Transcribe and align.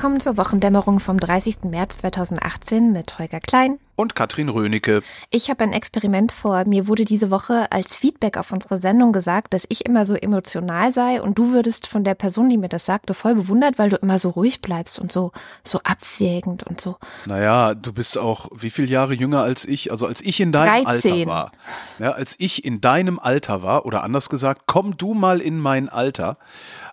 Willkommen 0.00 0.20
zur 0.20 0.38
Wochendämmerung 0.38 0.98
vom 0.98 1.20
30. 1.20 1.64
März 1.64 1.98
2018 1.98 2.90
mit 2.90 3.18
Holger 3.18 3.38
Klein 3.38 3.78
und 4.00 4.14
Katrin 4.14 4.48
Rönecke. 4.48 5.02
Ich 5.30 5.50
habe 5.50 5.62
ein 5.62 5.72
Experiment 5.72 6.32
vor. 6.32 6.64
Mir 6.66 6.88
wurde 6.88 7.04
diese 7.04 7.30
Woche 7.30 7.70
als 7.70 7.96
Feedback 7.96 8.36
auf 8.36 8.50
unsere 8.50 8.78
Sendung 8.78 9.12
gesagt, 9.12 9.52
dass 9.52 9.66
ich 9.68 9.86
immer 9.86 10.06
so 10.06 10.14
emotional 10.14 10.92
sei 10.92 11.20
und 11.20 11.38
du 11.38 11.52
würdest 11.52 11.86
von 11.86 12.02
der 12.02 12.14
Person, 12.14 12.48
die 12.48 12.56
mir 12.56 12.68
das 12.68 12.86
sagte, 12.86 13.14
voll 13.14 13.34
bewundert, 13.34 13.78
weil 13.78 13.90
du 13.90 13.96
immer 13.96 14.18
so 14.18 14.30
ruhig 14.30 14.62
bleibst 14.62 14.98
und 14.98 15.12
so, 15.12 15.32
so 15.64 15.80
abwägend 15.84 16.62
und 16.62 16.80
so. 16.80 16.96
Naja, 17.26 17.74
du 17.74 17.92
bist 17.92 18.16
auch 18.16 18.48
wie 18.54 18.70
viele 18.70 18.88
Jahre 18.88 19.14
jünger 19.14 19.42
als 19.42 19.66
ich? 19.66 19.90
Also 19.90 20.06
als 20.06 20.22
ich 20.22 20.40
in 20.40 20.52
deinem 20.52 20.84
13. 20.84 21.12
Alter 21.12 21.26
war. 21.26 21.52
Ja, 21.98 22.12
als 22.12 22.36
ich 22.38 22.64
in 22.64 22.80
deinem 22.80 23.18
Alter 23.18 23.62
war, 23.62 23.84
oder 23.84 24.02
anders 24.02 24.30
gesagt, 24.30 24.62
komm 24.66 24.96
du 24.96 25.12
mal 25.14 25.40
in 25.40 25.58
mein 25.58 25.88
Alter. 25.88 26.38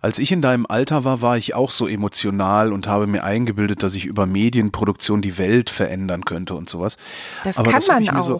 Als 0.01 0.19
ich 0.19 0.31
in 0.31 0.41
deinem 0.41 0.65
Alter 0.67 1.05
war, 1.05 1.21
war 1.21 1.37
ich 1.37 1.55
auch 1.55 1.71
so 1.71 1.87
emotional 1.87 2.71
und 2.73 2.87
habe 2.87 3.07
mir 3.07 3.23
eingebildet, 3.23 3.81
dass 3.81 3.95
ich 3.95 4.05
über 4.05 4.25
Medienproduktion 4.25 5.21
die 5.21 5.37
Welt 5.37 5.69
verändern 5.69 6.25
könnte 6.25 6.53
und 6.53 6.69
sowas. 6.69 6.96
Das 7.43 7.57
Aber 7.57 7.71
kann 7.71 7.79
das 7.79 7.87
man 7.87 8.09
auch. 8.09 8.23
So, 8.23 8.39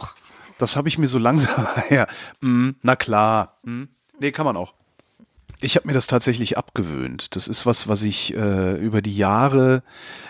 das 0.58 0.76
habe 0.76 0.88
ich 0.88 0.98
mir 0.98 1.08
so 1.08 1.18
langsam, 1.20 1.68
ja, 1.90 2.08
mm, 2.42 2.72
na 2.82 2.96
klar, 2.96 3.60
mm, 3.64 3.84
nee, 4.20 4.32
kann 4.32 4.46
man 4.46 4.58
auch. 4.58 4.74
Ich 5.60 5.76
habe 5.76 5.88
mir 5.88 5.94
das 5.94 6.06
tatsächlich 6.06 6.56
abgewöhnt. 6.56 7.36
Das 7.36 7.48
ist 7.48 7.66
was, 7.66 7.88
was 7.88 8.04
ich 8.04 8.36
äh, 8.36 8.76
über 8.76 9.02
die 9.02 9.18
Jahre, 9.18 9.82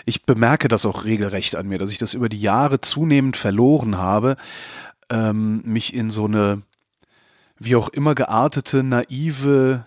ich 0.05 0.23
bemerke 0.23 0.69
das 0.69 0.85
auch 0.85 1.03
regelrecht 1.03 1.57
an 1.57 1.67
mir, 1.67 1.77
dass 1.77 1.91
ich 1.91 1.97
das 1.97 2.13
über 2.13 2.29
die 2.29 2.39
Jahre 2.39 2.79
zunehmend 2.79 3.35
verloren 3.35 3.97
habe, 3.97 4.37
ähm, 5.09 5.61
mich 5.65 5.93
in 5.93 6.11
so 6.11 6.25
eine, 6.25 6.61
wie 7.59 7.75
auch 7.75 7.89
immer 7.89 8.15
geartete, 8.15 8.83
naive 8.83 9.85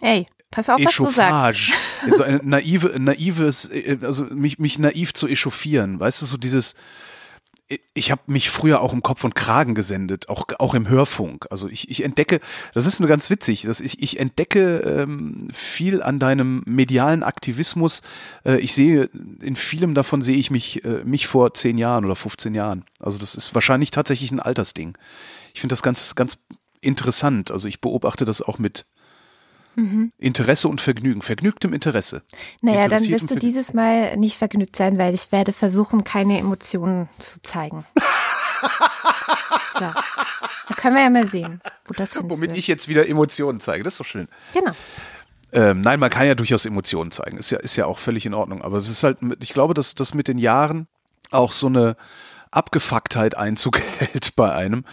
Ey, 0.00 0.26
pass 0.50 0.70
auf, 0.70 0.80
was 0.82 0.96
du 0.96 1.10
sagst. 1.10 1.72
So 2.14 2.22
ein 2.22 2.40
naive, 2.44 2.98
naives, 2.98 3.70
also 4.02 4.24
mich, 4.24 4.58
mich 4.58 4.78
naiv 4.78 5.14
zu 5.14 5.26
echauffieren. 5.26 6.00
Weißt 6.00 6.22
du, 6.22 6.26
so 6.26 6.36
dieses, 6.36 6.74
ich 7.92 8.10
habe 8.10 8.22
mich 8.26 8.48
früher 8.48 8.80
auch 8.80 8.94
im 8.94 9.02
Kopf 9.02 9.24
und 9.24 9.34
Kragen 9.34 9.74
gesendet, 9.74 10.30
auch, 10.30 10.46
auch 10.58 10.74
im 10.74 10.88
Hörfunk. 10.88 11.46
Also 11.50 11.68
ich, 11.68 11.90
ich 11.90 12.02
entdecke, 12.02 12.40
das 12.72 12.86
ist 12.86 12.98
nur 12.98 13.08
ganz 13.08 13.28
witzig, 13.28 13.62
dass 13.62 13.80
ich, 13.80 14.02
ich 14.02 14.18
entdecke 14.18 14.78
ähm, 14.78 15.48
viel 15.52 16.02
an 16.02 16.18
deinem 16.18 16.62
medialen 16.64 17.22
Aktivismus. 17.22 18.00
Äh, 18.44 18.58
ich 18.60 18.72
sehe, 18.72 19.10
in 19.42 19.54
vielem 19.54 19.94
davon 19.94 20.22
sehe 20.22 20.36
ich 20.36 20.50
mich, 20.50 20.82
äh, 20.84 21.04
mich 21.04 21.26
vor 21.26 21.52
zehn 21.52 21.76
Jahren 21.76 22.06
oder 22.06 22.16
15 22.16 22.54
Jahren. 22.54 22.84
Also 23.00 23.18
das 23.18 23.34
ist 23.34 23.54
wahrscheinlich 23.54 23.90
tatsächlich 23.90 24.30
ein 24.32 24.40
Altersding. 24.40 24.96
Ich 25.52 25.60
finde 25.60 25.74
das 25.74 25.82
ganz, 25.82 26.14
ganz 26.14 26.38
interessant. 26.80 27.50
Also 27.50 27.68
ich 27.68 27.82
beobachte 27.82 28.24
das 28.24 28.40
auch 28.40 28.58
mit, 28.58 28.86
Mhm. 29.78 30.10
Interesse 30.18 30.66
und 30.66 30.80
Vergnügen, 30.80 31.22
vergnügtem 31.22 31.72
Interesse. 31.72 32.22
Naja, 32.62 32.88
dann 32.88 33.06
wirst 33.06 33.30
du 33.30 33.36
dieses 33.36 33.74
Mal 33.74 34.16
nicht 34.16 34.36
vergnügt 34.36 34.74
sein, 34.74 34.98
weil 34.98 35.14
ich 35.14 35.30
werde 35.30 35.52
versuchen, 35.52 36.02
keine 36.02 36.36
Emotionen 36.36 37.08
zu 37.18 37.40
zeigen. 37.42 37.86
so. 39.74 39.80
Da 39.80 40.74
können 40.76 40.96
wir 40.96 41.02
ja 41.04 41.10
mal 41.10 41.28
sehen, 41.28 41.60
wo 41.86 41.94
das 41.94 42.12
hinführt. 42.14 42.32
Womit 42.32 42.56
ich 42.56 42.66
jetzt 42.66 42.88
wieder 42.88 43.08
Emotionen 43.08 43.60
zeige, 43.60 43.84
das 43.84 43.94
ist 43.94 44.00
doch 44.00 44.06
schön. 44.06 44.26
Genau. 44.52 44.72
Ähm, 45.52 45.80
nein, 45.80 46.00
man 46.00 46.10
kann 46.10 46.26
ja 46.26 46.34
durchaus 46.34 46.66
Emotionen 46.66 47.12
zeigen, 47.12 47.38
ist 47.38 47.50
ja, 47.50 47.58
ist 47.58 47.76
ja 47.76 47.86
auch 47.86 47.98
völlig 47.98 48.26
in 48.26 48.34
Ordnung. 48.34 48.62
Aber 48.62 48.78
es 48.78 48.88
ist 48.88 49.04
halt, 49.04 49.18
ich 49.38 49.54
glaube, 49.54 49.74
dass 49.74 49.94
das 49.94 50.12
mit 50.12 50.26
den 50.26 50.38
Jahren 50.38 50.88
auch 51.30 51.52
so 51.52 51.68
eine 51.68 51.96
Abgefucktheit 52.50 53.36
Einzug 53.36 53.78
hält 53.78 54.34
bei 54.36 54.52
einem, 54.52 54.84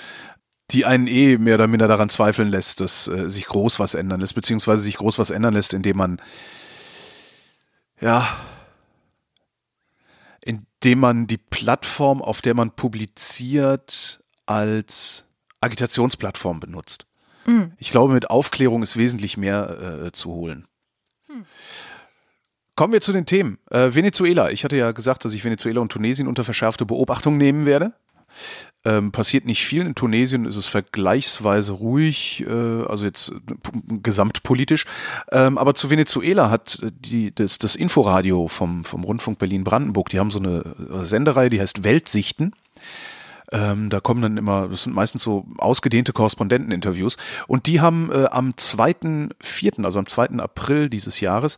die 0.72 0.86
einen 0.86 1.08
eh 1.08 1.38
mehr 1.38 1.56
oder 1.56 1.68
minder 1.68 1.88
daran 1.88 2.10
zweifeln 2.10 2.50
lässt, 2.50 2.80
dass 2.82 3.08
äh, 3.08 3.30
sich 3.30 3.46
groß 3.46 3.80
was 3.80 3.94
ändern 3.94 4.20
lässt, 4.20 4.36
beziehungsweise 4.36 4.84
sich 4.84 4.98
groß 4.98 5.20
was 5.20 5.30
ändern 5.30 5.54
lässt, 5.54 5.74
indem 5.74 5.98
man, 5.98 6.22
ja, 8.02 8.28
indem 10.42 11.00
man 11.00 11.28
die 11.28 11.38
Plattform, 11.38 12.22
auf 12.22 12.42
der 12.42 12.56
man 12.56 12.72
publiziert, 12.72 14.24
als 14.46 15.26
Agitationsplattform 15.62 16.60
benutzt. 16.60 17.06
Mhm. 17.46 17.74
Ich 17.78 17.92
glaube, 17.92 18.14
mit 18.14 18.30
Aufklärung 18.30 18.82
ist 18.84 18.98
wesentlich 18.98 19.38
mehr 19.38 20.06
äh, 20.06 20.12
zu 20.12 20.32
holen. 20.32 20.68
Hm. 21.28 21.46
Kommen 22.76 22.94
wir 22.94 23.02
zu 23.02 23.14
den 23.14 23.26
Themen. 23.26 23.58
Äh, 23.70 23.96
Venezuela. 23.96 24.50
Ich 24.52 24.64
hatte 24.64 24.76
ja 24.76 24.92
gesagt, 24.92 25.26
dass 25.26 25.34
ich 25.34 25.46
Venezuela 25.46 25.80
und 25.80 25.92
Tunesien 25.92 26.28
unter 26.28 26.44
verschärfte 26.44 26.86
Beobachtung 26.86 27.38
nehmen 27.38 27.66
werde. 27.66 27.94
Ähm, 28.88 29.12
passiert 29.12 29.46
nicht 29.46 29.66
viel. 29.66 29.84
In 29.84 29.96
Tunesien 29.96 30.46
ist 30.46 30.58
es 30.58 30.68
vergleichsweise 30.68 31.72
ruhig, 31.72 32.46
äh, 32.48 32.84
also 32.88 33.06
jetzt 33.06 33.32
äh, 33.32 33.34
gesamtpolitisch. 34.04 34.86
Ähm, 35.32 35.58
aber 35.58 35.74
zu 35.74 35.90
Venezuela 35.90 36.52
hat 36.52 36.80
die, 36.92 37.34
das, 37.34 37.58
das 37.58 37.76
Inforadio 37.76 38.48
vom, 38.48 38.86
vom 38.86 39.04
Rundfunk 39.04 39.40
Berlin-Brandenburg, 39.40 40.10
die 40.10 40.20
haben 40.20 40.30
so 40.30 40.38
eine 40.38 40.76
äh, 40.92 41.04
Sendereihe, 41.04 41.50
die 41.50 41.60
heißt 41.60 41.84
Weltsichten. 41.84 42.54
Ähm, 43.52 43.90
da 43.90 44.00
kommen 44.00 44.22
dann 44.22 44.38
immer, 44.38 44.68
das 44.68 44.84
sind 44.84 44.94
meistens 44.94 45.24
so 45.24 45.46
ausgedehnte 45.58 46.14
Korrespondenteninterviews. 46.14 47.18
Und 47.48 47.66
die 47.66 47.82
haben 47.82 48.12
äh, 48.12 48.26
am 48.26 48.52
2.4., 48.52 49.84
also 49.84 49.98
am 49.98 50.08
2. 50.08 50.40
April 50.40 50.90
dieses 50.90 51.20
Jahres, 51.22 51.58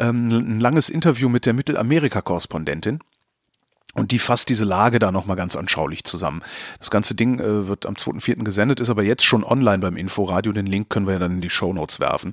ähm, 0.00 0.28
ein 0.28 0.60
langes 0.60 0.90
Interview 0.90 1.28
mit 1.28 1.46
der 1.46 1.52
Mittelamerika-Korrespondentin. 1.52 2.98
Und 3.94 4.10
die 4.10 4.18
fasst 4.18 4.48
diese 4.48 4.64
Lage 4.64 4.98
da 4.98 5.12
nochmal 5.12 5.36
ganz 5.36 5.56
anschaulich 5.56 6.04
zusammen. 6.04 6.42
Das 6.78 6.90
ganze 6.90 7.14
Ding 7.14 7.38
äh, 7.38 7.68
wird 7.68 7.86
am 7.86 7.94
2.4. 7.94 8.42
gesendet, 8.42 8.80
ist 8.80 8.90
aber 8.90 9.04
jetzt 9.04 9.24
schon 9.24 9.44
online 9.44 9.78
beim 9.78 9.96
Inforadio. 9.96 10.52
Den 10.52 10.66
Link 10.66 10.90
können 10.90 11.06
wir 11.06 11.14
ja 11.14 11.20
dann 11.20 11.32
in 11.32 11.40
die 11.40 11.50
Show 11.50 11.72
Notes 11.72 12.00
werfen. 12.00 12.32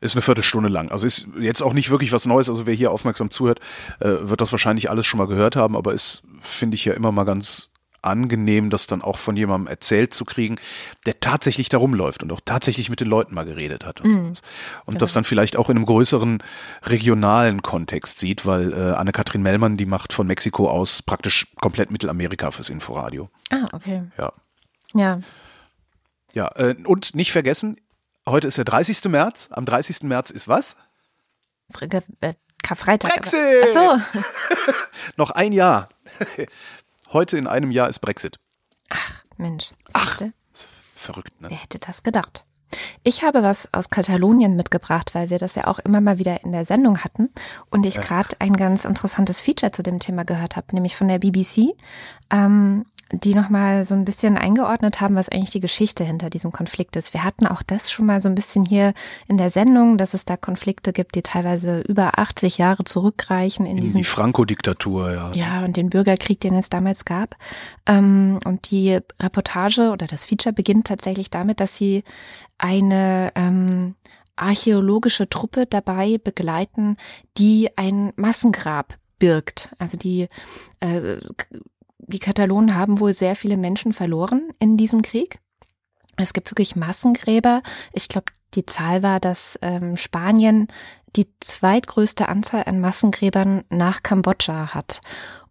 Ist 0.00 0.14
eine 0.14 0.22
Viertelstunde 0.22 0.68
lang. 0.68 0.90
Also 0.90 1.06
ist 1.06 1.26
jetzt 1.38 1.62
auch 1.62 1.72
nicht 1.72 1.90
wirklich 1.90 2.12
was 2.12 2.26
Neues. 2.26 2.48
Also 2.48 2.66
wer 2.66 2.74
hier 2.74 2.92
aufmerksam 2.92 3.30
zuhört, 3.30 3.60
äh, 3.98 4.08
wird 4.20 4.40
das 4.40 4.52
wahrscheinlich 4.52 4.88
alles 4.88 5.06
schon 5.06 5.18
mal 5.18 5.26
gehört 5.26 5.56
haben, 5.56 5.76
aber 5.76 5.92
ist, 5.92 6.22
finde 6.40 6.76
ich 6.76 6.84
ja 6.84 6.94
immer 6.94 7.12
mal 7.12 7.24
ganz 7.24 7.69
angenehm, 8.02 8.70
das 8.70 8.86
dann 8.86 9.02
auch 9.02 9.18
von 9.18 9.36
jemandem 9.36 9.68
erzählt 9.68 10.14
zu 10.14 10.24
kriegen, 10.24 10.56
der 11.06 11.20
tatsächlich 11.20 11.68
da 11.68 11.78
rumläuft 11.78 12.22
und 12.22 12.32
auch 12.32 12.40
tatsächlich 12.44 12.90
mit 12.90 13.00
den 13.00 13.08
Leuten 13.08 13.34
mal 13.34 13.44
geredet 13.44 13.84
hat 13.84 14.00
und, 14.00 14.10
mhm. 14.10 14.26
und 14.26 14.36
genau. 14.86 14.98
das 14.98 15.12
dann 15.12 15.24
vielleicht 15.24 15.56
auch 15.56 15.70
in 15.70 15.76
einem 15.76 15.86
größeren 15.86 16.42
regionalen 16.84 17.62
Kontext 17.62 18.18
sieht, 18.18 18.46
weil 18.46 18.72
äh, 18.72 18.92
Anne-Kathrin 18.92 19.42
Mellmann, 19.42 19.76
die 19.76 19.86
macht 19.86 20.12
von 20.12 20.26
Mexiko 20.26 20.68
aus 20.68 21.02
praktisch 21.02 21.46
komplett 21.60 21.90
Mittelamerika 21.90 22.50
fürs 22.50 22.68
Inforadio. 22.68 23.30
Ah, 23.50 23.66
okay. 23.72 24.02
Ja. 24.18 24.32
Ja. 24.94 25.20
Ja, 26.32 26.48
äh, 26.56 26.76
und 26.84 27.14
nicht 27.14 27.32
vergessen, 27.32 27.76
heute 28.28 28.46
ist 28.46 28.56
der 28.56 28.64
30. 28.64 29.04
März. 29.04 29.48
Am 29.52 29.64
30. 29.64 30.02
März 30.04 30.30
ist 30.30 30.48
was? 30.48 30.76
Frage, 31.70 32.02
äh, 32.20 32.34
Karfreitag. 32.62 33.12
Brexit! 33.12 33.76
Aber. 33.76 33.98
Ach 33.98 34.14
so. 34.14 34.20
Noch 35.16 35.30
ein 35.30 35.52
Jahr. 35.52 35.88
Heute 37.12 37.38
in 37.38 37.46
einem 37.46 37.70
Jahr 37.70 37.88
ist 37.88 37.98
Brexit. 37.98 38.36
Ach, 38.88 39.22
Mensch. 39.36 39.72
Ach, 39.92 40.20
verrückt, 40.94 41.40
ne? 41.40 41.50
Wer 41.50 41.56
hätte 41.56 41.78
das 41.78 42.02
gedacht? 42.02 42.44
Ich 43.02 43.24
habe 43.24 43.42
was 43.42 43.72
aus 43.72 43.90
Katalonien 43.90 44.54
mitgebracht, 44.54 45.14
weil 45.14 45.28
wir 45.30 45.38
das 45.38 45.56
ja 45.56 45.66
auch 45.66 45.80
immer 45.80 46.00
mal 46.00 46.18
wieder 46.18 46.44
in 46.44 46.52
der 46.52 46.64
Sendung 46.64 46.98
hatten 46.98 47.30
und 47.70 47.84
ich 47.84 48.00
gerade 48.00 48.36
ein 48.38 48.52
ganz 48.52 48.84
interessantes 48.84 49.40
Feature 49.40 49.72
zu 49.72 49.82
dem 49.82 49.98
Thema 49.98 50.24
gehört 50.24 50.54
habe, 50.54 50.68
nämlich 50.72 50.94
von 50.94 51.08
der 51.08 51.18
BBC. 51.18 51.74
Ähm, 52.30 52.84
die 53.12 53.34
nochmal 53.34 53.84
so 53.84 53.94
ein 53.94 54.04
bisschen 54.04 54.38
eingeordnet 54.38 55.00
haben, 55.00 55.14
was 55.14 55.28
eigentlich 55.28 55.50
die 55.50 55.60
Geschichte 55.60 56.04
hinter 56.04 56.30
diesem 56.30 56.52
Konflikt 56.52 56.96
ist. 56.96 57.12
Wir 57.12 57.24
hatten 57.24 57.46
auch 57.46 57.62
das 57.62 57.90
schon 57.90 58.06
mal 58.06 58.22
so 58.22 58.28
ein 58.28 58.34
bisschen 58.34 58.64
hier 58.64 58.92
in 59.26 59.36
der 59.36 59.50
Sendung, 59.50 59.98
dass 59.98 60.14
es 60.14 60.24
da 60.24 60.36
Konflikte 60.36 60.92
gibt, 60.92 61.14
die 61.16 61.22
teilweise 61.22 61.80
über 61.80 62.18
80 62.18 62.58
Jahre 62.58 62.84
zurückreichen 62.84 63.66
in, 63.66 63.78
in 63.78 63.82
diesen, 63.82 63.98
die 63.98 64.04
Franco-Diktatur, 64.04 65.12
ja. 65.12 65.32
Ja, 65.32 65.64
und 65.64 65.76
den 65.76 65.90
Bürgerkrieg, 65.90 66.40
den 66.40 66.54
es 66.54 66.70
damals 66.70 67.04
gab. 67.04 67.36
Ähm, 67.86 68.38
und 68.44 68.70
die 68.70 68.98
Reportage 69.20 69.90
oder 69.90 70.06
das 70.06 70.24
Feature 70.26 70.52
beginnt 70.52 70.86
tatsächlich 70.86 71.30
damit, 71.30 71.60
dass 71.60 71.76
sie 71.76 72.04
eine 72.58 73.32
ähm, 73.34 73.94
archäologische 74.36 75.28
Truppe 75.28 75.66
dabei 75.66 76.18
begleiten, 76.22 76.96
die 77.36 77.70
ein 77.76 78.12
Massengrab 78.16 78.96
birgt. 79.18 79.74
Also 79.78 79.96
die 79.96 80.28
äh, 80.80 81.18
die 82.10 82.18
Katalonen 82.18 82.74
haben 82.74 83.00
wohl 83.00 83.12
sehr 83.12 83.36
viele 83.36 83.56
Menschen 83.56 83.92
verloren 83.92 84.50
in 84.58 84.76
diesem 84.76 85.02
Krieg. 85.02 85.38
Es 86.16 86.32
gibt 86.32 86.50
wirklich 86.50 86.76
Massengräber. 86.76 87.62
Ich 87.92 88.08
glaube, 88.08 88.26
die 88.54 88.66
Zahl 88.66 89.02
war, 89.02 89.20
dass 89.20 89.58
ähm, 89.62 89.96
Spanien 89.96 90.68
die 91.16 91.26
zweitgrößte 91.40 92.28
Anzahl 92.28 92.64
an 92.64 92.80
Massengräbern 92.80 93.64
nach 93.70 94.02
Kambodscha 94.02 94.74
hat 94.74 95.00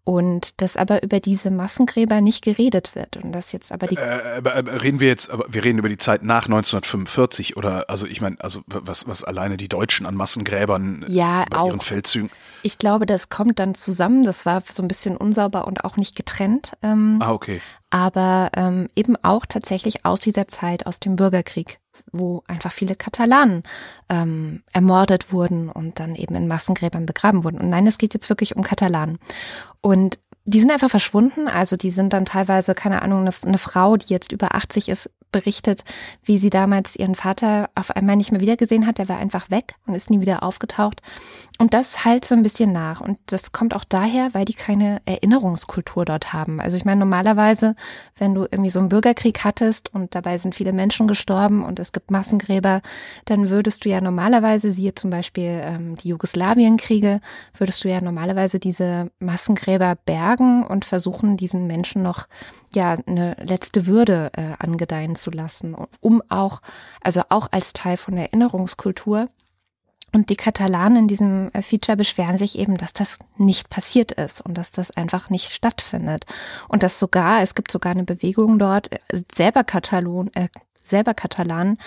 und 0.10 0.60
dass 0.60 0.76
aber 0.76 1.04
über 1.04 1.20
diese 1.20 1.52
Massengräber 1.52 2.20
nicht 2.20 2.44
geredet 2.44 2.96
wird 2.96 3.18
und 3.18 3.32
das 3.32 3.52
jetzt 3.52 3.72
aber 3.72 3.86
die 3.86 3.96
äh, 3.96 4.38
aber, 4.38 4.56
aber 4.56 4.82
reden 4.82 5.00
wir 5.00 5.08
jetzt 5.08 5.30
aber 5.30 5.46
wir 5.48 5.64
reden 5.64 5.78
über 5.78 5.88
die 5.88 6.00
Zeit 6.00 6.24
nach 6.24 6.46
1945 6.46 7.58
oder 7.58 7.92
also 7.92 8.08
ich 8.08 8.20
meine 8.20 8.38
also 8.40 8.62
was 8.66 9.08
was 9.08 9.24
alleine 9.24 9.56
die 9.56 9.68
Deutschen 9.68 10.08
an 10.08 10.16
Massengräbern 10.16 11.06
ja, 11.08 11.46
bei 11.52 11.60
auch. 11.60 11.68
ihren 11.68 11.80
Feldzügen? 11.80 12.32
Ich 12.64 12.80
glaube 12.80 13.06
das 13.06 13.30
kommt 13.30 13.60
dann 13.60 13.76
zusammen. 13.76 14.24
Das 14.24 14.48
war 14.48 14.64
so 14.68 14.82
ein 14.82 14.88
bisschen 14.88 15.16
unsauber 15.16 15.68
und 15.68 15.86
auch 15.86 15.96
nicht 15.96 16.16
getrennt 16.16 16.72
ähm, 16.82 17.20
ah 17.22 17.32
okay. 17.32 17.62
aber 17.92 18.50
ähm, 18.56 18.90
eben 18.96 19.16
auch 19.22 19.46
tatsächlich 19.46 20.08
aus 20.08 20.22
dieser 20.22 20.48
Zeit 20.48 20.88
aus 20.88 21.00
dem 21.00 21.18
Bürgerkrieg 21.18 21.80
wo 22.12 22.44
einfach 22.48 22.72
viele 22.72 22.96
Katalanen 22.96 23.64
ähm, 24.10 24.64
ermordet 24.72 25.32
wurden 25.32 25.70
und 25.70 26.00
dann 26.00 26.16
eben 26.16 26.36
in 26.36 26.48
Massengräbern 26.48 27.06
begraben 27.06 27.44
wurden. 27.44 27.60
Und 27.60 27.70
nein, 27.70 27.88
es 27.88 27.98
geht 27.98 28.14
jetzt 28.14 28.30
wirklich 28.30 28.56
um 28.56 28.64
Katalanen. 28.64 29.20
Und 29.82 30.20
die 30.46 30.60
sind 30.60 30.72
einfach 30.72 30.90
verschwunden. 30.90 31.48
Also 31.48 31.76
die 31.76 31.92
sind 31.92 32.14
dann 32.14 32.26
teilweise, 32.26 32.74
keine 32.74 33.02
Ahnung, 33.02 33.22
eine, 33.22 33.32
eine, 33.46 33.58
Frau, 33.58 33.98
die 33.98 34.12
jetzt 34.12 34.32
über 34.32 34.56
80 34.56 34.90
ist, 34.90 35.10
berichtet, 35.32 35.84
wie 36.24 36.38
sie 36.38 36.50
damals 36.50 36.96
ihren 36.96 37.16
Vater 37.16 37.70
auf 37.76 37.92
einmal 37.92 38.16
nicht 38.16 38.32
mehr 38.32 38.42
wiedergesehen 38.42 38.86
hat. 38.86 38.98
Der 38.98 39.10
war 39.10 39.18
einfach 39.18 39.50
weg 39.50 39.76
und 39.86 39.94
ist 39.94 40.10
nie 40.10 40.22
wieder 40.22 40.44
aufgetaucht. 40.44 41.02
Und 41.58 41.74
das 41.74 42.06
halt 42.06 42.24
so 42.24 42.36
ein 42.36 42.44
bisschen 42.44 42.72
nach. 42.72 43.02
Und 43.02 43.20
das 43.26 43.52
kommt 43.52 43.76
auch 43.76 43.84
daher, 43.84 44.34
weil 44.34 44.46
die 44.46 44.54
keine 44.54 45.02
Erinnerungskultur 45.06 46.06
dort 46.06 46.32
haben. 46.32 46.62
Also 46.62 46.78
ich 46.78 46.86
meine, 46.86 47.00
normalerweise, 47.00 47.76
wenn 48.18 48.34
du 48.34 48.44
irgendwie 48.44 48.70
so 48.70 48.80
einen 48.80 48.90
Bürgerkrieg 48.90 49.44
hattest 49.44 49.94
und 49.94 50.16
dabei 50.16 50.38
sind 50.38 50.56
viele 50.56 50.72
Menschen 50.72 51.08
gestorben 51.08 51.64
und 51.64 51.80
es 51.80 51.92
gibt 51.92 52.12
Massengräber, 52.12 52.82
dann 53.26 53.50
würdest 53.50 53.84
du 53.84 53.90
ja 53.90 54.00
normalerweise, 54.00 54.72
siehe 54.72 54.96
zum 54.96 55.10
Beispiel 55.10 55.62
ähm, 55.64 55.96
die 55.98 56.10
Jugoslawienkriege, 56.10 57.20
würdest 57.58 57.84
du 57.84 57.90
ja 57.90 58.00
normalerweise 58.00 58.60
diese 58.60 59.12
Massengräber 59.20 59.98
bergen 60.06 60.66
und 60.66 60.86
versuchen, 60.86 61.36
diesen 61.36 61.68
Menschen 61.68 62.02
noch 62.02 62.28
ja 62.74 62.96
eine 63.06 63.36
letzte 63.42 63.88
Würde 63.88 64.32
äh, 64.34 64.54
angedeihen 64.60 65.16
zu 65.22 65.32
lassen, 65.32 65.76
um 66.02 66.22
auch, 66.30 66.62
also 67.02 67.22
auch 67.30 67.50
als 67.52 67.74
Teil 67.74 67.98
von 67.98 68.16
der 68.16 68.26
Erinnerungskultur. 68.26 69.30
Und 70.12 70.32
die 70.32 70.36
Katalanen 70.36 70.98
in 70.98 71.08
diesem 71.08 71.52
äh, 71.54 71.62
Feature 71.62 71.96
beschweren 71.96 72.38
sich 72.38 72.58
eben, 72.58 72.78
dass 72.78 72.94
das 72.94 73.20
nicht 73.38 73.70
passiert 73.70 74.12
ist 74.12 74.42
und 74.42 74.58
dass 74.58 74.72
das 74.72 74.90
einfach 74.92 75.30
nicht 75.30 75.52
stattfindet. 75.52 76.26
Und 76.68 76.82
dass 76.82 76.98
sogar, 76.98 77.42
es 77.42 77.54
gibt 77.54 77.72
sogar 77.72 77.92
eine 77.92 78.06
Bewegung 78.06 78.58
dort, 78.58 78.92
äh, 78.92 79.00
selber 79.32 79.64
Katalon, 79.64 80.32
äh, 80.34 80.48
selber 80.90 81.14
Katalanen, 81.14 81.78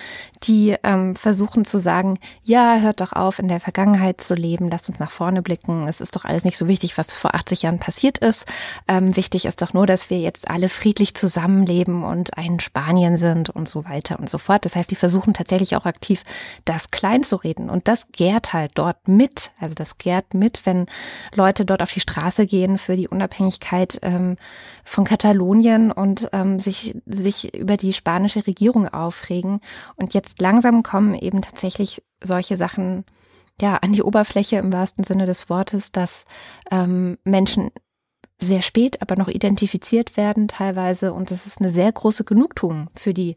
die 0.43 0.75
ähm, 0.83 1.15
versuchen 1.15 1.65
zu 1.65 1.79
sagen, 1.79 2.17
ja, 2.43 2.79
hört 2.79 3.01
doch 3.01 3.13
auf, 3.13 3.39
in 3.39 3.47
der 3.47 3.59
Vergangenheit 3.59 4.21
zu 4.21 4.35
leben, 4.35 4.69
lasst 4.69 4.89
uns 4.89 4.99
nach 4.99 5.11
vorne 5.11 5.41
blicken. 5.41 5.87
Es 5.87 6.01
ist 6.01 6.15
doch 6.15 6.25
alles 6.25 6.43
nicht 6.43 6.57
so 6.57 6.67
wichtig, 6.67 6.97
was 6.97 7.17
vor 7.17 7.35
80 7.35 7.63
Jahren 7.63 7.79
passiert 7.79 8.17
ist. 8.17 8.45
Ähm, 8.87 9.15
wichtig 9.15 9.45
ist 9.45 9.61
doch 9.61 9.73
nur, 9.73 9.85
dass 9.85 10.09
wir 10.09 10.19
jetzt 10.19 10.49
alle 10.49 10.69
friedlich 10.69 11.13
zusammenleben 11.15 12.03
und 12.03 12.37
ein 12.37 12.59
Spanien 12.59 13.17
sind 13.17 13.49
und 13.49 13.67
so 13.67 13.85
weiter 13.85 14.19
und 14.19 14.29
so 14.29 14.37
fort. 14.37 14.65
Das 14.65 14.75
heißt, 14.75 14.89
die 14.89 14.95
versuchen 14.95 15.33
tatsächlich 15.33 15.75
auch 15.75 15.85
aktiv, 15.85 16.23
das 16.65 16.91
klein 16.91 17.23
zu 17.23 17.35
reden. 17.35 17.69
Und 17.69 17.87
das 17.87 18.11
gärt 18.11 18.53
halt 18.53 18.71
dort 18.75 19.07
mit. 19.07 19.51
Also 19.59 19.75
das 19.75 19.97
gärt 19.97 20.33
mit, 20.33 20.65
wenn 20.65 20.87
Leute 21.35 21.65
dort 21.65 21.81
auf 21.81 21.91
die 21.91 21.99
Straße 21.99 22.45
gehen 22.45 22.77
für 22.77 22.95
die 22.95 23.07
Unabhängigkeit 23.07 23.99
ähm, 24.01 24.37
von 24.83 25.03
Katalonien 25.03 25.91
und 25.91 26.29
ähm, 26.33 26.59
sich, 26.59 26.95
sich 27.05 27.53
über 27.55 27.77
die 27.77 27.93
spanische 27.93 28.45
Regierung 28.45 28.87
aufregen. 28.93 29.59
Und 29.95 30.13
jetzt 30.13 30.39
langsam 30.41 30.83
kommen 30.83 31.15
eben 31.15 31.41
tatsächlich 31.41 32.03
solche 32.21 32.57
Sachen 32.57 33.05
ja 33.61 33.77
an 33.77 33.93
die 33.93 34.03
Oberfläche 34.03 34.57
im 34.57 34.73
wahrsten 34.73 35.03
Sinne 35.03 35.25
des 35.25 35.49
Wortes, 35.49 35.91
dass 35.91 36.25
ähm, 36.71 37.17
Menschen 37.23 37.71
sehr 38.39 38.61
spät, 38.61 39.01
aber 39.01 39.15
noch 39.15 39.27
identifiziert 39.27 40.17
werden 40.17 40.47
teilweise. 40.47 41.13
Und 41.13 41.31
das 41.31 41.45
ist 41.45 41.59
eine 41.59 41.69
sehr 41.69 41.91
große 41.91 42.23
Genugtuung 42.23 42.89
für 42.93 43.13
die 43.13 43.35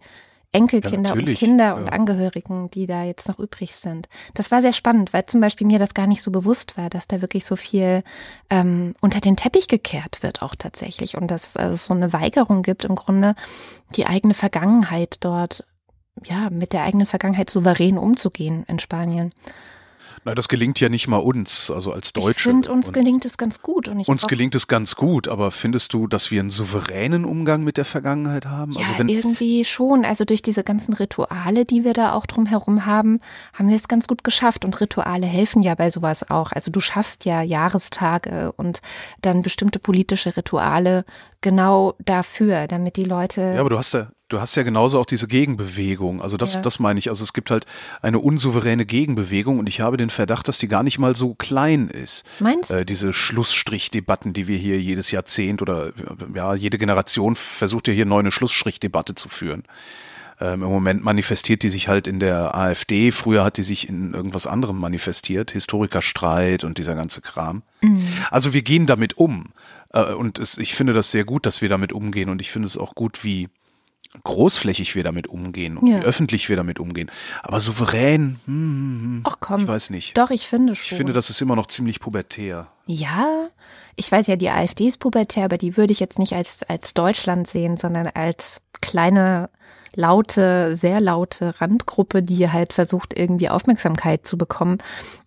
Enkelkinder 0.56 1.10
ja, 1.10 1.14
und 1.14 1.34
Kinder 1.34 1.76
und 1.76 1.88
Angehörigen, 1.88 2.70
die 2.70 2.86
da 2.86 3.04
jetzt 3.04 3.28
noch 3.28 3.38
übrig 3.38 3.74
sind. 3.76 4.08
Das 4.34 4.50
war 4.50 4.62
sehr 4.62 4.72
spannend, 4.72 5.12
weil 5.12 5.26
zum 5.26 5.40
Beispiel 5.40 5.66
mir 5.66 5.78
das 5.78 5.94
gar 5.94 6.06
nicht 6.06 6.22
so 6.22 6.30
bewusst 6.30 6.76
war, 6.76 6.90
dass 6.90 7.08
da 7.08 7.20
wirklich 7.20 7.44
so 7.44 7.56
viel 7.56 8.02
ähm, 8.50 8.94
unter 9.00 9.20
den 9.20 9.36
Teppich 9.36 9.68
gekehrt 9.68 10.22
wird, 10.22 10.42
auch 10.42 10.54
tatsächlich. 10.54 11.16
Und 11.16 11.30
dass 11.30 11.48
es 11.48 11.56
also 11.56 11.76
so 11.76 11.94
eine 11.94 12.12
Weigerung 12.12 12.62
gibt, 12.62 12.84
im 12.84 12.94
Grunde 12.94 13.34
die 13.96 14.06
eigene 14.06 14.34
Vergangenheit 14.34 15.18
dort, 15.20 15.64
ja, 16.24 16.50
mit 16.50 16.72
der 16.72 16.84
eigenen 16.84 17.06
Vergangenheit 17.06 17.50
souverän 17.50 17.98
umzugehen 17.98 18.64
in 18.68 18.78
Spanien. 18.78 19.32
Na, 20.24 20.34
das 20.34 20.48
gelingt 20.48 20.80
ja 20.80 20.88
nicht 20.88 21.08
mal 21.08 21.18
uns, 21.18 21.70
also 21.70 21.92
als 21.92 22.12
Deutsche. 22.12 22.30
Ich 22.30 22.36
finde, 22.38 22.72
uns 22.72 22.88
und 22.88 22.92
gelingt 22.92 23.24
es 23.24 23.36
ganz 23.36 23.62
gut. 23.62 23.88
Und 23.88 24.08
uns 24.08 24.26
gelingt 24.26 24.54
es 24.54 24.68
ganz 24.68 24.96
gut, 24.96 25.28
aber 25.28 25.50
findest 25.50 25.92
du, 25.92 26.06
dass 26.06 26.30
wir 26.30 26.40
einen 26.40 26.50
souveränen 26.50 27.24
Umgang 27.24 27.62
mit 27.62 27.76
der 27.76 27.84
Vergangenheit 27.84 28.46
haben? 28.46 28.72
Ja, 28.72 28.80
also 28.80 28.98
wenn 28.98 29.08
irgendwie 29.08 29.64
schon. 29.64 30.04
Also 30.04 30.24
durch 30.24 30.42
diese 30.42 30.64
ganzen 30.64 30.94
Rituale, 30.94 31.64
die 31.64 31.84
wir 31.84 31.92
da 31.92 32.12
auch 32.12 32.26
drumherum 32.26 32.86
haben, 32.86 33.20
haben 33.54 33.68
wir 33.68 33.76
es 33.76 33.88
ganz 33.88 34.06
gut 34.06 34.24
geschafft. 34.24 34.64
Und 34.64 34.80
Rituale 34.80 35.26
helfen 35.26 35.62
ja 35.62 35.74
bei 35.74 35.90
sowas 35.90 36.28
auch. 36.30 36.52
Also 36.52 36.70
du 36.70 36.80
schaffst 36.80 37.24
ja 37.24 37.42
Jahrestage 37.42 38.52
und 38.56 38.80
dann 39.22 39.42
bestimmte 39.42 39.78
politische 39.78 40.36
Rituale 40.36 41.04
genau 41.40 41.94
dafür, 42.04 42.66
damit 42.66 42.96
die 42.96 43.04
Leute. 43.04 43.40
Ja, 43.54 43.60
aber 43.60 43.70
du 43.70 43.78
hast 43.78 43.94
ja, 43.94 44.08
du 44.28 44.40
hast 44.40 44.56
ja 44.56 44.62
genauso 44.62 44.98
auch 44.98 45.06
diese 45.06 45.28
Gegenbewegung. 45.28 46.20
Also 46.20 46.36
das, 46.36 46.54
ja. 46.54 46.60
das 46.60 46.78
meine 46.78 46.98
ich. 46.98 47.08
Also 47.08 47.24
es 47.24 47.32
gibt 47.32 47.50
halt 47.50 47.66
eine 48.02 48.18
unsouveräne 48.18 48.86
Gegenbewegung 48.86 49.58
und 49.58 49.68
ich 49.68 49.80
habe 49.80 49.96
den 49.96 50.10
Verdacht, 50.10 50.48
dass 50.48 50.58
die 50.58 50.68
gar 50.68 50.82
nicht 50.82 50.98
mal 50.98 51.14
so 51.14 51.34
klein 51.34 51.88
ist. 51.88 52.24
Meinst 52.40 52.72
du? 52.72 52.76
Äh, 52.76 52.84
diese 52.84 53.12
Schlussstrichdebatten, 53.12 54.32
die 54.32 54.48
wir 54.48 54.58
hier 54.58 54.80
jedes 54.80 55.10
Jahrzehnt 55.10 55.62
oder 55.62 55.92
ja, 56.34 56.54
jede 56.54 56.78
Generation 56.78 57.36
versucht 57.36 57.88
ja 57.88 57.94
hier 57.94 58.06
neu 58.06 58.18
eine 58.18 58.32
Schlussstrichdebatte 58.32 59.14
zu 59.14 59.28
führen. 59.28 59.64
Ähm, 60.38 60.62
Im 60.62 60.68
Moment 60.68 61.02
manifestiert 61.02 61.62
die 61.62 61.70
sich 61.70 61.88
halt 61.88 62.06
in 62.06 62.20
der 62.20 62.54
AfD. 62.54 63.10
Früher 63.10 63.42
hat 63.42 63.56
die 63.56 63.62
sich 63.62 63.88
in 63.88 64.12
irgendwas 64.12 64.46
anderem 64.46 64.78
manifestiert. 64.78 65.52
Historikerstreit 65.52 66.64
und 66.64 66.78
dieser 66.78 66.94
ganze 66.94 67.22
Kram. 67.22 67.62
Mhm. 67.80 68.06
Also 68.30 68.52
wir 68.52 68.62
gehen 68.62 68.86
damit 68.86 69.16
um. 69.16 69.46
Äh, 69.92 70.12
und 70.12 70.38
es, 70.38 70.58
ich 70.58 70.74
finde 70.74 70.92
das 70.92 71.10
sehr 71.10 71.24
gut, 71.24 71.46
dass 71.46 71.62
wir 71.62 71.68
damit 71.68 71.92
umgehen. 71.92 72.28
Und 72.28 72.42
ich 72.42 72.50
finde 72.50 72.66
es 72.66 72.76
auch 72.76 72.94
gut, 72.94 73.24
wie 73.24 73.48
großflächig 74.24 74.94
wir 74.94 75.04
damit 75.04 75.28
umgehen 75.28 75.76
und 75.76 75.86
ja. 75.86 76.00
wie 76.00 76.04
öffentlich 76.04 76.48
wir 76.48 76.56
damit 76.56 76.78
umgehen. 76.78 77.10
Aber 77.42 77.60
souverän, 77.60 78.40
hm, 78.46 78.54
hm, 78.54 79.02
hm, 79.02 79.22
Ach 79.24 79.36
komm, 79.40 79.62
ich 79.62 79.68
weiß 79.68 79.90
nicht. 79.90 80.16
Doch, 80.16 80.30
ich 80.30 80.46
finde 80.46 80.74
schon. 80.74 80.84
Ich 80.84 80.96
finde, 80.96 81.12
das 81.12 81.30
ist 81.30 81.40
immer 81.40 81.56
noch 81.56 81.66
ziemlich 81.66 82.00
pubertär. 82.00 82.68
Ja, 82.86 83.48
ich 83.96 84.10
weiß 84.10 84.26
ja, 84.26 84.36
die 84.36 84.50
AfD 84.50 84.86
ist 84.86 84.98
pubertär, 84.98 85.44
aber 85.44 85.58
die 85.58 85.76
würde 85.76 85.92
ich 85.92 86.00
jetzt 86.00 86.18
nicht 86.18 86.34
als, 86.34 86.62
als 86.62 86.94
Deutschland 86.94 87.46
sehen, 87.46 87.76
sondern 87.76 88.08
als 88.08 88.60
kleine 88.80 89.48
laute, 89.96 90.74
sehr 90.74 91.00
laute 91.00 91.60
Randgruppe, 91.60 92.22
die 92.22 92.50
halt 92.50 92.72
versucht, 92.72 93.18
irgendwie 93.18 93.48
Aufmerksamkeit 93.48 94.26
zu 94.26 94.38
bekommen. 94.38 94.78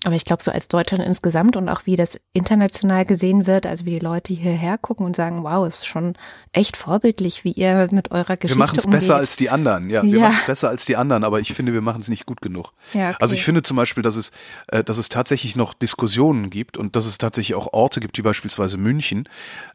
Aber 0.05 0.15
ich 0.15 0.23
glaube, 0.23 0.41
so 0.41 0.49
als 0.51 0.69
Deutschland 0.69 1.03
insgesamt 1.03 1.57
und 1.57 1.67
auch 1.67 1.81
wie 1.85 1.97
das 1.97 2.17
international 2.31 3.05
gesehen 3.05 3.47
wird, 3.47 3.65
also 3.65 3.85
wie 3.85 3.91
die 3.91 3.99
Leute 3.99 4.33
hierher 4.33 4.77
gucken 4.77 5.05
und 5.05 5.13
sagen, 5.13 5.43
wow, 5.43 5.67
ist 5.67 5.85
schon 5.85 6.13
echt 6.53 6.77
vorbildlich, 6.77 7.43
wie 7.43 7.51
ihr 7.51 7.89
mit 7.91 8.11
eurer 8.11 8.37
Geschichte 8.37 8.57
Wir 8.57 8.65
machen 8.65 8.79
es 8.79 8.87
besser 8.87 9.17
als 9.17 9.35
die 9.35 9.49
anderen, 9.49 9.89
ja. 9.89 10.01
Wir 10.03 10.19
ja. 10.19 10.29
machen 10.29 10.37
es 10.39 10.45
besser 10.45 10.69
als 10.69 10.85
die 10.85 10.95
anderen, 10.95 11.25
aber 11.25 11.41
ich 11.41 11.53
finde, 11.53 11.73
wir 11.73 11.81
machen 11.81 11.99
es 11.99 12.07
nicht 12.07 12.25
gut 12.25 12.41
genug. 12.41 12.71
Ja, 12.93 13.09
okay. 13.09 13.17
Also 13.19 13.35
ich 13.35 13.43
finde 13.43 13.61
zum 13.61 13.75
Beispiel, 13.75 14.01
dass 14.01 14.15
es, 14.15 14.31
äh, 14.67 14.85
dass 14.85 14.97
es 14.97 15.09
tatsächlich 15.09 15.57
noch 15.57 15.73
Diskussionen 15.73 16.49
gibt 16.49 16.77
und 16.77 16.95
dass 16.95 17.05
es 17.05 17.17
tatsächlich 17.17 17.55
auch 17.55 17.73
Orte 17.73 17.99
gibt, 17.99 18.17
wie 18.17 18.21
beispielsweise 18.21 18.77
München, 18.77 19.27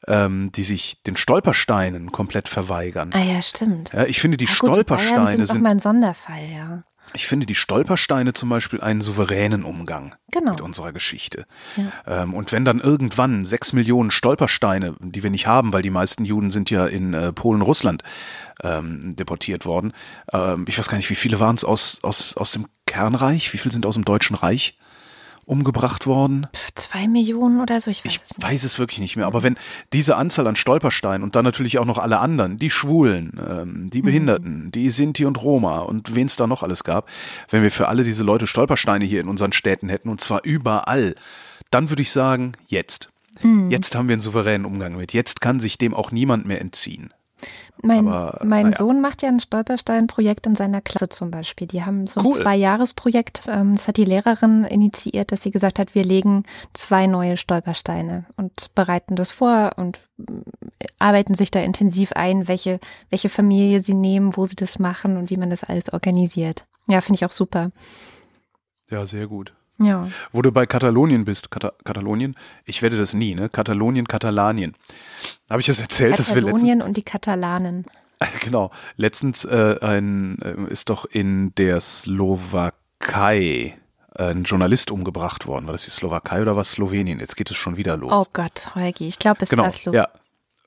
ähm, 0.09 0.51
die 0.53 0.65
sich 0.65 1.03
den 1.03 1.17
Stolpersteinen 1.17 2.13
komplett 2.13 2.49
verweigern. 2.49 3.11
Ah 3.13 3.23
ja, 3.23 3.43
stimmt. 3.43 3.93
Ja, 3.93 4.05
ich 4.05 4.21
finde, 4.21 4.39
die 4.39 4.47
ah, 4.47 4.57
gut, 4.59 4.71
Stolpersteine 4.71 5.37
sind, 5.37 5.47
sind 5.47 5.63
mal 5.63 5.71
ein 5.71 5.81
Sonderfall, 5.81 6.49
ja. 6.51 6.64
Ich 7.13 7.27
finde 7.27 7.47
die 7.47 7.55
Stolpersteine 7.55 8.33
zum 8.33 8.49
Beispiel 8.49 8.81
einen 8.81 9.01
souveränen 9.01 9.65
Umgang 9.65 10.15
genau. 10.33 10.53
mit 10.53 10.61
unserer 10.61 10.93
Geschichte. 10.93 11.47
Ja. 11.77 12.23
Ähm, 12.23 12.35
und 12.35 12.51
wenn 12.53 12.65
dann 12.65 12.81
irgendwann 12.81 13.45
sechs 13.45 13.73
Millionen 13.73 14.11
Stolpersteine, 14.11 14.97
die 15.01 15.23
wir 15.23 15.31
nicht 15.31 15.47
haben, 15.47 15.73
weil 15.73 15.83
die 15.83 15.91
meisten 15.91 16.25
Juden 16.25 16.51
sind 16.51 16.71
ja 16.71 16.87
in 16.87 17.15
äh, 17.15 17.33
Polen, 17.33 17.63
Russland 17.63 18.03
ähm, 18.63 19.17
deportiert 19.17 19.65
worden. 19.67 19.93
Ähm, 20.33 20.65
ich 20.69 20.79
weiß 20.79 20.89
gar 20.89 20.97
nicht, 20.97 21.11
wie 21.11 21.15
viele 21.15 21.41
waren 21.41 21.57
es 21.57 21.65
aus, 21.65 22.01
aus, 22.03 22.37
aus 22.37 22.53
dem 22.53 22.67
Kernreich? 22.87 23.53
Wie 23.53 23.59
viele 23.59 23.73
sind 23.73 23.87
aus 23.87 23.95
dem 23.95 24.05
Deutschen 24.05 24.37
Reich? 24.37 24.77
Umgebracht 25.47 26.07
worden. 26.07 26.47
Zwei 26.75 27.09
Millionen 27.09 27.61
oder 27.61 27.81
so, 27.81 27.91
ich 27.91 28.05
weiß 28.05 28.13
ich 28.13 28.23
es 28.23 28.39
nicht. 28.39 28.43
weiß 28.43 28.65
es 28.65 28.79
wirklich 28.79 29.01
nicht 29.01 29.17
mehr. 29.17 29.27
Aber 29.27 29.43
wenn 29.43 29.57
diese 29.93 30.17
Anzahl 30.17 30.47
an 30.47 30.57
Stolpersteinen 30.57 31.23
und 31.23 31.37
dann 31.37 31.45
natürlich 31.45 31.79
auch 31.79 31.85
noch 31.85 31.99
alle 31.99 32.19
anderen, 32.19 32.59
die 32.59 32.71
Schwulen, 32.71 33.39
ähm, 33.47 33.91
die 33.91 34.03
mhm. 34.03 34.07
Behinderten, 34.07 34.65
mhm. 34.65 34.73
die 34.73 34.91
Sinti 34.91 35.25
und 35.25 35.43
Roma 35.43 35.81
und 35.81 36.15
wen 36.15 36.27
es 36.27 36.37
da 36.37 36.47
noch 36.47 36.63
alles 36.63 36.85
gab, 36.85 37.09
wenn 37.51 37.63
wir 37.63 37.71
für 37.71 37.89
alle 37.89 38.05
diese 38.05 38.25
Leute 38.25 38.47
Stolpersteine 38.47 39.05
hier 39.05 39.21
in 39.21 39.29
unseren 39.29 39.53
Städten 39.53 39.89
hätten 39.89 40.09
und 40.09 40.21
zwar 40.21 40.45
überall, 40.45 41.15
dann 41.71 41.91
würde 41.91 42.03
ich 42.03 42.11
sagen, 42.11 42.53
jetzt. 42.67 43.11
Mhm. 43.43 43.71
Jetzt 43.71 43.95
haben 43.97 44.09
wir 44.09 44.15
einen 44.15 44.21
souveränen 44.21 44.65
Umgang 44.65 44.97
mit. 44.97 45.13
Jetzt 45.13 45.41
kann 45.41 45.61
sich 45.61 45.79
dem 45.79 45.95
auch 45.95 46.11
niemand 46.11 46.47
mehr 46.47 46.61
entziehen. 46.61 47.14
Mein, 47.83 48.09
Aber, 48.09 48.45
mein 48.45 48.71
ja. 48.71 48.77
Sohn 48.77 49.01
macht 49.01 49.23
ja 49.23 49.29
ein 49.29 49.41
Stolperstein-Projekt 49.41 50.47
in 50.47 50.55
seiner 50.55 50.81
Klasse 50.81 51.09
zum 51.09 51.31
Beispiel. 51.31 51.67
Die 51.67 51.85
haben 51.85 52.07
so 52.07 52.21
ein 52.21 52.27
cool. 52.27 52.33
Zwei-Jahres-Projekt. 52.33 53.43
Ähm, 53.49 53.77
das 53.77 53.89
hat 53.89 53.97
die 53.97 54.05
Lehrerin 54.05 54.65
initiiert, 54.65 55.33
dass 55.33 55.43
sie 55.43 55.51
gesagt 55.51 55.79
hat, 55.79 55.95
wir 55.95 56.05
legen 56.05 56.45
zwei 56.73 57.07
neue 57.07 57.37
Stolpersteine 57.37 58.25
und 58.37 58.75
bereiten 58.75 59.17
das 59.17 59.33
vor 59.33 59.73
und 59.77 60.01
äh, 60.19 60.87
arbeiten 60.99 61.35
sich 61.35 61.51
da 61.51 61.61
intensiv 61.61 62.13
ein, 62.13 62.49
welche, 62.49 62.79
welche 63.11 63.29
Familie 63.29 63.81
sie 63.81 63.95
nehmen, 63.95 64.37
wo 64.37 64.47
sie 64.47 64.57
das 64.57 64.79
machen 64.79 65.17
und 65.17 65.31
wie 65.31 65.37
man 65.37 65.51
das 65.51 65.65
alles 65.65 65.93
organisiert. 65.93 66.67
Ja, 66.87 67.01
finde 67.01 67.17
ich 67.17 67.25
auch 67.25 67.33
super. 67.33 67.71
Ja, 68.91 69.07
sehr 69.07 69.27
gut. 69.27 69.53
Ja. 69.79 70.09
Wo 70.33 70.43
du 70.43 70.53
bei 70.53 70.67
Katalonien 70.67 71.25
bist, 71.25 71.51
Kata 71.51 71.73
Katalonien, 71.85 72.37
ich 72.65 72.83
werde 72.83 72.97
das 72.97 73.13
nie, 73.15 73.35
ne? 73.35 73.49
Katalonien, 73.49 74.07
Katalanien. 74.07 74.75
Habe 75.51 75.61
ich 75.61 75.67
das 75.67 75.81
erzählt, 75.81 76.19
dass 76.19 76.35
wir 76.35 76.43
letztens. 76.43 76.63
Katalonien 76.63 76.87
und 76.87 76.97
die 76.97 77.03
Katalanen. 77.03 77.85
Genau. 78.41 78.71
Letztens 78.97 79.45
äh, 79.45 79.77
ein, 79.83 80.39
äh, 80.41 80.73
ist 80.73 80.89
doch 80.89 81.05
in 81.05 81.55
der 81.57 81.81
Slowakei 81.81 82.75
ein 84.15 84.45
Journalist 84.45 84.91
umgebracht 84.91 85.47
worden. 85.47 85.67
War 85.67 85.73
das 85.73 85.85
die 85.85 85.91
Slowakei 85.91 86.41
oder 86.41 86.57
was 86.57 86.73
Slowenien? 86.73 87.19
Jetzt 87.21 87.37
geht 87.37 87.51
es 87.51 87.57
schon 87.57 87.77
wieder 87.77 87.97
los. 87.97 88.13
Oh 88.13 88.25
Gott, 88.33 88.75
Holgi, 88.75 89.09
ich 89.09 89.19
glaube, 89.19 89.39
es 89.43 89.49
genau. 89.49 89.65
war 89.65 89.73
Slowenien. 89.73 90.05
Ja, 90.05 90.21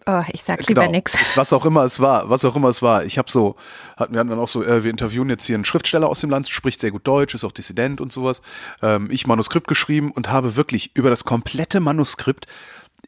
Oh, 0.09 0.23
ich 0.31 0.41
sag 0.41 0.65
lieber 0.67 0.81
genau. 0.83 0.93
nix. 0.93 1.17
Was 1.35 1.51
auch 1.51 1.65
immer 1.65 1.83
es 1.83 1.99
war, 1.99 2.29
was 2.29 2.45
auch 2.45 2.55
immer 2.55 2.69
es 2.69 2.81
war. 2.81 3.03
Ich 3.03 3.17
habe 3.17 3.29
so, 3.29 3.57
hatten 3.97 4.13
wir 4.13 4.21
hatten 4.21 4.29
dann 4.29 4.39
auch 4.39 4.47
so, 4.47 4.63
äh, 4.63 4.83
wir 4.83 4.89
interviewen 4.89 5.29
jetzt 5.29 5.45
hier 5.45 5.55
einen 5.55 5.65
Schriftsteller 5.65 6.07
aus 6.07 6.21
dem 6.21 6.29
Land, 6.29 6.47
spricht 6.47 6.79
sehr 6.79 6.91
gut 6.91 7.05
Deutsch, 7.05 7.35
ist 7.35 7.43
auch 7.43 7.51
Dissident 7.51 7.99
und 7.99 8.13
sowas. 8.13 8.41
Ähm, 8.81 9.09
ich 9.11 9.27
Manuskript 9.27 9.67
geschrieben 9.67 10.11
und 10.11 10.29
habe 10.29 10.55
wirklich 10.55 10.91
über 10.93 11.09
das 11.09 11.25
komplette 11.25 11.81
Manuskript 11.81 12.47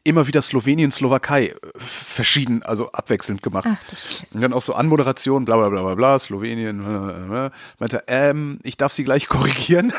immer 0.04 0.26
wieder 0.26 0.42
Slowenien, 0.42 0.92
Slowakei 0.92 1.46
äh, 1.46 1.56
verschieden, 1.78 2.62
also 2.62 2.92
abwechselnd 2.92 3.42
gemacht. 3.42 3.66
Ach 3.66 3.82
du 3.84 3.96
Scheiße. 3.96 4.34
Und 4.34 4.42
dann 4.42 4.52
auch 4.52 4.62
so 4.62 4.74
Anmoderation, 4.74 5.46
bla 5.46 5.56
bla 5.56 5.70
bla 5.70 5.82
bla 5.82 5.94
bla, 5.94 6.18
Slowenien, 6.18 6.84
äh, 6.84 7.46
äh, 7.46 7.50
meinte, 7.78 8.04
ähm, 8.08 8.58
ich 8.62 8.76
darf 8.76 8.92
sie 8.92 9.04
gleich 9.04 9.26
korrigieren. 9.28 9.92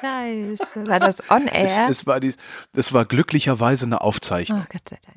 Scheiße. 0.00 0.86
War 0.86 1.00
das 1.00 1.28
on 1.28 1.48
Es, 1.48 1.78
air? 1.78 1.88
es, 1.88 2.06
war 2.06 2.20
dies, 2.20 2.36
es 2.72 2.92
war 2.92 3.04
glücklicherweise 3.04 3.86
eine 3.86 4.00
Aufzeichnung. 4.00 4.62
oh 4.62 4.72
Gott 4.72 4.88
sei 4.88 4.98
Dank. 5.04 5.16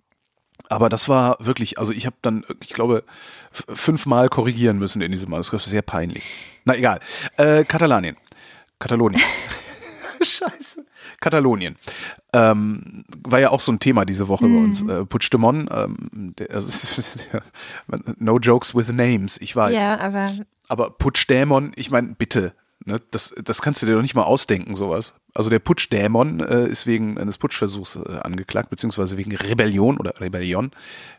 Aber 0.70 0.90
das 0.90 1.10
war 1.10 1.38
wirklich, 1.40 1.78
also 1.78 1.94
ich 1.94 2.06
habe 2.06 2.16
dann, 2.22 2.46
ich 2.62 2.74
glaube, 2.74 3.04
fünfmal 3.52 4.30
korrigieren 4.30 4.80
müssen 4.80 5.02
in 5.02 5.12
diesem 5.12 5.30
Manuskript. 5.30 5.64
Sehr 5.64 5.82
peinlich. 5.82 6.24
Na 6.66 6.76
egal. 6.76 7.00
Äh, 7.38 7.64
Katalanien. 7.64 8.18
Katalonien. 8.80 9.22
Scheiße. 10.22 10.86
Katalonien. 11.20 11.76
Ähm, 12.34 13.04
war 13.28 13.40
ja 13.40 13.50
auch 13.50 13.60
so 13.60 13.72
ein 13.72 13.80
Thema 13.80 14.06
diese 14.06 14.28
Woche 14.28 14.46
bei 14.46 14.58
uns. 14.58 14.82
Äh, 14.82 15.06
Puigdemont, 15.06 15.70
ähm, 15.72 16.34
der, 16.38 16.52
also, 16.52 16.70
no 18.18 18.40
jokes 18.40 18.74
with 18.74 18.92
names, 18.92 19.38
ich 19.40 19.56
weiß. 19.56 19.80
Ja, 19.82 20.00
aber 20.00 20.34
Aber 20.70 20.90
Puigdämon, 20.92 21.74
ich 21.76 21.92
meine, 21.92 22.16
bitte, 22.16 22.54
ne, 22.86 23.02
das, 23.12 23.34
das 23.44 23.62
kannst 23.62 23.82
du 23.82 23.86
dir 23.86 23.96
doch 23.96 24.02
nicht 24.02 24.16
mal 24.16 24.24
ausdenken, 24.24 24.76
sowas. 24.76 25.16
Also 25.34 25.50
der 25.50 25.60
Putschdämon 25.60 26.42
äh, 26.42 26.68
ist 26.68 26.86
wegen 26.86 27.18
eines 27.18 27.38
Putschversuchs 27.38 27.96
äh, 27.96 28.20
angeklagt, 28.22 28.70
beziehungsweise 28.70 29.18
wegen 29.18 29.36
Rebellion 29.36 29.98
oder 29.98 30.20
Rebellion, 30.20 30.72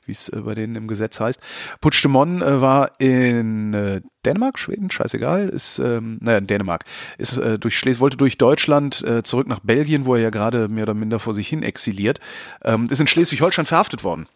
wie 0.07 0.13
es 0.13 0.29
äh, 0.29 0.41
bei 0.41 0.55
denen 0.55 0.77
im 0.77 0.89
Gesetz 0.89 1.19
heißt. 1.19 1.41
Puigdemont 1.81 2.43
äh, 2.43 2.61
war 2.61 2.93
in 3.01 3.75
äh, 3.75 4.01
Dänemark, 4.25 4.59
Schweden, 4.59 4.91
scheißegal, 4.91 5.49
ist, 5.49 5.79
ähm, 5.81 6.19
naja, 6.21 6.39
in 6.39 6.47
Dänemark, 6.47 6.85
ist 7.19 7.37
äh, 7.39 7.59
durch 7.59 7.77
Schles 7.77 7.99
wollte 8.01 8.17
durch 8.17 8.39
Deutschland 8.39 9.03
äh, 9.03 9.23
zurück 9.23 9.49
nach 9.49 9.61
Belgien, 9.61 10.07
wo 10.07 10.15
er 10.15 10.23
ja 10.23 10.31
gerade 10.31 10.69
mehr 10.69 10.85
oder 10.85 10.95
minder 10.95 11.19
vor 11.19 11.35
sich 11.35 11.49
hin 11.49 11.63
exiliert, 11.63 12.21
ähm, 12.63 12.87
ist 12.91 13.01
in 13.01 13.07
Schleswig-Holstein 13.07 13.67
verhaftet 13.67 14.05
worden. 14.05 14.29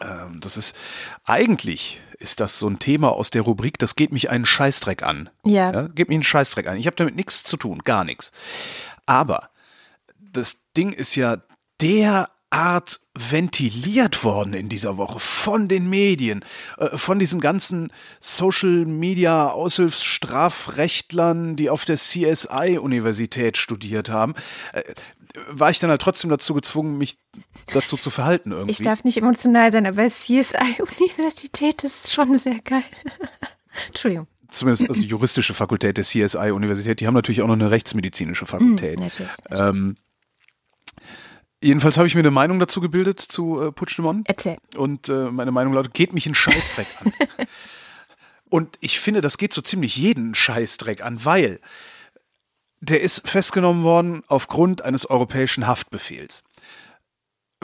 Ähm, 0.00 0.40
das 0.40 0.56
ist 0.56 0.76
eigentlich 1.24 2.00
ist 2.22 2.40
das 2.40 2.58
so 2.58 2.68
ein 2.68 2.78
Thema 2.78 3.10
aus 3.10 3.30
der 3.30 3.42
Rubrik, 3.42 3.78
das 3.78 3.96
geht 3.96 4.12
mich 4.12 4.30
einen 4.30 4.46
Scheißdreck 4.46 5.02
an. 5.02 5.28
Ja. 5.44 5.72
ja 5.72 5.88
geht 5.88 6.08
mich 6.08 6.16
einen 6.16 6.22
Scheißdreck 6.22 6.66
an. 6.66 6.78
Ich 6.78 6.86
habe 6.86 6.96
damit 6.96 7.16
nichts 7.16 7.42
zu 7.42 7.56
tun, 7.56 7.80
gar 7.84 8.04
nichts. 8.04 8.32
Aber 9.04 9.50
das 10.18 10.58
Ding 10.76 10.92
ist 10.92 11.16
ja 11.16 11.38
derart 11.80 13.00
ventiliert 13.14 14.24
worden 14.24 14.54
in 14.54 14.70
dieser 14.70 14.96
Woche 14.96 15.20
von 15.20 15.68
den 15.68 15.90
Medien, 15.90 16.42
äh, 16.78 16.96
von 16.96 17.18
diesen 17.18 17.40
ganzen 17.40 17.92
Social 18.20 18.86
Media 18.86 19.50
Aushilfsstrafrechtlern, 19.50 21.56
die 21.56 21.68
auf 21.68 21.84
der 21.84 21.96
CSI 21.96 22.78
Universität 22.80 23.58
studiert 23.58 24.08
haben. 24.08 24.34
War 25.48 25.70
ich 25.70 25.78
dann 25.78 25.90
halt 25.90 26.02
trotzdem 26.02 26.30
dazu 26.30 26.54
gezwungen, 26.54 26.98
mich 26.98 27.18
dazu 27.72 27.96
zu 27.96 28.10
verhalten 28.10 28.52
irgendwie. 28.52 28.72
ich 28.72 28.82
darf 28.82 29.04
nicht 29.04 29.16
emotional 29.16 29.72
sein, 29.72 29.86
aber 29.86 30.06
CSI-Universität 30.06 31.84
ist 31.84 32.12
schon 32.12 32.36
sehr 32.36 32.60
geil. 32.60 32.84
Entschuldigung. 33.88 34.26
zumindest 34.50 34.88
also 34.88 35.00
die 35.00 35.08
juristische 35.08 35.54
Fakultät 35.54 35.96
der 35.96 36.04
CSI-Universität, 36.04 37.00
die 37.00 37.06
haben 37.06 37.14
natürlich 37.14 37.40
auch 37.42 37.46
noch 37.46 37.54
eine 37.54 37.70
rechtsmedizinische 37.70 38.44
Fakultät. 38.44 38.96
Hm, 38.96 39.04
natürlich, 39.04 39.32
natürlich. 39.48 39.76
Ähm, 39.78 39.94
jedenfalls 41.62 41.96
habe 41.96 42.06
ich 42.06 42.14
mir 42.14 42.20
eine 42.20 42.30
Meinung 42.30 42.58
dazu 42.58 42.80
gebildet 42.80 43.20
zu 43.20 43.60
äh, 43.62 43.72
Puigdemont 43.72 44.28
Erzähl. 44.28 44.58
und 44.76 45.08
äh, 45.08 45.30
meine 45.30 45.52
Meinung 45.52 45.72
lautet, 45.72 45.94
geht 45.94 46.12
mich 46.12 46.26
einen 46.26 46.34
Scheißdreck 46.34 46.88
an. 47.00 47.12
und 48.50 48.76
ich 48.80 49.00
finde, 49.00 49.22
das 49.22 49.38
geht 49.38 49.54
so 49.54 49.62
ziemlich 49.62 49.96
jeden 49.96 50.34
Scheißdreck 50.34 51.02
an, 51.02 51.24
weil 51.24 51.60
der 52.82 53.00
ist 53.00 53.28
festgenommen 53.28 53.84
worden 53.84 54.22
aufgrund 54.26 54.82
eines 54.82 55.08
europäischen 55.08 55.66
Haftbefehls. 55.66 56.42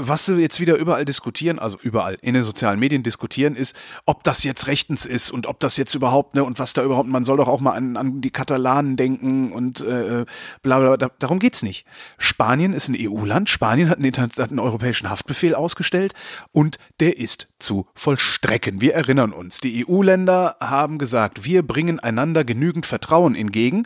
Was 0.00 0.26
sie 0.26 0.37
jetzt 0.37 0.60
wieder 0.60 0.76
überall 0.76 1.04
diskutieren, 1.04 1.58
also 1.58 1.76
überall 1.82 2.18
in 2.22 2.34
den 2.34 2.44
sozialen 2.44 2.78
Medien 2.78 3.02
diskutieren, 3.02 3.56
ist, 3.56 3.75
ob 4.06 4.22
das 4.22 4.44
jetzt 4.44 4.68
rechtens 4.68 5.06
ist 5.06 5.32
und 5.32 5.48
ob 5.48 5.58
das 5.58 5.76
jetzt 5.76 5.92
überhaupt, 5.96 6.37
ne, 6.37 6.44
und 6.44 6.60
was 6.60 6.72
da 6.72 6.84
überhaupt, 6.84 7.08
man 7.08 7.25
soll 7.25 7.38
doch 7.38 7.48
auch 7.48 7.58
mal 7.58 7.72
an, 7.72 7.96
an 7.96 8.20
die 8.20 8.30
Katalanen 8.30 8.96
denken 8.96 9.50
und 9.50 9.80
äh, 9.80 10.25
bla 10.62 10.78
bla, 10.78 10.96
da, 10.96 11.10
darum 11.18 11.40
geht's 11.40 11.64
nicht. 11.64 11.84
Spanien 12.16 12.75
ist 12.75 12.87
ein 12.87 12.96
EU-Land, 12.96 13.48
Spanien 13.48 13.90
hat 13.90 13.98
einen, 13.98 14.14
hat 14.14 14.38
einen 14.38 14.60
europäischen 14.60 15.10
Haftbefehl 15.10 15.56
ausgestellt 15.56 16.14
und 16.52 16.78
der 17.00 17.18
ist 17.18 17.48
zu 17.58 17.88
vollstrecken. 17.96 18.80
Wir 18.80 18.94
erinnern 18.94 19.32
uns, 19.32 19.58
die 19.58 19.84
EU-Länder 19.84 20.58
haben 20.60 20.98
gesagt, 20.98 21.44
wir 21.44 21.66
bringen 21.66 21.98
einander 21.98 22.44
genügend 22.44 22.87
Vertrauen 22.87 23.34
entgegen, 23.34 23.84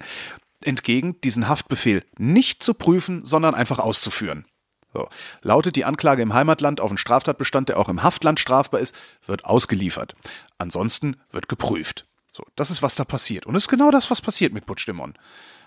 entgegen, 0.67 1.21
diesen 1.23 1.49
Haftbefehl 1.49 2.05
nicht 2.19 2.63
zu 2.63 2.75
prüfen, 2.75 3.25
sondern 3.25 3.55
einfach 3.55 3.79
auszuführen. 3.79 4.45
So. 4.93 5.09
Lautet 5.43 5.77
die 5.77 5.85
Anklage 5.85 6.23
im 6.23 6.35
Heimatland 6.35 6.81
auf 6.81 6.91
einen 6.91 6.99
Straftatbestand, 6.99 7.71
der 7.71 7.79
auch 7.79 7.89
im 7.89 8.03
Haftland 8.03 8.41
strafbar 8.41 8.81
ist, 8.81 8.97
wird 9.27 9.45
ausgeliefert. 9.45 10.15
Ansonsten 10.59 11.17
wird 11.31 11.49
geprüft. 11.49 12.07
So, 12.33 12.45
das 12.57 12.71
ist, 12.71 12.83
was 12.83 12.95
da 12.95 13.05
passiert. 13.05 13.47
Und 13.47 13.55
es 13.55 13.65
ist 13.65 13.69
genau 13.69 13.91
das, 13.91 14.11
was 14.11 14.21
passiert 14.21 14.53
mit 14.53 14.67
Puigdemont. 14.67 15.17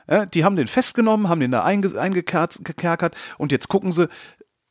Ja, 0.07 0.25
die 0.25 0.43
haben 0.43 0.55
den 0.55 0.67
festgenommen, 0.67 1.29
haben 1.29 1.39
den 1.39 1.51
da 1.51 1.63
einge 1.63 1.99
eingekerkert 1.99 3.15
und 3.37 3.51
jetzt 3.51 3.67
gucken 3.67 3.91
sie, 3.91 4.07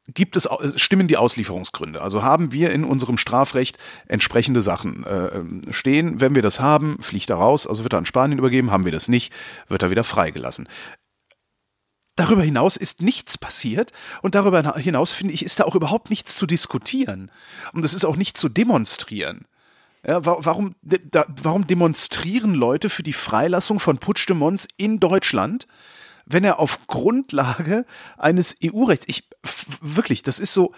gibt 0.06 0.36
es, 0.36 0.48
stimmen 0.76 1.08
die 1.08 1.16
Auslieferungsgründe? 1.16 2.02
Also 2.02 2.22
haben 2.22 2.52
wir 2.52 2.72
in 2.72 2.84
unserem 2.84 3.16
Strafrecht 3.16 3.78
entsprechende 4.06 4.60
Sachen 4.60 5.04
äh, 5.04 5.72
stehen. 5.72 6.20
Wenn 6.20 6.34
wir 6.34 6.42
das 6.42 6.60
haben, 6.60 6.98
fliegt 7.00 7.30
er 7.30 7.36
raus, 7.36 7.66
also 7.66 7.84
wird 7.84 7.94
er 7.94 7.98
an 7.98 8.06
Spanien 8.06 8.38
übergeben. 8.38 8.70
Haben 8.70 8.84
wir 8.84 8.92
das 8.92 9.08
nicht, 9.08 9.32
wird 9.68 9.82
er 9.82 9.90
wieder 9.90 10.04
freigelassen. 10.04 10.68
Darüber 12.16 12.42
hinaus 12.42 12.76
ist 12.76 13.02
nichts 13.02 13.38
passiert 13.38 13.90
und 14.22 14.36
darüber 14.36 14.76
hinaus 14.76 15.12
finde 15.12 15.34
ich, 15.34 15.44
ist 15.44 15.58
da 15.58 15.64
auch 15.64 15.74
überhaupt 15.74 16.10
nichts 16.10 16.36
zu 16.36 16.46
diskutieren. 16.46 17.30
Und 17.72 17.84
es 17.84 17.92
ist 17.92 18.04
auch 18.04 18.16
nicht 18.16 18.38
zu 18.38 18.48
demonstrieren. 18.48 19.46
Ja, 20.06 20.24
wa 20.24 20.36
warum, 20.40 20.76
de 20.82 21.00
warum 21.42 21.66
demonstrieren 21.66 22.54
Leute 22.54 22.88
für 22.90 23.02
die 23.02 23.14
Freilassung 23.14 23.80
von 23.80 23.98
Puigdemonts 23.98 24.68
in 24.76 25.00
Deutschland, 25.00 25.66
wenn 26.26 26.44
er 26.44 26.58
auf 26.58 26.86
Grundlage 26.86 27.84
eines 28.16 28.56
EU-Rechts, 28.64 29.06
ich 29.08 29.28
wirklich, 29.80 30.22
das 30.22 30.38
ist 30.38 30.54
so, 30.54 30.72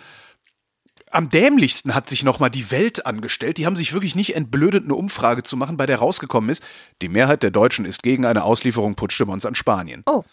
am 1.11 1.31
dämlichsten 1.31 1.95
hat 1.95 2.09
sich 2.09 2.25
nochmal 2.25 2.51
die 2.51 2.71
Welt 2.71 3.07
angestellt. 3.07 3.59
Die 3.59 3.67
haben 3.67 3.77
sich 3.77 3.93
wirklich 3.93 4.17
nicht 4.17 4.35
entblödet, 4.35 4.85
eine 4.85 4.95
Umfrage 4.95 5.43
zu 5.45 5.57
machen, 5.57 5.77
bei 5.77 5.87
der 5.87 5.99
rausgekommen 5.99 6.51
ist, 6.51 6.63
die 7.01 7.09
Mehrheit 7.09 7.43
der 7.43 7.51
Deutschen 7.51 7.85
ist 7.85 8.03
gegen 8.03 8.27
eine 8.27 8.45
Auslieferung 8.45 8.97
Puigdemonts 8.97 9.47
an 9.47 9.55
Spanien. 9.55 10.03
Oh, 10.07 10.25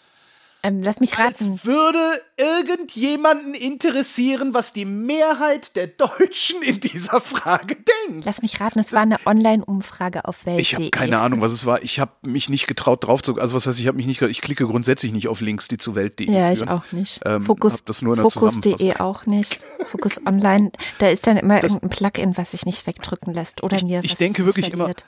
ähm, 0.64 0.82
lass 0.82 0.98
mich 0.98 1.16
raten. 1.18 1.26
Als 1.52 1.64
würde 1.64 2.20
irgendjemanden 2.36 3.54
interessieren, 3.54 4.54
was 4.54 4.72
die 4.72 4.84
Mehrheit 4.84 5.76
der 5.76 5.86
Deutschen 5.86 6.62
in 6.62 6.80
dieser 6.80 7.20
Frage 7.20 7.76
denkt. 7.76 8.24
Lass 8.24 8.42
mich 8.42 8.60
raten, 8.60 8.78
es 8.78 8.92
war 8.92 9.02
eine 9.02 9.16
Online-Umfrage 9.26 10.24
auf 10.24 10.46
Welt.de. 10.46 10.60
Ich 10.60 10.74
habe 10.74 10.90
keine 10.90 11.18
Ahnung, 11.20 11.40
was 11.42 11.52
es 11.52 11.66
war. 11.66 11.82
Ich 11.82 12.00
habe 12.00 12.12
mich 12.26 12.48
nicht 12.48 12.66
getraut 12.66 13.06
drauf 13.06 13.22
zu. 13.22 13.38
Also 13.38 13.54
was 13.54 13.66
heißt, 13.66 13.78
ich 13.78 13.86
habe 13.86 13.96
mich 13.96 14.06
nicht. 14.06 14.22
Ich 14.22 14.40
klicke 14.40 14.66
grundsätzlich 14.66 15.12
nicht 15.12 15.28
auf 15.28 15.40
Links, 15.40 15.68
die 15.68 15.76
zu 15.76 15.94
Welt.de 15.94 16.26
Ja, 16.30 16.40
führen. 16.46 16.52
ich 16.54 16.68
auch 16.68 16.92
nicht. 16.92 17.20
Ähm, 17.24 17.42
Fokus, 17.42 17.84
das 17.84 18.02
nur 18.02 18.14
in 18.14 18.22
der 18.22 18.30
Fokus.de 18.30 18.96
auch 18.96 19.26
nicht. 19.26 19.60
Fokus 19.86 20.24
Online, 20.26 20.72
da 20.98 21.08
ist 21.08 21.26
dann 21.26 21.36
immer 21.36 21.60
Das- 21.60 21.72
irgendein 21.74 21.90
Plugin, 21.90 22.36
was 22.36 22.52
sich 22.52 22.64
nicht 22.66 22.86
wegdrücken 22.86 23.34
lässt 23.34 23.62
oder 23.62 23.76
Ich- 23.76 23.84
mir 23.84 24.00
ich 24.02 24.16
denke 24.16 24.44
wirklich 24.46 24.72
immer- 24.72 24.88
installiert. 24.88 25.04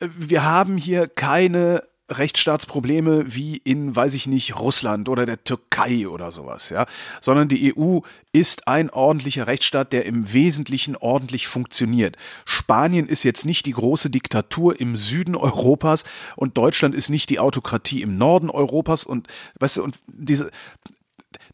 wir 0.00 0.42
haben 0.44 0.76
hier 0.76 1.06
keine 1.08 1.82
Rechtsstaatsprobleme 2.10 3.34
wie 3.34 3.56
in, 3.56 3.96
weiß 3.96 4.14
ich 4.14 4.26
nicht, 4.26 4.58
Russland 4.58 5.08
oder 5.08 5.24
der 5.24 5.42
Türkei 5.42 6.06
oder 6.06 6.32
sowas, 6.32 6.68
ja, 6.68 6.86
sondern 7.20 7.48
die 7.48 7.74
EU 7.76 8.00
ist 8.32 8.68
ein 8.68 8.90
ordentlicher 8.90 9.46
Rechtsstaat, 9.46 9.92
der 9.92 10.04
im 10.04 10.32
Wesentlichen 10.32 10.96
ordentlich 10.96 11.46
funktioniert. 11.46 12.16
Spanien 12.44 13.06
ist 13.06 13.22
jetzt 13.22 13.46
nicht 13.46 13.64
die 13.64 13.72
große 13.72 14.10
Diktatur 14.10 14.78
im 14.78 14.96
Süden 14.96 15.34
Europas 15.34 16.04
und 16.36 16.58
Deutschland 16.58 16.94
ist 16.94 17.08
nicht 17.08 17.30
die 17.30 17.38
Autokratie 17.38 18.02
im 18.02 18.18
Norden 18.18 18.50
Europas 18.50 19.04
und 19.04 19.28
weißt 19.60 19.78
du, 19.78 19.84
und 19.84 19.98
diese 20.06 20.50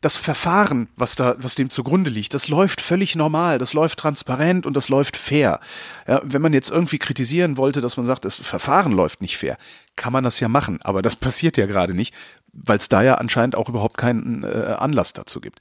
das 0.00 0.16
Verfahren, 0.16 0.88
was 0.96 1.14
da, 1.14 1.36
was 1.38 1.54
dem 1.54 1.68
zugrunde 1.68 2.08
liegt, 2.08 2.32
das 2.32 2.48
läuft 2.48 2.80
völlig 2.80 3.16
normal, 3.16 3.58
das 3.58 3.74
läuft 3.74 3.98
transparent 3.98 4.64
und 4.64 4.74
das 4.74 4.88
läuft 4.88 5.16
fair. 5.16 5.60
Ja, 6.06 6.22
wenn 6.24 6.40
man 6.40 6.54
jetzt 6.54 6.70
irgendwie 6.70 6.98
kritisieren 6.98 7.58
wollte, 7.58 7.82
dass 7.82 7.98
man 7.98 8.06
sagt, 8.06 8.24
das 8.24 8.40
Verfahren 8.40 8.92
läuft 8.92 9.20
nicht 9.20 9.36
fair, 9.36 9.58
kann 9.96 10.12
man 10.12 10.24
das 10.24 10.40
ja 10.40 10.48
machen, 10.48 10.80
aber 10.82 11.02
das 11.02 11.16
passiert 11.16 11.58
ja 11.58 11.66
gerade 11.66 11.92
nicht, 11.92 12.14
weil 12.52 12.78
es 12.78 12.88
da 12.88 13.02
ja 13.02 13.16
anscheinend 13.16 13.56
auch 13.56 13.68
überhaupt 13.68 13.98
keinen 13.98 14.42
äh, 14.42 14.74
Anlass 14.78 15.12
dazu 15.12 15.40
gibt. 15.40 15.60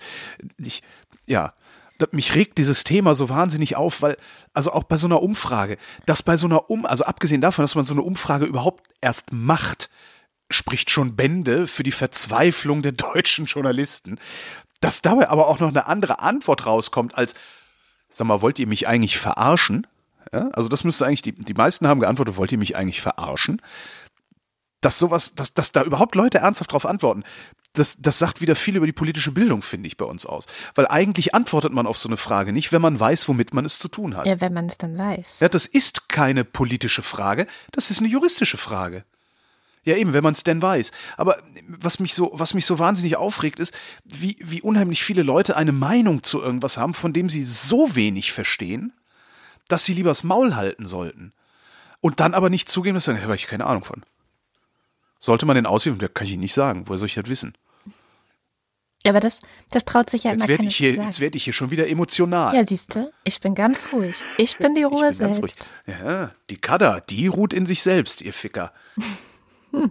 Ich, 0.58 0.84
ja, 1.26 1.54
mich 2.12 2.34
regt 2.34 2.58
dieses 2.58 2.86
Thema 2.86 3.16
so 3.16 3.28
wahnsinnig 3.28 3.76
auf, 3.76 4.02
weil, 4.02 4.16
also 4.54 4.72
auch 4.72 4.84
bei 4.84 4.96
so 4.96 5.08
einer 5.08 5.22
Umfrage, 5.22 5.78
dass 6.06 6.24
bei 6.24 6.38
so 6.38 6.48
einer 6.48 6.70
Um, 6.70 6.86
also 6.86 7.04
abgesehen 7.04 7.42
davon, 7.42 7.64
dass 7.64 7.76
man 7.76 7.84
so 7.84 7.94
eine 7.94 8.04
Umfrage 8.04 8.46
überhaupt 8.46 8.88
erst 9.02 9.34
macht, 9.34 9.90
spricht 10.50 10.90
schon 10.90 11.16
Bände 11.16 11.68
für 11.68 11.84
die 11.84 11.92
Verzweiflung 11.92 12.82
der 12.82 12.92
deutschen 12.94 13.46
Journalisten, 13.46 14.20
dass 14.82 15.02
dabei 15.02 15.30
aber 15.30 15.48
auch 15.48 15.60
noch 15.60 15.70
eine 15.70 15.88
andere 15.88 16.20
Antwort 16.20 16.66
rauskommt 16.66 17.18
als, 17.18 17.36
sag 18.10 18.28
mal, 18.28 18.42
wollt 18.42 18.60
ihr 18.60 18.68
mich 18.68 18.88
eigentlich 18.88 19.18
verarschen? 19.18 19.88
Ja, 20.32 20.50
also 20.54 20.70
das 20.70 20.84
müsste 20.84 21.06
eigentlich, 21.06 21.22
die, 21.22 21.34
die 21.34 21.54
meisten 21.54 21.88
haben 21.88 22.00
geantwortet, 22.00 22.38
wollt 22.38 22.52
ihr 22.52 22.58
mich 22.58 22.76
eigentlich 22.76 23.02
verarschen? 23.02 23.62
Dass 24.82 24.98
sowas, 24.98 25.36
dass, 25.36 25.54
dass 25.54 25.72
da 25.72 25.84
überhaupt 25.84 26.16
Leute 26.16 26.38
ernsthaft 26.38 26.72
drauf 26.72 26.86
antworten, 26.86 27.24
das, 27.74 27.98
das 28.00 28.18
sagt 28.18 28.42
wieder 28.42 28.56
viel 28.56 28.78
über 28.78 28.86
die 28.86 28.94
politische 28.94 29.32
Bildung, 29.32 29.62
finde 29.62 29.88
ich, 29.88 29.98
bei 29.98 30.06
uns 30.06 30.26
aus. 30.26 30.46
Weil 30.76 30.88
eigentlich 30.88 31.36
antwortet 31.36 31.74
man 31.74 31.88
auf 31.88 31.98
so 31.98 32.10
eine 32.10 32.18
Frage 32.18 32.54
nicht, 32.54 32.72
wenn 32.72 32.82
man 32.82 33.00
weiß, 33.00 33.28
womit 33.28 33.54
man 33.54 33.66
es 33.66 33.80
zu 33.80 33.90
tun 33.90 34.16
hat. 34.16 34.26
Ja, 34.26 34.40
wenn 34.42 34.54
man 34.54 34.68
es 34.68 34.78
dann 34.78 34.98
weiß. 34.98 35.42
Ja, 35.42 35.50
das 35.50 35.66
ist 35.66 36.10
keine 36.10 36.46
politische 36.46 37.02
Frage, 37.02 37.46
das 37.72 37.92
ist 37.92 38.00
eine 38.00 38.08
juristische 38.08 38.58
Frage. 38.58 39.04
Ja, 39.84 39.96
eben, 39.96 40.14
wenn 40.14 40.24
man 40.24 40.34
es 40.34 40.44
denn 40.44 40.62
weiß. 40.62 40.92
Aber 41.18 41.38
was 41.68 42.00
mich 42.00 42.14
so, 42.14 42.32
was 42.34 42.54
mich 42.54 42.66
so 42.66 42.80
wahnsinnig 42.80 43.16
aufregt, 43.16 43.60
ist, 43.60 43.74
wie, 44.06 44.38
wie 44.40 44.62
unheimlich 44.62 45.04
viele 45.04 45.24
Leute 45.24 45.56
eine 45.56 45.72
Meinung 45.72 46.24
zu 46.24 46.42
irgendwas 46.42 46.78
haben, 46.78 46.94
von 46.94 47.14
dem 47.14 47.30
sie 47.30 47.44
so 47.44 47.96
wenig 47.96 48.32
verstehen, 48.32 48.94
dass 49.68 49.86
sie 49.86 49.94
lieber 49.94 50.10
das 50.10 50.24
Maul 50.24 50.56
halten 50.56 50.86
sollten. 50.86 51.34
Und 52.02 52.20
dann 52.20 52.34
aber 52.34 52.50
nicht 52.50 52.70
zugeben, 52.70 52.96
dass 52.96 53.06
sie 53.06 53.12
sagen, 53.12 53.20
da 53.20 53.24
habe 53.24 53.36
ich 53.36 53.48
keine 53.48 53.66
Ahnung 53.66 53.84
von. 53.84 54.04
Sollte 55.20 55.46
man 55.46 55.56
den 55.56 55.66
ausheben? 55.66 56.00
Ja, 56.02 56.08
kann 56.08 56.28
ich 56.28 56.38
nicht 56.38 56.54
sagen. 56.54 56.84
Woher 56.88 56.98
soll 56.98 57.08
ich 57.08 57.16
das 57.16 57.30
wissen? 57.30 57.54
Ja, 59.04 59.12
aber 59.12 59.22
das, 59.22 59.42
das 59.72 59.86
traut 59.86 60.10
sich 60.10 60.24
ja 60.24 60.32
jetzt 60.32 60.42
immer 60.42 60.50
werd 60.50 60.64
ich 60.64 60.76
hier, 60.76 60.94
Jetzt 60.94 61.22
werde 61.22 61.38
ich 61.38 61.46
hier 61.46 61.54
schon 61.54 61.72
wieder 61.72 61.88
emotional. 61.88 62.54
Ja, 62.54 62.66
siehst 62.66 62.96
du, 62.96 63.12
ich 63.24 63.40
bin 63.40 63.56
ganz 63.56 63.94
ruhig. 63.94 64.24
Ich 64.38 64.58
bin 64.58 64.76
die 64.76 64.84
Ruhe 64.84 65.10
ich 65.10 65.18
bin 65.18 65.34
selbst. 65.34 65.42
Ganz 65.42 65.58
ruhig. 65.88 66.00
Ja, 66.02 66.32
die 66.50 66.58
Kada, 66.58 67.00
die 67.00 67.28
ruht 67.28 67.54
in 67.54 67.66
sich 67.66 67.82
selbst, 67.82 68.22
ihr 68.22 68.34
Ficker. 68.34 68.74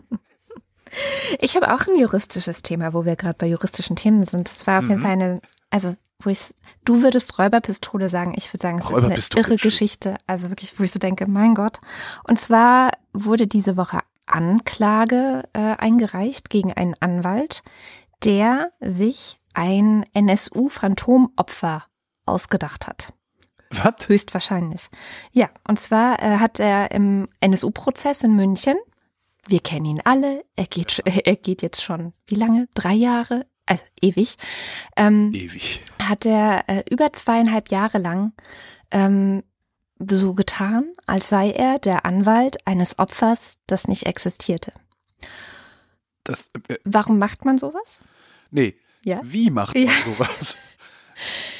Ich 1.39 1.55
habe 1.57 1.73
auch 1.75 1.87
ein 1.87 1.99
juristisches 1.99 2.63
Thema, 2.63 2.95
wo 2.95 3.05
wir 3.05 3.17
gerade 3.17 3.37
bei 3.37 3.47
juristischen 3.47 3.97
Themen 3.97 4.25
sind. 4.25 4.49
Das 4.49 4.67
war 4.67 4.79
auf 4.79 4.85
mhm. 4.85 4.91
jeden 4.91 5.03
Fall 5.03 5.11
eine, 5.13 5.41
also 5.71 5.93
wo 6.21 6.31
ich, 6.31 6.55
du 6.85 7.03
würdest 7.03 7.39
Räuberpistole 7.39 8.09
sagen, 8.09 8.35
ich 8.37 8.53
würde 8.53 8.63
sagen, 8.63 8.79
es 8.81 8.91
ist 8.91 9.37
eine 9.37 9.41
irre 9.41 9.57
Geschichte. 9.57 10.17
Also 10.27 10.51
wirklich, 10.51 10.79
wo 10.79 10.85
ich 10.85 10.93
so 10.93 10.99
denke, 10.99 11.29
mein 11.29 11.55
Gott. 11.55 11.79
Und 12.25 12.41
zwar 12.41 12.93
wurde 13.13 13.47
diese 13.47 13.77
Woche 13.77 14.01
Anklage 14.27 15.45
äh, 15.53 15.77
eingereicht 15.77 16.51
gegen 16.51 16.73
einen 16.73 16.95
Anwalt, 17.01 17.63
der 18.25 18.73
sich 18.81 19.39
ein 19.55 20.05
NSU-Phantomopfer 20.13 21.85
ausgedacht 22.27 22.87
hat. 22.87 23.13
Was? 23.71 24.09
Höchstwahrscheinlich. 24.09 24.89
Ja, 25.33 25.51
und 25.67 25.79
zwar 25.79 26.23
äh, 26.23 26.39
hat 26.39 26.59
er 26.59 26.91
im 26.91 27.29
NSU-Prozess 27.41 28.23
in 28.23 28.35
München, 28.35 28.77
wir 29.49 29.61
kennen 29.61 29.87
ihn 29.87 30.01
alle, 30.05 30.45
er 30.57 30.67
geht, 30.67 30.99
er 31.05 31.37
geht 31.37 31.63
jetzt 31.63 31.83
schon, 31.83 32.13
wie 32.27 32.37
lange? 32.37 32.69
Drei 32.75 32.95
Jahre? 32.95 33.47
Also 33.67 33.85
ewig. 34.01 34.37
Ähm, 34.97 35.33
ewig. 35.35 35.83
Hat 36.03 36.25
er 36.25 36.65
äh, 36.69 36.85
über 36.91 37.13
zweieinhalb 37.13 37.71
Jahre 37.71 37.99
lang 37.99 38.33
ähm, 38.91 39.43
so 39.99 40.33
getan, 40.35 40.95
als 41.07 41.29
sei 41.29 41.51
er 41.51 41.79
der 41.79 42.07
Anwalt 42.07 42.67
eines 42.67 42.99
Opfers, 42.99 43.59
das 43.67 43.89
nicht 43.89 44.07
existierte. 44.07 44.73
Das, 46.25 46.51
äh, 46.69 46.77
Warum 46.85 47.19
macht 47.19 47.45
man 47.45 47.59
sowas? 47.59 48.01
Nee. 48.51 48.77
Ja? 49.05 49.21
Wie 49.23 49.51
macht 49.51 49.75
man 49.75 49.85
ja. 49.85 49.93
sowas? 50.05 50.57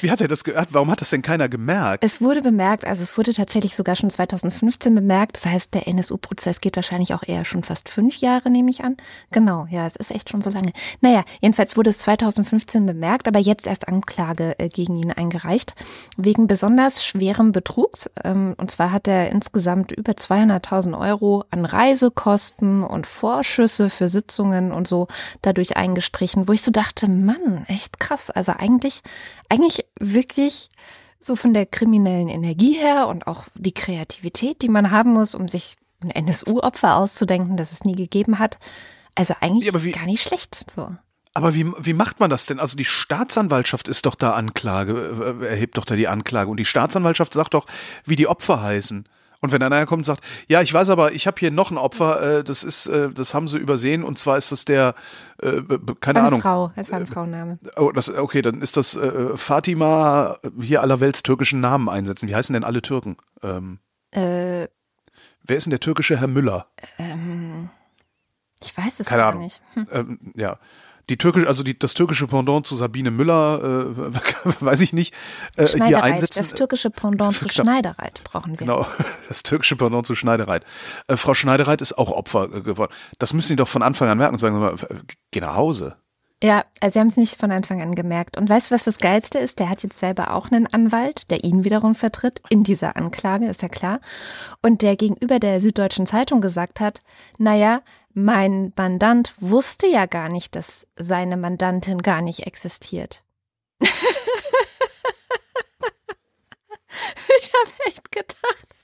Wie 0.01 0.11
hat 0.11 0.21
er 0.21 0.27
das 0.27 0.43
gehört? 0.43 0.73
Warum 0.73 0.91
hat 0.91 1.01
das 1.01 1.09
denn 1.09 1.21
keiner 1.21 1.49
gemerkt? 1.49 2.03
Es 2.03 2.21
wurde 2.21 2.41
bemerkt, 2.41 2.85
also 2.85 3.03
es 3.03 3.17
wurde 3.17 3.33
tatsächlich 3.33 3.75
sogar 3.75 3.95
schon 3.95 4.09
2015 4.09 4.93
bemerkt. 4.95 5.37
Das 5.37 5.45
heißt, 5.45 5.73
der 5.73 5.87
NSU-Prozess 5.87 6.61
geht 6.61 6.75
wahrscheinlich 6.75 7.13
auch 7.13 7.23
eher 7.23 7.45
schon 7.45 7.63
fast 7.63 7.89
fünf 7.89 8.17
Jahre, 8.17 8.49
nehme 8.49 8.69
ich 8.69 8.83
an. 8.83 8.97
Genau, 9.31 9.67
ja, 9.69 9.85
es 9.85 9.95
ist 9.95 10.11
echt 10.11 10.29
schon 10.29 10.41
so 10.41 10.49
lange. 10.49 10.71
Naja, 11.01 11.23
jedenfalls 11.41 11.77
wurde 11.77 11.89
es 11.89 11.99
2015 11.99 12.85
bemerkt, 12.85 13.27
aber 13.27 13.39
jetzt 13.39 13.67
erst 13.67 13.87
Anklage 13.87 14.57
äh, 14.59 14.69
gegen 14.69 14.97
ihn 14.97 15.11
eingereicht, 15.11 15.75
wegen 16.17 16.47
besonders 16.47 17.05
schwerem 17.05 17.51
Betrugs. 17.51 18.09
Ähm, 18.23 18.55
und 18.57 18.71
zwar 18.71 18.91
hat 18.91 19.07
er 19.07 19.31
insgesamt 19.31 19.91
über 19.91 20.13
200.000 20.13 20.99
Euro 20.99 21.45
an 21.51 21.65
Reisekosten 21.65 22.83
und 22.83 23.07
Vorschüsse 23.07 23.89
für 23.89 24.09
Sitzungen 24.09 24.71
und 24.71 24.87
so 24.87 25.07
dadurch 25.41 25.77
eingestrichen, 25.77 26.47
wo 26.47 26.53
ich 26.53 26.61
so 26.61 26.71
dachte, 26.71 27.09
Mann, 27.09 27.65
echt 27.67 27.99
krass. 27.99 28.29
Also 28.29 28.53
eigentlich 28.57 29.01
eigentlich 29.49 29.85
wirklich 29.99 30.69
so 31.19 31.35
von 31.35 31.53
der 31.53 31.65
kriminellen 31.65 32.29
Energie 32.29 32.73
her 32.73 33.07
und 33.07 33.27
auch 33.27 33.45
die 33.55 33.73
Kreativität, 33.73 34.61
die 34.61 34.69
man 34.69 34.91
haben 34.91 35.13
muss, 35.13 35.35
um 35.35 35.47
sich 35.47 35.75
ein 36.01 36.11
NSU-Opfer 36.11 36.95
auszudenken, 36.95 37.57
das 37.57 37.73
es 37.73 37.83
nie 37.83 37.95
gegeben 37.95 38.39
hat. 38.39 38.57
Also 39.15 39.33
eigentlich 39.41 39.73
ja, 39.73 39.83
wie, 39.83 39.91
gar 39.91 40.05
nicht 40.05 40.23
schlecht. 40.23 40.65
So. 40.73 40.87
Aber 41.33 41.53
wie, 41.53 41.65
wie 41.79 41.93
macht 41.93 42.19
man 42.19 42.29
das 42.29 42.45
denn? 42.45 42.59
Also 42.59 42.77
die 42.77 42.85
Staatsanwaltschaft 42.85 43.87
ist 43.87 44.05
doch 44.05 44.15
da 44.15 44.31
Anklage, 44.31 45.39
äh, 45.41 45.45
erhebt 45.45 45.77
doch 45.77 45.85
da 45.85 45.95
die 45.95 46.07
Anklage. 46.07 46.49
Und 46.49 46.57
die 46.57 46.65
Staatsanwaltschaft 46.65 47.33
sagt 47.33 47.53
doch, 47.53 47.65
wie 48.05 48.15
die 48.15 48.27
Opfer 48.27 48.61
heißen. 48.61 49.07
Und 49.41 49.51
wenn 49.53 49.63
einer 49.63 49.85
kommt 49.85 49.99
und 49.99 50.03
sagt, 50.03 50.23
ja, 50.47 50.61
ich 50.61 50.73
weiß 50.73 50.89
aber, 50.89 51.13
ich 51.13 51.25
habe 51.25 51.39
hier 51.39 51.51
noch 51.51 51.71
ein 51.71 51.77
Opfer, 51.77 52.39
äh, 52.39 52.43
das 52.43 52.63
ist, 52.63 52.87
äh, 52.87 53.09
das 53.09 53.33
haben 53.33 53.47
sie 53.47 53.57
übersehen 53.57 54.03
und 54.03 54.17
zwar 54.19 54.37
ist 54.37 54.51
das 54.51 54.65
der, 54.65 54.95
äh, 55.41 55.61
keine 56.01 56.21
Ahnung. 56.23 56.41
Frau, 56.41 56.71
es 56.75 56.91
war 56.91 56.99
ein 56.99 57.07
Frauenname. 57.07 57.57
Oh, 57.77 57.91
das, 57.91 58.09
okay, 58.09 58.41
dann 58.41 58.61
ist 58.61 58.75
das 58.75 58.95
äh, 58.95 59.37
Fatima, 59.37 60.37
hier 60.59 60.81
allerwelts 60.81 61.23
türkischen 61.23 61.61
Namen 61.61 61.87
einsetzen. 61.87 62.27
Wie 62.27 62.35
heißen 62.35 62.53
denn 62.53 62.65
alle 62.65 62.81
Türken? 62.81 63.15
Ähm, 63.41 63.79
äh, 64.11 64.67
wer 65.43 65.57
ist 65.57 65.65
denn 65.65 65.71
der 65.71 65.79
türkische 65.79 66.19
Herr 66.19 66.27
Müller? 66.27 66.67
Ähm, 66.97 67.69
ich 68.61 68.77
weiß 68.77 68.99
es 68.99 69.07
keine 69.07 69.21
gar 69.21 69.29
Ahnung. 69.29 69.43
nicht. 69.43 69.61
Hm. 69.73 69.87
Ähm, 69.91 70.19
ja 70.35 70.59
die 71.09 71.17
türkische, 71.17 71.47
also 71.47 71.63
die, 71.63 71.77
das 71.77 71.93
türkische 71.95 72.27
Pendant 72.27 72.65
zu 72.65 72.75
Sabine 72.75 73.11
Müller, 73.11 73.59
äh, 73.61 74.13
weiß 74.59 74.81
ich 74.81 74.93
nicht, 74.93 75.13
äh, 75.57 75.65
hier 75.67 76.03
einsetzen. 76.03 76.39
Das 76.39 76.53
türkische 76.53 76.89
Pendant 76.89 77.35
zu 77.35 77.49
Schneidereit 77.49 78.23
brauchen 78.23 78.51
wir. 78.51 78.57
Genau, 78.57 78.85
das 79.27 79.43
türkische 79.43 79.75
Pendant 79.75 80.05
zu 80.05 80.15
Schneidereit. 80.15 80.63
Äh, 81.07 81.17
Frau 81.17 81.33
Schneidereit 81.33 81.81
ist 81.81 81.97
auch 81.97 82.11
Opfer 82.11 82.53
äh, 82.53 82.61
geworden. 82.61 82.93
Das 83.17 83.33
müssen 83.33 83.49
Sie 83.49 83.55
doch 83.55 83.67
von 83.67 83.81
Anfang 83.81 84.07
an 84.07 84.17
merken 84.17 84.35
und 84.35 84.39
sagen, 84.39 84.59
mal, 84.59 84.75
geh 85.31 85.41
nach 85.41 85.55
Hause. 85.55 85.97
Ja, 86.41 86.63
also 86.79 86.93
sie 86.93 86.99
haben 86.99 87.07
es 87.07 87.17
nicht 87.17 87.37
von 87.37 87.51
Anfang 87.51 87.81
an 87.81 87.95
gemerkt. 87.95 88.37
Und 88.37 88.49
weißt 88.49 88.71
du, 88.71 88.75
was 88.75 88.85
das 88.85 88.97
Geilste 88.97 89.39
ist? 89.39 89.59
Der 89.59 89.69
hat 89.69 89.83
jetzt 89.83 89.99
selber 89.99 90.33
auch 90.33 90.49
einen 90.49 90.67
Anwalt, 90.67 91.31
der 91.31 91.43
ihn 91.43 91.65
wiederum 91.65 91.95
vertritt 91.95 92.41
in 92.49 92.63
dieser 92.63 92.95
Anklage, 92.95 93.47
ist 93.47 93.61
ja 93.61 93.67
klar. 93.67 93.99
Und 94.61 94.81
der 94.81 94.95
gegenüber 94.95 95.39
der 95.39 95.59
Süddeutschen 95.59 96.07
Zeitung 96.07 96.39
gesagt 96.39 96.79
hat, 96.79 97.01
naja, 97.37 97.81
mein 98.23 98.73
Mandant 98.75 99.33
wusste 99.39 99.87
ja 99.87 100.05
gar 100.05 100.29
nicht, 100.29 100.55
dass 100.55 100.87
seine 100.95 101.37
Mandantin 101.37 102.01
gar 102.01 102.21
nicht 102.21 102.45
existiert. 102.45 103.23
ich 103.81 103.91
habe 107.53 107.71
echt 107.85 108.11
gedacht, 108.11 108.75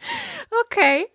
okay. 0.65 1.07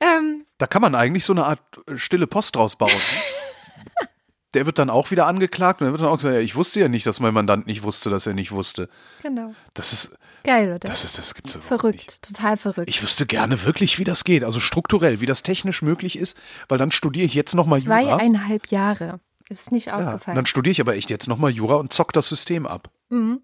Ähm, 0.00 0.46
da 0.58 0.66
kann 0.66 0.82
man 0.82 0.94
eigentlich 0.94 1.24
so 1.24 1.32
eine 1.32 1.46
Art 1.46 1.60
stille 1.94 2.26
Post 2.26 2.56
draus 2.56 2.76
bauen. 2.76 2.90
der 4.54 4.66
wird 4.66 4.78
dann 4.78 4.90
auch 4.90 5.10
wieder 5.10 5.26
angeklagt 5.26 5.80
und 5.80 5.86
der 5.86 5.92
wird 5.92 6.02
dann 6.02 6.08
auch 6.08 6.16
gesagt, 6.16 6.34
ja, 6.34 6.40
ich 6.40 6.56
wusste 6.56 6.80
ja 6.80 6.88
nicht, 6.88 7.06
dass 7.06 7.20
mein 7.20 7.34
Mandant 7.34 7.66
nicht 7.66 7.82
wusste, 7.82 8.10
dass 8.10 8.26
er 8.26 8.34
nicht 8.34 8.52
wusste. 8.52 8.88
Genau. 9.22 9.54
Das 9.74 9.92
ist, 9.92 10.16
Geil, 10.46 10.68
oder? 10.68 10.78
Das 10.78 11.02
ist, 11.02 11.18
das 11.18 11.34
gibt's 11.34 11.54
ja 11.54 11.60
Verrückt, 11.60 12.22
total 12.22 12.56
verrückt. 12.56 12.88
Ich 12.88 13.02
wüsste 13.02 13.26
gerne 13.26 13.64
wirklich, 13.64 13.98
wie 13.98 14.04
das 14.04 14.22
geht, 14.22 14.44
also 14.44 14.60
strukturell, 14.60 15.20
wie 15.20 15.26
das 15.26 15.42
technisch 15.42 15.82
möglich 15.82 16.16
ist, 16.16 16.38
weil 16.68 16.78
dann 16.78 16.92
studiere 16.92 17.26
ich 17.26 17.34
jetzt 17.34 17.54
nochmal 17.54 17.80
Jura. 17.80 18.00
Zweieinhalb 18.00 18.68
Jahre. 18.68 19.20
Ist 19.48 19.72
nicht 19.72 19.86
ja, 19.86 19.96
aufgefallen. 19.98 20.36
Dann 20.36 20.46
studiere 20.46 20.70
ich 20.72 20.80
aber 20.80 20.94
echt 20.94 21.10
jetzt 21.10 21.28
nochmal 21.28 21.50
Jura 21.50 21.74
und 21.74 21.92
zock 21.92 22.12
das 22.12 22.28
System 22.28 22.66
ab. 22.66 22.90
Mhm. 23.10 23.40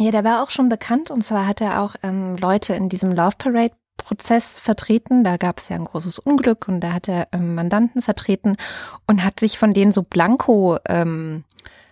Ja, 0.00 0.12
der 0.12 0.22
war 0.22 0.42
auch 0.42 0.50
schon 0.50 0.68
bekannt 0.68 1.10
und 1.10 1.24
zwar 1.24 1.46
hat 1.46 1.60
er 1.60 1.82
auch 1.82 1.96
ähm, 2.04 2.36
Leute 2.36 2.74
in 2.74 2.88
diesem 2.88 3.10
Love 3.12 3.36
Parade 3.36 3.74
Prozess 3.96 4.58
vertreten. 4.60 5.24
Da 5.24 5.36
gab 5.36 5.58
es 5.58 5.68
ja 5.68 5.76
ein 5.76 5.84
großes 5.84 6.20
Unglück 6.20 6.68
und 6.68 6.80
da 6.80 6.92
hat 6.92 7.08
er 7.08 7.28
ähm, 7.32 7.56
Mandanten 7.56 8.02
vertreten 8.02 8.56
und 9.06 9.24
hat 9.24 9.40
sich 9.40 9.58
von 9.58 9.74
denen 9.74 9.90
so 9.90 10.02
Blanko 10.02 10.78
ähm, 10.88 11.42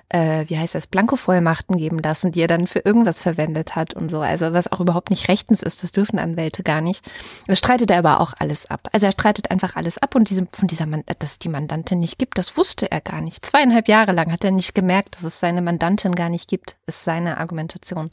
äh, 0.09 0.45
wie 0.49 0.59
heißt 0.59 0.75
das, 0.75 0.87
Blankovollmachten 0.87 1.77
geben 1.77 1.99
lassen, 1.99 2.33
die 2.33 2.40
er 2.40 2.47
dann 2.47 2.66
für 2.66 2.81
irgendwas 2.81 3.23
verwendet 3.23 3.75
hat 3.77 3.95
und 3.95 4.11
so. 4.11 4.21
Also 4.21 4.53
was 4.53 4.71
auch 4.71 4.81
überhaupt 4.81 5.11
nicht 5.11 5.29
rechtens 5.29 5.62
ist, 5.62 5.83
das 5.83 5.92
dürfen 5.92 6.19
Anwälte 6.19 6.62
gar 6.62 6.81
nicht. 6.81 7.09
Das 7.47 7.59
streitet 7.59 7.90
er 7.90 7.99
aber 7.99 8.21
auch 8.21 8.33
alles 8.38 8.66
ab. 8.71 8.88
Also 8.92 9.07
er 9.07 9.12
streitet 9.12 9.51
einfach 9.51 9.77
alles 9.77 9.99
ab 9.99 10.14
und 10.14 10.31
diese, 10.31 10.47
von 10.53 10.69
dieser, 10.69 10.87
dass 10.87 11.33
es 11.33 11.38
die 11.38 11.49
Mandantin 11.49 12.01
nicht 12.01 12.19
gibt, 12.19 12.38
das 12.38 12.57
wusste 12.57 12.90
er 12.90 13.01
gar 13.01 13.21
nicht. 13.21 13.45
Zweieinhalb 13.45 13.88
Jahre 13.88 14.12
lang 14.12 14.33
hat 14.33 14.45
er 14.45 14.53
nicht 14.53 14.75
gemerkt, 14.75 15.16
dass 15.16 15.25
es 15.25 15.40
seine 15.40 15.62
Mandantin 15.62 16.14
gar 16.14 16.29
nicht 16.29 16.49
gibt, 16.49 16.77
ist 16.87 17.05
seine 17.05 17.38
Argumentation. 17.38 18.11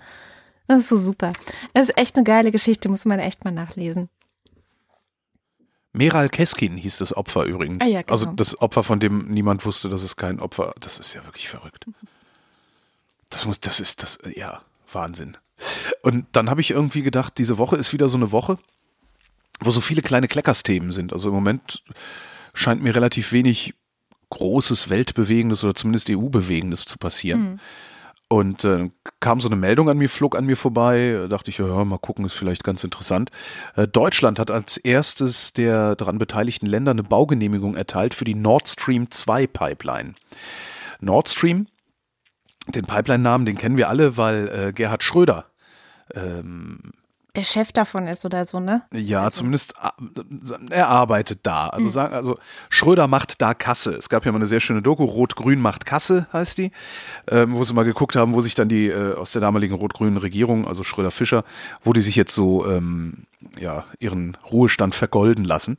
Das 0.68 0.80
ist 0.80 0.90
so 0.90 0.98
super. 0.98 1.34
Das 1.74 1.90
ist 1.90 1.98
echt 1.98 2.16
eine 2.16 2.24
geile 2.24 2.52
Geschichte, 2.52 2.90
muss 2.90 3.06
man 3.06 3.20
echt 3.20 3.44
mal 3.44 3.52
nachlesen. 3.52 4.10
Meral 5.94 6.28
Keskin 6.30 6.76
hieß 6.76 6.98
das 6.98 7.16
Opfer 7.16 7.46
übrigens. 7.46 7.86
Ah, 7.86 7.88
ja, 7.88 8.02
genau. 8.02 8.12
Also 8.12 8.26
das 8.26 8.60
Opfer, 8.60 8.84
von 8.84 9.00
dem 9.00 9.28
niemand 9.30 9.66
wusste, 9.66 9.90
dass 9.90 10.04
es 10.04 10.16
kein 10.16 10.40
Opfer. 10.40 10.74
Das 10.80 11.00
ist 11.00 11.14
ja 11.14 11.24
wirklich 11.24 11.48
verrückt. 11.48 11.86
Das 13.30 13.46
muss, 13.46 13.60
das 13.60 13.80
ist 13.80 14.04
das, 14.04 14.20
ja, 14.36 14.62
Wahnsinn. 14.92 15.38
Und 16.02 16.26
dann 16.32 16.50
habe 16.50 16.62
ich 16.62 16.72
irgendwie 16.72 17.04
gedacht, 17.04 17.38
diese 17.38 17.58
Woche 17.58 17.78
ist 17.78 17.94
wieder 17.94 18.10
so 18.10 18.18
eine 18.18 18.32
Woche, 18.32 18.58
wo 19.60 19.72
so 19.72 19.82
viele 19.82 20.02
kleine 20.02 20.28
Kleckersthemen 20.28 20.92
sind. 20.92 21.14
Also 21.14 21.30
im 21.30 21.36
Moment 21.36 21.84
scheint 22.54 22.82
mir 22.82 22.96
relativ 22.96 23.32
wenig 23.32 23.76
großes 24.30 24.90
Weltbewegendes 24.90 25.64
oder 25.64 25.76
zumindest 25.76 26.10
EU-Bewegendes 26.10 26.86
zu 26.86 26.98
passieren. 26.98 27.42
Mhm. 27.42 27.60
Und 28.30 28.64
äh, 28.64 28.90
kam 29.20 29.42
so 29.42 29.48
eine 29.48 29.56
Meldung 29.56 29.90
an 29.90 29.98
mir, 29.98 30.10
flog 30.10 30.36
an 30.36 30.46
mir 30.46 30.58
vorbei, 30.58 31.28
dachte 31.30 31.52
ich, 31.52 31.60
ja, 31.60 31.84
mal 31.84 32.00
gucken, 32.00 32.26
ist 32.26 32.34
vielleicht 32.34 32.64
ganz 32.64 32.84
interessant. 32.84 33.30
Äh, 33.76 33.88
Deutschland 33.88 34.40
hat 34.40 34.50
als 34.50 34.78
erstes 34.78 35.54
der 35.54 35.96
daran 35.96 36.18
beteiligten 36.18 36.66
Länder 36.66 36.92
eine 36.92 37.04
Baugenehmigung 37.04 37.76
erteilt 37.76 38.14
für 38.14 38.26
die 38.26 38.36
Nord 38.36 38.68
Stream 38.68 39.12
2 39.12 39.46
Pipeline. 39.48 40.16
Nord 41.00 41.30
Stream, 41.30 41.68
den 42.68 42.86
Pipeline-Namen, 42.86 43.46
den 43.46 43.58
kennen 43.58 43.78
wir 43.78 43.90
alle, 43.90 44.18
weil 44.18 44.48
äh, 44.48 44.74
Gerhard 44.74 45.04
Schröder 45.04 45.46
ähm, 46.14 46.80
der 47.36 47.43
Chef 47.43 47.72
davon 47.72 48.08
ist 48.08 48.26
oder 48.26 48.46
so, 48.46 48.60
ne? 48.60 48.84
Ja, 48.93 49.24
also. 49.24 49.38
zumindest 49.38 49.74
äh, 49.82 50.74
er 50.74 50.88
arbeitet 50.88 51.39
da. 51.43 51.67
Also 51.67 51.86
hm. 51.86 51.91
sagen, 51.91 52.13
also 52.13 52.38
Schröder 52.69 53.08
macht 53.08 53.41
da 53.41 53.54
Kasse. 53.54 53.96
Es 53.96 54.10
gab 54.10 54.26
ja 54.26 54.32
mal 54.32 54.38
eine 54.38 54.48
sehr 54.48 54.60
schöne 54.60 54.82
Doku, 54.82 55.04
Rot-Grün 55.04 55.60
macht 55.60 55.86
Kasse, 55.86 56.28
heißt 56.32 56.60
die, 56.60 56.72
ähm, 57.30 57.56
wo 57.56 57.63
sie 57.63 57.74
mal 57.74 57.86
geguckt 57.86 58.15
haben, 58.15 58.34
wo 58.34 58.41
sich 58.41 58.54
dann 58.54 58.69
die 58.69 58.88
äh, 58.88 59.15
aus 59.15 59.32
der 59.32 59.41
damaligen 59.41 59.76
rot-grünen 59.76 60.17
Regierung, 60.17 60.67
also 60.67 60.84
Schröder-Fischer, 60.84 61.43
wo 61.84 61.93
die 61.93 62.02
sich 62.02 62.15
jetzt 62.15 62.36
so 62.36 62.67
ähm, 62.69 63.26
ja 63.60 63.86
ihren 64.00 64.38
Ruhestand 64.52 64.93
vergolden 64.93 65.43
lassen. 65.43 65.78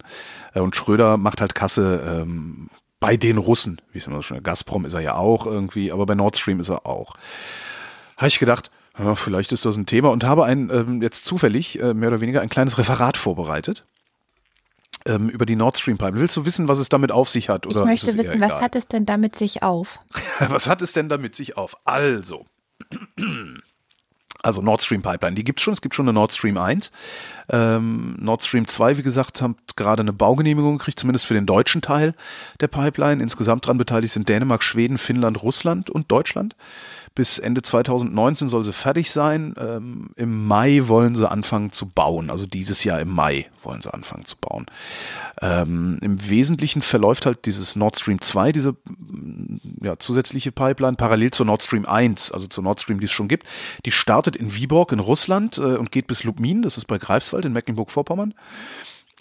Äh, 0.54 0.60
und 0.60 0.74
Schröder 0.74 1.18
macht 1.18 1.40
halt 1.40 1.54
Kasse 1.54 2.02
ähm, 2.04 2.68
bei 2.98 3.16
den 3.16 3.38
Russen, 3.38 3.80
wie 3.92 3.98
es 3.98 4.06
immer 4.06 4.16
so 4.16 4.22
schön. 4.22 4.42
Gazprom 4.42 4.86
ist 4.86 4.94
er 4.94 5.00
ja 5.00 5.14
auch 5.14 5.46
irgendwie, 5.46 5.92
aber 5.92 6.04
bei 6.04 6.16
Nord 6.16 6.36
Stream 6.36 6.58
ist 6.58 6.70
er 6.70 6.84
auch. 6.84 7.14
Habe 8.16 8.28
ich 8.28 8.38
gedacht, 8.38 8.70
ja, 8.98 9.14
vielleicht 9.14 9.52
ist 9.52 9.64
das 9.64 9.76
ein 9.76 9.86
Thema 9.86 10.10
und 10.10 10.24
habe 10.24 10.44
ein 10.44 10.70
ähm, 10.70 11.02
jetzt 11.02 11.24
zufällig 11.24 11.80
äh, 11.80 11.94
mehr 11.94 12.10
oder 12.10 12.20
weniger 12.20 12.40
ein 12.40 12.48
kleines 12.48 12.78
Referat 12.78 13.16
vorbereitet 13.16 13.84
ähm, 15.06 15.28
über 15.28 15.46
die 15.46 15.56
Nord 15.56 15.76
Stream 15.76 15.98
Pipeline. 15.98 16.20
Willst 16.20 16.36
du 16.36 16.46
wissen, 16.46 16.68
was 16.68 16.78
es 16.78 16.88
damit 16.88 17.12
auf 17.12 17.28
sich 17.28 17.48
hat? 17.48 17.66
Oder 17.66 17.80
ich 17.80 17.86
möchte 17.86 18.14
wissen, 18.16 18.40
was 18.40 18.60
hat 18.60 18.76
es 18.76 18.86
denn 18.88 19.06
damit 19.06 19.36
sich 19.36 19.62
auf? 19.62 20.00
was 20.48 20.68
hat 20.68 20.82
es 20.82 20.92
denn 20.92 21.08
damit 21.08 21.34
sich 21.36 21.56
auf? 21.56 21.76
Also. 21.84 22.46
Also 24.42 24.60
Nord 24.60 24.82
Stream 24.82 25.00
Pipeline, 25.00 25.34
die 25.34 25.42
gibt 25.42 25.58
es 25.58 25.62
schon. 25.62 25.72
Es 25.72 25.80
gibt 25.80 25.94
schon 25.94 26.04
eine 26.04 26.12
Nord 26.12 26.30
Stream 26.30 26.58
1. 26.58 26.92
Ähm, 27.50 28.16
Nord 28.18 28.42
Stream 28.42 28.66
2, 28.66 28.98
wie 28.98 29.02
gesagt, 29.02 29.42
hat 29.42 29.56
gerade 29.76 30.00
eine 30.00 30.12
Baugenehmigung 30.12 30.78
gekriegt, 30.78 30.98
zumindest 30.98 31.26
für 31.26 31.34
den 31.34 31.46
deutschen 31.46 31.82
Teil 31.82 32.14
der 32.60 32.68
Pipeline. 32.68 33.22
Insgesamt 33.22 33.64
daran 33.64 33.78
beteiligt 33.78 34.12
sind 34.12 34.28
Dänemark, 34.28 34.62
Schweden, 34.62 34.98
Finnland, 34.98 35.42
Russland 35.42 35.90
und 35.90 36.10
Deutschland. 36.10 36.54
Bis 37.14 37.38
Ende 37.38 37.62
2019 37.62 38.48
soll 38.48 38.64
sie 38.64 38.72
fertig 38.72 39.12
sein. 39.12 39.54
Ähm, 39.56 40.10
Im 40.16 40.46
Mai 40.46 40.82
wollen 40.86 41.14
sie 41.14 41.30
anfangen 41.30 41.70
zu 41.70 41.88
bauen. 41.88 42.28
Also 42.28 42.46
dieses 42.46 42.82
Jahr 42.82 43.00
im 43.00 43.10
Mai 43.10 43.48
wollen 43.62 43.80
sie 43.82 43.92
anfangen 43.92 44.24
zu 44.24 44.36
bauen. 44.36 44.66
Ähm, 45.40 45.98
Im 46.02 46.28
Wesentlichen 46.28 46.82
verläuft 46.82 47.26
halt 47.26 47.46
dieses 47.46 47.76
Nord 47.76 47.98
Stream 47.98 48.20
2, 48.20 48.52
diese 48.52 48.76
ja, 49.80 49.98
zusätzliche 49.98 50.52
Pipeline, 50.52 50.96
parallel 50.96 51.30
zur 51.30 51.46
Nord 51.46 51.62
Stream 51.62 51.86
1, 51.86 52.32
also 52.32 52.46
zur 52.46 52.64
Nord 52.64 52.80
Stream, 52.80 53.00
die 53.00 53.06
es 53.06 53.12
schon 53.12 53.28
gibt. 53.28 53.46
Die 53.84 53.92
startet 53.92 54.36
in 54.36 54.54
Viborg 54.54 54.92
in 54.92 55.00
Russland 55.00 55.58
äh, 55.58 55.76
und 55.76 55.92
geht 55.92 56.06
bis 56.06 56.24
Lubmin, 56.24 56.62
das 56.62 56.76
ist 56.76 56.86
bei 56.86 56.98
Greifswald 56.98 57.33
in 57.42 57.52
Mecklenburg-Vorpommern. 57.52 58.34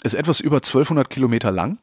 Ist 0.04 0.14
etwas 0.14 0.40
über 0.40 0.58
1200 0.58 1.10
Kilometer 1.10 1.52
lang, 1.52 1.78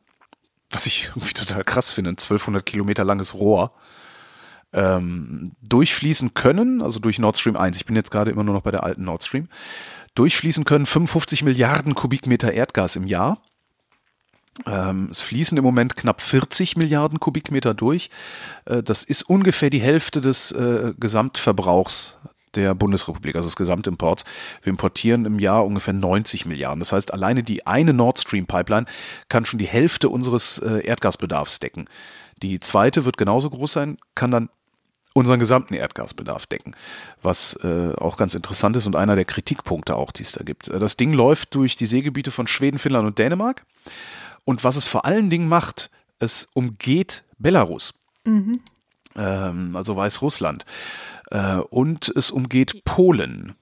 was 0.71 0.87
ich 0.87 1.09
irgendwie 1.17 1.35
total 1.35 1.65
krass 1.65 1.93
finde, 1.93 2.11
ein 2.11 2.19
1200 2.19 2.65
Kilometer 2.65 3.05
langes 3.05 3.35
Rohr 3.35 3.73
ähm, 4.73 5.53
durchfließen 5.63 6.35
können, 6.35 6.83
also 6.83 7.01
durch 7.01 7.19
Nord 7.19 7.37
Stream 7.37 7.57
1, 7.57 7.77
ich 7.77 7.87
bin 7.87 7.97
jetzt 7.97 8.11
gerade 8.11 8.31
immer 8.31 8.45
nur 8.45 8.55
noch 8.55 8.63
bei 8.63 8.71
der 8.71 8.85
alten 8.85 9.05
Nord 9.05 9.25
Stream, 9.25 9.49
durchfließen 10.15 10.65
können 10.65 10.87
55 10.87 11.43
Milliarden 11.43 11.95
Kubikmeter 11.95 12.53
Erdgas 12.53 12.97
im 12.97 13.07
Jahr. 13.07 13.43
Ähm, 14.67 15.09
es 15.11 15.21
fließen 15.21 15.57
im 15.57 15.65
Moment 15.65 15.97
knapp 15.97 16.21
40 16.21 16.77
Milliarden 16.77 17.21
Kubikmeter 17.21 17.73
durch. 17.75 18.11
Äh, 18.65 18.83
das 18.83 19.05
ist 19.05 19.23
ungefähr 19.23 19.71
die 19.71 19.81
Hälfte 19.81 20.21
des 20.21 20.53
äh, 20.53 20.93
Gesamtverbrauchs 20.99 22.19
der 22.55 22.75
Bundesrepublik, 22.75 23.37
also 23.37 23.49
des 23.49 23.57
Gesamtimports. 23.57 24.25
Wir 24.63 24.71
importieren 24.71 25.25
im 25.25 25.39
Jahr 25.39 25.65
ungefähr 25.65 25.95
90 25.95 26.47
Milliarden. 26.47 26.81
Das 26.81 26.93
heißt, 26.93 27.13
alleine 27.13 27.43
die 27.43 27.67
eine 27.67 27.93
Nord 27.93 28.19
Stream 28.19 28.47
Pipeline 28.47 28.87
kann 29.29 29.45
schon 29.45 29.59
die 29.59 29.67
Hälfte 29.67 30.09
unseres 30.09 30.59
äh, 30.59 30.85
Erdgasbedarfs 30.85 31.61
decken. 31.61 31.89
Die 32.43 32.61
zweite 32.61 33.05
wird 33.05 33.17
genauso 33.17 33.51
groß 33.51 33.73
sein, 33.73 33.99
kann 34.15 34.31
dann 34.31 34.49
unseren 35.13 35.41
gesamten 35.41 35.75
Erdgasbedarf 35.75 36.47
decken, 36.47 36.77
was 37.23 37.55
äh, 37.65 37.93
auch 37.97 38.17
ganz 38.17 38.35
interessant 38.35 38.77
ist 38.77 38.87
und 38.87 38.97
einer 38.97 39.17
der 39.17 39.25
Kritikpunkte 39.25 39.97
auch, 39.97 40.13
die 40.13 40.23
es 40.23 40.33
da 40.33 40.45
gibt. 40.45 40.69
Äh, 40.69 40.79
das 40.79 40.97
Ding 40.97 41.13
läuft 41.13 41.55
durch 41.55 41.77
die 41.77 41.87
Seegebiete 41.87 42.31
von 42.31 42.47
Schweden, 42.47 42.79
Finnland 42.79 43.07
und 43.07 43.19
Dänemark 43.19 43.65
und 44.45 44.63
was 44.63 44.77
es 44.77 44.87
vor 44.87 45.05
allen 45.05 45.31
Dingen 45.31 45.49
macht, 45.49 45.91
es 46.19 46.49
umgeht 46.55 47.25
Belarus, 47.39 47.95
mhm. 48.25 48.61
ähm, 49.17 49.75
also 49.75 49.97
Weißrussland 49.97 50.65
und 51.71 52.13
es 52.17 52.31
umgeht 52.31 52.85
Polen. 52.85 53.55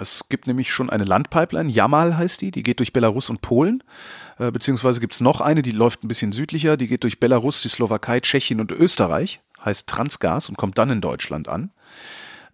Es 0.00 0.28
gibt 0.28 0.46
nämlich 0.46 0.70
schon 0.70 0.90
eine 0.90 1.04
Landpipeline, 1.04 1.70
Jamal 1.70 2.16
heißt 2.16 2.40
die, 2.40 2.50
die 2.50 2.62
geht 2.62 2.78
durch 2.78 2.92
Belarus 2.92 3.30
und 3.30 3.40
Polen. 3.40 3.82
Äh, 4.38 4.50
beziehungsweise 4.50 5.00
gibt 5.00 5.14
es 5.14 5.20
noch 5.20 5.40
eine, 5.40 5.62
die 5.62 5.72
läuft 5.72 6.04
ein 6.04 6.08
bisschen 6.08 6.32
südlicher, 6.32 6.76
die 6.76 6.86
geht 6.86 7.02
durch 7.02 7.20
Belarus, 7.20 7.62
die 7.62 7.68
Slowakei, 7.68 8.20
Tschechien 8.20 8.60
und 8.60 8.72
Österreich 8.72 9.40
heißt 9.64 9.88
Transgas 9.88 10.48
und 10.48 10.56
kommt 10.56 10.78
dann 10.78 10.90
in 10.90 11.00
Deutschland 11.00 11.48
an. 11.48 11.70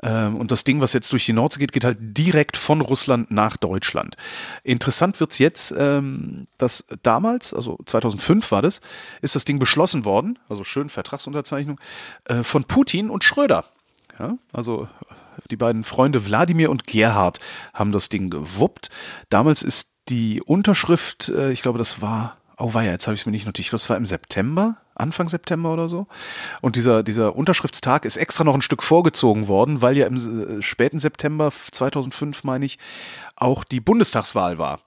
Ähm, 0.03 0.37
und 0.37 0.51
das 0.51 0.65
Ding, 0.65 0.81
was 0.81 0.93
jetzt 0.93 1.13
durch 1.13 1.27
die 1.27 1.33
Nordsee 1.33 1.61
geht, 1.61 1.73
geht 1.73 1.85
halt 1.85 1.99
direkt 2.01 2.57
von 2.57 2.81
Russland 2.81 3.31
nach 3.31 3.57
Deutschland. 3.57 4.17
Interessant 4.63 5.21
wird's 5.21 5.39
jetzt, 5.39 5.75
ähm, 5.77 6.47
dass 6.59 6.85
damals, 7.03 7.53
also 7.53 7.79
2005 7.85 8.51
war 8.53 8.63
das, 8.63 8.81
ist 9.23 9.35
das 9.35 9.45
Ding 9.45 9.59
beschlossen 9.59 10.05
worden, 10.05 10.39
also 10.49 10.65
schön 10.65 10.89
Vertragsunterzeichnung, 10.89 11.79
äh, 12.25 12.43
von 12.43 12.65
Putin 12.65 13.11
und 13.11 13.23
Schröder. 13.25 13.65
Ja, 14.19 14.39
also 14.53 14.89
die 15.51 15.57
beiden 15.57 15.85
Freunde 15.85 16.25
Wladimir 16.25 16.71
und 16.71 16.87
Gerhard 16.87 17.41
haben 17.73 17.93
das 17.93 18.09
Ding 18.09 18.31
gewuppt. 18.31 18.89
Damals 19.29 19.63
ist 19.63 19.91
die 20.09 20.43
Unterschrift, 20.43 21.29
äh, 21.31 21.51
ich 21.51 21.63
glaube, 21.63 21.79
das 21.79 22.01
war 22.01 22.37
Oh 22.57 22.73
weia, 22.73 22.93
jetzt 22.93 23.07
habe 23.09 23.15
ich 23.15 23.23
es 23.23 23.27
mir 23.27 23.33
nicht 23.33 23.47
notiert. 23.47 23.73
Das 23.73 23.91
war 23.91 23.97
im 23.97 24.07
September, 24.07 24.77
Anfang 24.95 25.29
September 25.29 25.73
oder 25.73 25.89
so. 25.89 26.07
Und 26.61 26.77
dieser, 26.77 27.03
dieser 27.03 27.35
Unterschriftstag 27.35 28.05
ist 28.05 28.17
extra 28.17 28.45
noch 28.45 28.55
ein 28.55 28.63
Stück 28.63 28.85
vorgezogen 28.85 29.49
worden, 29.49 29.83
weil 29.83 29.97
ja 29.97 30.07
im 30.07 30.17
äh, 30.59 30.63
späten 30.63 31.01
September 31.01 31.51
2005, 31.51 32.45
meine 32.45 32.65
ich, 32.65 32.79
auch 33.35 33.65
die 33.65 33.81
Bundestagswahl 33.81 34.59
war. 34.59 34.81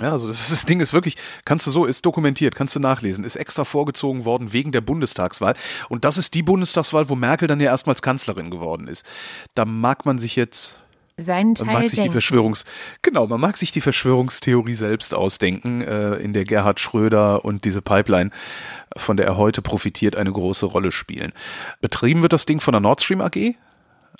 Ja, 0.00 0.12
also 0.12 0.28
das, 0.28 0.48
das, 0.50 0.64
Ding 0.66 0.80
ist 0.80 0.92
wirklich, 0.92 1.16
kannst 1.44 1.66
du 1.66 1.70
so, 1.70 1.86
ist 1.86 2.04
dokumentiert, 2.04 2.54
kannst 2.54 2.76
du 2.76 2.80
nachlesen, 2.80 3.24
ist 3.24 3.36
extra 3.36 3.64
vorgezogen 3.64 4.24
worden 4.24 4.52
wegen 4.52 4.72
der 4.72 4.80
Bundestagswahl. 4.80 5.54
Und 5.88 6.04
das 6.04 6.18
ist 6.18 6.34
die 6.34 6.42
Bundestagswahl, 6.42 7.08
wo 7.08 7.14
Merkel 7.14 7.48
dann 7.48 7.60
ja 7.60 7.70
erstmals 7.70 8.02
Kanzlerin 8.02 8.50
geworden 8.50 8.88
ist. 8.88 9.06
Da 9.54 9.64
mag 9.64 10.04
man 10.04 10.18
sich 10.18 10.36
jetzt 10.36 10.80
seinen 11.18 11.54
Teil 11.54 11.66
man 11.66 11.74
mag 11.76 11.88
sich 11.88 12.02
die 12.02 12.10
Verschwörungs 12.10 12.66
genau, 13.00 13.26
man 13.26 13.40
mag 13.40 13.56
sich 13.56 13.72
die 13.72 13.80
Verschwörungstheorie 13.80 14.74
selbst 14.74 15.14
ausdenken, 15.14 15.80
äh, 15.80 16.16
in 16.16 16.34
der 16.34 16.44
Gerhard 16.44 16.78
Schröder 16.78 17.42
und 17.42 17.64
diese 17.64 17.80
Pipeline, 17.80 18.30
von 18.98 19.16
der 19.16 19.24
er 19.24 19.38
heute 19.38 19.62
profitiert, 19.62 20.14
eine 20.14 20.30
große 20.30 20.66
Rolle 20.66 20.92
spielen. 20.92 21.32
Betrieben 21.80 22.20
wird 22.20 22.34
das 22.34 22.44
Ding 22.44 22.60
von 22.60 22.72
der 22.72 22.80
Nord 22.80 23.00
Stream 23.00 23.22
AG, 23.22 23.54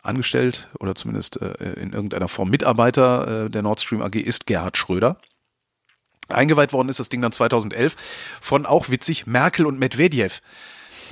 angestellt 0.03 0.69
oder 0.81 0.95
zumindest 0.95 1.41
äh, 1.43 1.75
in 1.75 1.93
irgendeiner 1.93 2.29
Form 2.29 2.49
Mitarbeiter 2.49 3.45
äh, 3.45 3.51
der 3.51 3.61
Nord 3.61 3.81
Stream 3.81 4.01
AG 4.01 4.15
ist 4.15 4.47
Gerhard 4.47 4.79
Schröder. 4.79 5.19
Eingeweiht 6.29 6.73
worden 6.73 6.89
ist 6.89 7.01
das 7.01 7.09
Ding 7.09 7.23
dann 7.23 7.33
2011 7.33 7.97
von 8.41 8.67
auch 8.67 8.91
witzig 8.91 9.27
Merkel 9.27 9.67
und 9.67 9.79
Medvedev. 9.79 10.41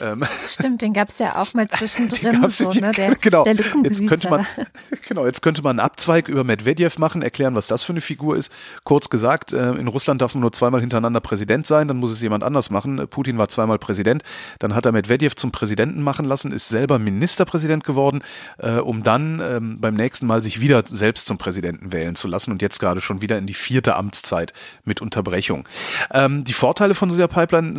Ähm, 0.01 0.25
Stimmt, 0.47 0.83
den 0.83 0.93
gab 0.93 1.09
es 1.09 1.19
ja 1.19 1.37
auch 1.37 1.55
mal 1.55 1.69
zwischendrin. 1.71 2.49
So, 2.51 2.71
ne? 2.73 2.93
der, 2.93 3.15
genau. 3.21 3.45
Der 3.45 3.55
jetzt 3.55 4.07
könnte 4.07 4.31
man, 4.31 4.47
genau, 5.09 5.27
jetzt 5.27 5.43
könnte 5.43 5.63
man 5.63 5.79
einen 5.79 5.87
Abzweig 5.87 6.29
über 6.29 6.45
Medvedev 6.45 6.99
machen, 6.99 7.23
erklären, 7.23 7.55
was 7.55 7.67
das 7.67 7.85
für 7.85 7.93
eine 7.93 8.01
Figur 8.01 8.37
ist. 8.37 8.53
Kurz 8.85 9.09
gesagt, 9.09 9.53
äh, 9.53 9.73
in 9.73 9.89
Russland 9.89 10.21
darf 10.21 10.35
man 10.35 10.43
nur 10.43 10.53
zweimal 10.53 10.81
hintereinander 10.81 11.21
Präsident 11.21 11.67
sein, 11.67 11.89
dann 11.89 11.99
muss 11.99 12.13
es 12.13 12.21
jemand 12.23 12.45
anders 12.45 12.71
machen. 12.71 13.07
Putin 13.09 13.39
war 13.39 13.49
zweimal 13.49 13.79
Präsident, 13.79 14.23
dann 14.59 14.75
hat 14.75 14.87
er 14.87 14.93
Medvedev 14.93 15.37
zum 15.37 15.53
Präsidenten 15.53 16.03
machen 16.03 16.25
lassen, 16.25 16.53
ist 16.53 16.69
selber 16.69 16.99
Ministerpräsident 16.99 17.85
geworden, 17.85 18.23
äh, 18.59 18.73
um 18.73 19.03
dann 19.03 19.41
ähm, 19.41 19.81
beim 19.81 19.95
nächsten 19.95 20.27
Mal 20.27 20.43
sich 20.43 20.61
wieder 20.61 20.83
selbst 20.87 21.27
zum 21.27 21.39
Präsidenten 21.39 21.93
wählen 21.93 22.15
zu 22.15 22.29
lassen 22.29 22.51
und 22.51 22.63
jetzt 22.63 22.79
gerade 22.79 23.01
schon 23.01 23.23
wieder 23.23 23.39
in 23.39 23.47
die 23.47 23.55
vierte 23.55 23.97
Amtszeit 23.97 24.53
mit 24.85 25.01
Unterbrechung. 25.01 25.69
Ähm, 26.13 26.45
die 26.45 26.53
Vorteile 26.53 26.95
von 26.95 27.09
dieser 27.09 27.29
Pipeline 27.29 27.79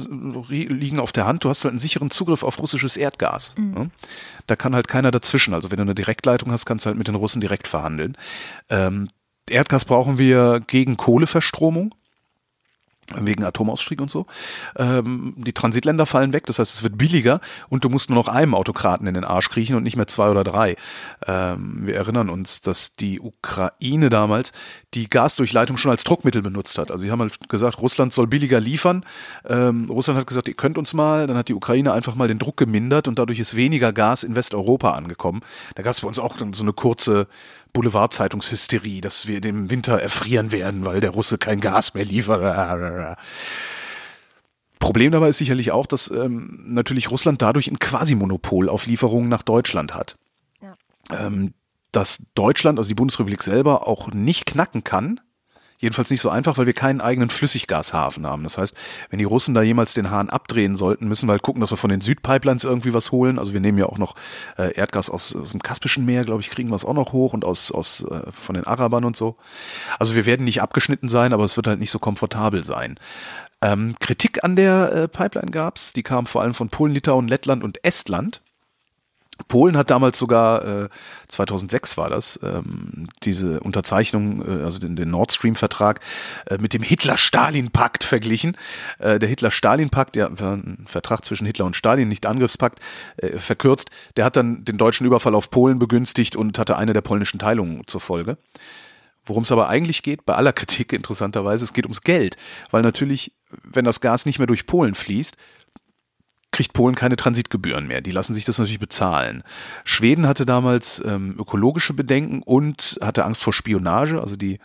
liegen 0.49 0.99
auf 0.99 1.11
der 1.11 1.25
Hand. 1.25 1.43
Du 1.43 1.49
hast 1.49 1.63
halt 1.63 1.73
einen 1.73 1.79
sicheren 1.79 2.04
sicheren 2.05 2.11
Zugriff 2.11 2.43
auf 2.43 2.59
russisches 2.59 2.97
Erdgas. 2.97 3.55
Mhm. 3.57 3.91
Da 4.47 4.55
kann 4.55 4.75
halt 4.75 4.87
keiner 4.87 5.11
dazwischen. 5.11 5.53
Also 5.53 5.71
wenn 5.71 5.77
du 5.77 5.83
eine 5.83 5.95
Direktleitung 5.95 6.51
hast, 6.51 6.65
kannst 6.65 6.85
du 6.85 6.87
halt 6.87 6.97
mit 6.97 7.07
den 7.07 7.15
Russen 7.15 7.41
direkt 7.41 7.67
verhandeln. 7.67 8.17
Ähm, 8.69 9.09
Erdgas 9.49 9.85
brauchen 9.85 10.17
wir 10.17 10.61
gegen 10.65 10.97
Kohleverstromung. 10.97 11.93
Wegen 13.13 13.43
Atomausstieg 13.43 14.01
und 14.01 14.09
so. 14.09 14.25
Ähm, 14.75 15.35
die 15.37 15.53
Transitländer 15.53 16.05
fallen 16.05 16.33
weg, 16.33 16.45
das 16.47 16.59
heißt, 16.59 16.73
es 16.73 16.83
wird 16.83 16.97
billiger 16.97 17.39
und 17.69 17.83
du 17.83 17.89
musst 17.89 18.09
nur 18.09 18.17
noch 18.17 18.27
einem 18.27 18.55
Autokraten 18.55 19.07
in 19.07 19.13
den 19.13 19.23
Arsch 19.23 19.49
kriechen 19.49 19.75
und 19.75 19.83
nicht 19.83 19.95
mehr 19.95 20.07
zwei 20.07 20.29
oder 20.29 20.43
drei. 20.43 20.75
Ähm, 21.27 21.85
wir 21.85 21.95
erinnern 21.95 22.29
uns, 22.29 22.61
dass 22.61 22.95
die 22.95 23.19
Ukraine 23.19 24.09
damals 24.09 24.53
die 24.93 25.09
Gasdurchleitung 25.09 25.77
schon 25.77 25.91
als 25.91 26.03
Druckmittel 26.03 26.41
benutzt 26.41 26.77
hat. 26.77 26.89
Also 26.89 27.03
sie 27.03 27.11
haben 27.11 27.19
halt 27.19 27.49
gesagt, 27.49 27.79
Russland 27.81 28.13
soll 28.13 28.27
billiger 28.27 28.59
liefern. 28.59 29.05
Ähm, 29.47 29.87
Russland 29.89 30.19
hat 30.19 30.27
gesagt, 30.27 30.47
ihr 30.47 30.53
könnt 30.55 30.77
uns 30.77 30.93
mal. 30.93 31.27
Dann 31.27 31.37
hat 31.37 31.49
die 31.49 31.53
Ukraine 31.53 31.93
einfach 31.93 32.15
mal 32.15 32.27
den 32.27 32.39
Druck 32.39 32.57
gemindert 32.57 33.07
und 33.07 33.19
dadurch 33.19 33.39
ist 33.39 33.55
weniger 33.55 33.93
Gas 33.93 34.23
in 34.23 34.35
Westeuropa 34.35 34.91
angekommen. 34.91 35.41
Da 35.75 35.83
gab 35.83 35.91
es 35.91 36.01
bei 36.01 36.07
uns 36.07 36.19
auch 36.19 36.37
so 36.37 36.63
eine 36.63 36.73
kurze 36.73 37.27
Boulevardzeitungshysterie, 37.75 39.01
dass 39.01 39.27
wir 39.27 39.43
im 39.43 39.69
Winter 39.69 40.01
erfrieren 40.01 40.51
werden, 40.51 40.85
weil 40.85 41.01
der 41.01 41.11
Russe 41.11 41.37
kein 41.37 41.59
Gas 41.59 41.93
mehr 41.93 42.05
liefert. 42.05 43.17
Problem 44.79 45.11
dabei 45.11 45.27
ist 45.29 45.39
sicherlich 45.39 45.71
auch, 45.71 45.85
dass 45.85 46.09
ähm, 46.09 46.63
natürlich 46.65 47.11
Russland 47.11 47.41
dadurch 47.41 47.67
ein 47.67 47.79
Quasi-Monopol 47.79 48.69
auf 48.69 48.85
Lieferungen 48.87 49.29
nach 49.29 49.41
Deutschland 49.41 49.93
hat. 49.93 50.17
Ja. 50.61 50.75
Ähm, 51.11 51.53
dass 51.91 52.23
Deutschland, 52.33 52.77
also 52.77 52.87
die 52.87 52.95
Bundesrepublik 52.95 53.43
selber, 53.43 53.87
auch 53.87 54.11
nicht 54.11 54.45
knacken 54.45 54.83
kann, 54.83 55.19
Jedenfalls 55.77 56.09
nicht 56.09 56.21
so 56.21 56.29
einfach, 56.29 56.57
weil 56.57 56.65
wir 56.65 56.73
keinen 56.73 57.01
eigenen 57.01 57.29
Flüssiggashafen 57.29 58.25
haben. 58.25 58.43
Das 58.43 58.57
heißt, 58.57 58.75
wenn 59.09 59.19
die 59.19 59.25
Russen 59.25 59.53
da 59.53 59.61
jemals 59.61 59.93
den 59.93 60.09
Hahn 60.09 60.29
abdrehen 60.29 60.75
sollten, 60.75 61.07
müssen 61.07 61.27
wir 61.27 61.33
halt 61.33 61.41
gucken, 61.41 61.59
dass 61.59 61.71
wir 61.71 61.77
von 61.77 61.89
den 61.89 62.01
Südpipelines 62.01 62.63
irgendwie 62.63 62.93
was 62.93 63.11
holen. 63.11 63.37
Also 63.37 63.53
wir 63.53 63.59
nehmen 63.59 63.77
ja 63.77 63.87
auch 63.87 63.97
noch 63.97 64.15
äh, 64.57 64.73
Erdgas 64.73 65.09
aus, 65.09 65.35
aus 65.35 65.51
dem 65.51 65.61
Kaspischen 65.61 66.05
Meer, 66.05 66.23
glaube 66.23 66.41
ich, 66.41 66.49
kriegen 66.49 66.69
wir 66.69 66.75
es 66.75 66.85
auch 66.85 66.93
noch 66.93 67.11
hoch 67.11 67.33
und 67.33 67.43
aus, 67.43 67.71
aus 67.71 68.05
äh, 68.09 68.31
von 68.31 68.55
den 68.55 68.65
Arabern 68.65 69.03
und 69.03 69.17
so. 69.17 69.35
Also 69.99 70.15
wir 70.15 70.25
werden 70.25 70.45
nicht 70.45 70.61
abgeschnitten 70.61 71.09
sein, 71.09 71.33
aber 71.33 71.43
es 71.43 71.57
wird 71.57 71.67
halt 71.67 71.79
nicht 71.79 71.91
so 71.91 71.99
komfortabel 71.99 72.63
sein. 72.63 72.97
Ähm, 73.61 73.95
Kritik 73.99 74.43
an 74.43 74.55
der 74.55 74.91
äh, 74.91 75.07
Pipeline 75.07 75.51
gab's, 75.51 75.91
die 75.91 76.03
kam 76.03 76.25
vor 76.25 76.41
allem 76.41 76.53
von 76.53 76.69
Polen, 76.69 76.93
Litauen, 76.93 77.27
Lettland 77.27 77.63
und 77.63 77.83
Estland. 77.83 78.41
Polen 79.47 79.77
hat 79.77 79.91
damals 79.91 80.17
sogar, 80.17 80.85
äh, 80.85 80.89
2006 81.27 81.97
war 81.97 82.09
das, 82.09 82.39
ähm, 82.41 83.09
diese 83.23 83.59
Unterzeichnung, 83.59 84.41
äh, 84.41 84.63
also 84.63 84.79
den, 84.79 84.95
den 84.95 85.09
Nord 85.09 85.33
Stream-Vertrag, 85.33 85.99
äh, 86.47 86.57
mit 86.57 86.73
dem 86.73 86.81
Hitler-Stalin-Pakt 86.81 88.03
verglichen. 88.03 88.57
Äh, 88.99 89.19
der 89.19 89.29
Hitler-Stalin-Pakt, 89.29 90.15
ja, 90.15 90.27
ein 90.27 90.85
Vertrag 90.87 91.25
zwischen 91.25 91.45
Hitler 91.45 91.65
und 91.65 91.75
Stalin, 91.75 92.07
nicht 92.07 92.25
Angriffspakt, 92.25 92.79
äh, 93.17 93.37
verkürzt, 93.37 93.89
der 94.17 94.25
hat 94.25 94.37
dann 94.37 94.63
den 94.63 94.77
deutschen 94.77 95.05
Überfall 95.05 95.35
auf 95.35 95.49
Polen 95.49 95.79
begünstigt 95.79 96.35
und 96.35 96.57
hatte 96.57 96.77
eine 96.77 96.93
der 96.93 97.01
polnischen 97.01 97.39
Teilungen 97.39 97.81
zur 97.87 98.01
Folge. 98.01 98.37
Worum 99.25 99.43
es 99.43 99.51
aber 99.51 99.69
eigentlich 99.69 100.03
geht, 100.03 100.25
bei 100.25 100.35
aller 100.35 100.53
Kritik 100.53 100.93
interessanterweise, 100.93 101.65
es 101.65 101.73
geht 101.73 101.85
ums 101.85 102.03
Geld, 102.03 102.37
weil 102.69 102.83
natürlich, 102.83 103.33
wenn 103.63 103.85
das 103.85 103.99
Gas 103.99 104.25
nicht 104.25 104.37
mehr 104.37 104.47
durch 104.47 104.67
Polen 104.67 104.93
fließt, 104.93 105.35
kriegt 106.55 106.71
Polen 106.71 106.95
keine 106.95 107.17
Transitgebühren 107.17 107.85
mehr. 107.85 107.99
Die 107.99 108.11
lassen 108.11 108.33
sich 108.33 108.45
das 108.45 108.57
natürlich 108.57 108.79
bezahlen. 108.79 109.43
Schweden 109.83 110.25
hatte 110.25 110.45
damals 110.45 111.03
ähm, 111.05 111.35
ökologische 111.37 111.93
Bedenken 111.93 112.41
und 112.41 112.97
hatte 113.01 113.25
Angst 113.25 113.43
vor 113.43 113.51
Spionage. 113.51 114.21
Also 114.21 114.37
die 114.37 114.59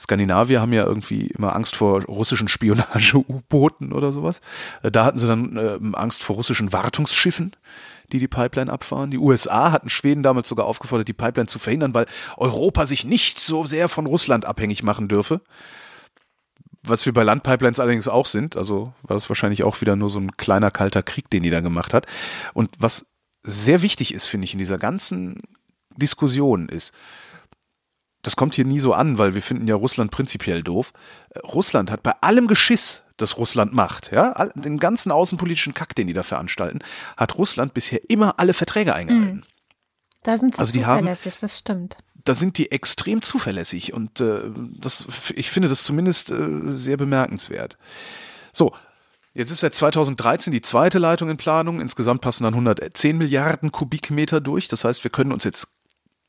Skandinavier 0.00 0.62
haben 0.62 0.72
ja 0.72 0.84
irgendwie 0.84 1.26
immer 1.26 1.54
Angst 1.54 1.76
vor 1.76 2.02
russischen 2.04 2.48
Spionage-U-Booten 2.48 3.92
oder 3.92 4.10
sowas. 4.10 4.40
Äh, 4.82 4.90
da 4.90 5.04
hatten 5.04 5.18
sie 5.18 5.26
dann 5.26 5.56
äh, 5.56 5.78
Angst 5.92 6.22
vor 6.22 6.36
russischen 6.36 6.72
Wartungsschiffen 6.72 7.52
die 8.12 8.18
die 8.18 8.28
Pipeline 8.28 8.70
abfahren. 8.70 9.10
Die 9.10 9.18
USA 9.18 9.72
hatten 9.72 9.88
Schweden 9.88 10.22
damals 10.22 10.46
sogar 10.46 10.66
aufgefordert, 10.66 11.08
die 11.08 11.14
Pipeline 11.14 11.46
zu 11.46 11.58
verhindern, 11.58 11.94
weil 11.94 12.06
Europa 12.36 12.84
sich 12.84 13.06
nicht 13.06 13.40
so 13.40 13.64
sehr 13.64 13.88
von 13.88 14.04
Russland 14.04 14.44
abhängig 14.44 14.82
machen 14.82 15.08
dürfe 15.08 15.40
was 16.86 17.06
wir 17.06 17.12
bei 17.12 17.22
Landpipelines 17.22 17.80
allerdings 17.80 18.08
auch 18.08 18.26
sind, 18.26 18.56
also 18.56 18.92
war 19.02 19.14
das 19.14 19.28
wahrscheinlich 19.28 19.64
auch 19.64 19.80
wieder 19.80 19.96
nur 19.96 20.10
so 20.10 20.18
ein 20.18 20.36
kleiner 20.36 20.70
kalter 20.70 21.02
Krieg, 21.02 21.30
den 21.30 21.42
die 21.42 21.50
da 21.50 21.60
gemacht 21.60 21.94
hat. 21.94 22.06
Und 22.52 22.70
was 22.78 23.06
sehr 23.42 23.82
wichtig 23.82 24.14
ist, 24.14 24.26
finde 24.26 24.44
ich, 24.44 24.52
in 24.52 24.58
dieser 24.58 24.78
ganzen 24.78 25.40
Diskussion 25.96 26.68
ist, 26.68 26.92
das 28.22 28.36
kommt 28.36 28.54
hier 28.54 28.64
nie 28.64 28.80
so 28.80 28.94
an, 28.94 29.18
weil 29.18 29.34
wir 29.34 29.42
finden 29.42 29.68
ja 29.68 29.74
Russland 29.74 30.10
prinzipiell 30.10 30.62
doof. 30.62 30.92
Russland 31.42 31.90
hat 31.90 32.02
bei 32.02 32.12
allem 32.22 32.46
Geschiss, 32.46 33.02
das 33.16 33.36
Russland 33.36 33.74
macht, 33.74 34.12
ja, 34.12 34.48
den 34.54 34.78
ganzen 34.78 35.12
außenpolitischen 35.12 35.74
Kack, 35.74 35.94
den 35.94 36.06
die 36.06 36.14
da 36.14 36.22
veranstalten, 36.22 36.80
hat 37.16 37.36
Russland 37.36 37.74
bisher 37.74 38.00
immer 38.08 38.38
alle 38.38 38.54
Verträge 38.54 38.94
eingehalten. 38.94 39.36
Mhm. 39.36 39.42
Da 40.22 40.38
sind 40.38 40.54
sie 40.54 40.60
also 40.60 40.72
zuverlässig, 40.72 41.32
haben, 41.32 41.40
das 41.40 41.58
stimmt 41.58 41.98
da 42.24 42.34
sind 42.34 42.58
die 42.58 42.72
extrem 42.72 43.22
zuverlässig 43.22 43.92
und 43.92 44.20
äh, 44.20 44.40
das, 44.78 45.06
ich 45.34 45.50
finde 45.50 45.68
das 45.68 45.84
zumindest 45.84 46.30
äh, 46.30 46.48
sehr 46.66 46.96
bemerkenswert. 46.96 47.76
So, 48.52 48.72
jetzt 49.34 49.50
ist 49.50 49.60
seit 49.60 49.74
2013 49.74 50.52
die 50.52 50.62
zweite 50.62 50.98
Leitung 50.98 51.28
in 51.28 51.36
Planung. 51.36 51.80
Insgesamt 51.80 52.22
passen 52.22 52.44
dann 52.44 52.54
110 52.54 53.18
Milliarden 53.18 53.72
Kubikmeter 53.72 54.40
durch. 54.40 54.68
Das 54.68 54.84
heißt, 54.84 55.04
wir 55.04 55.10
können 55.10 55.32
uns 55.32 55.44
jetzt 55.44 55.73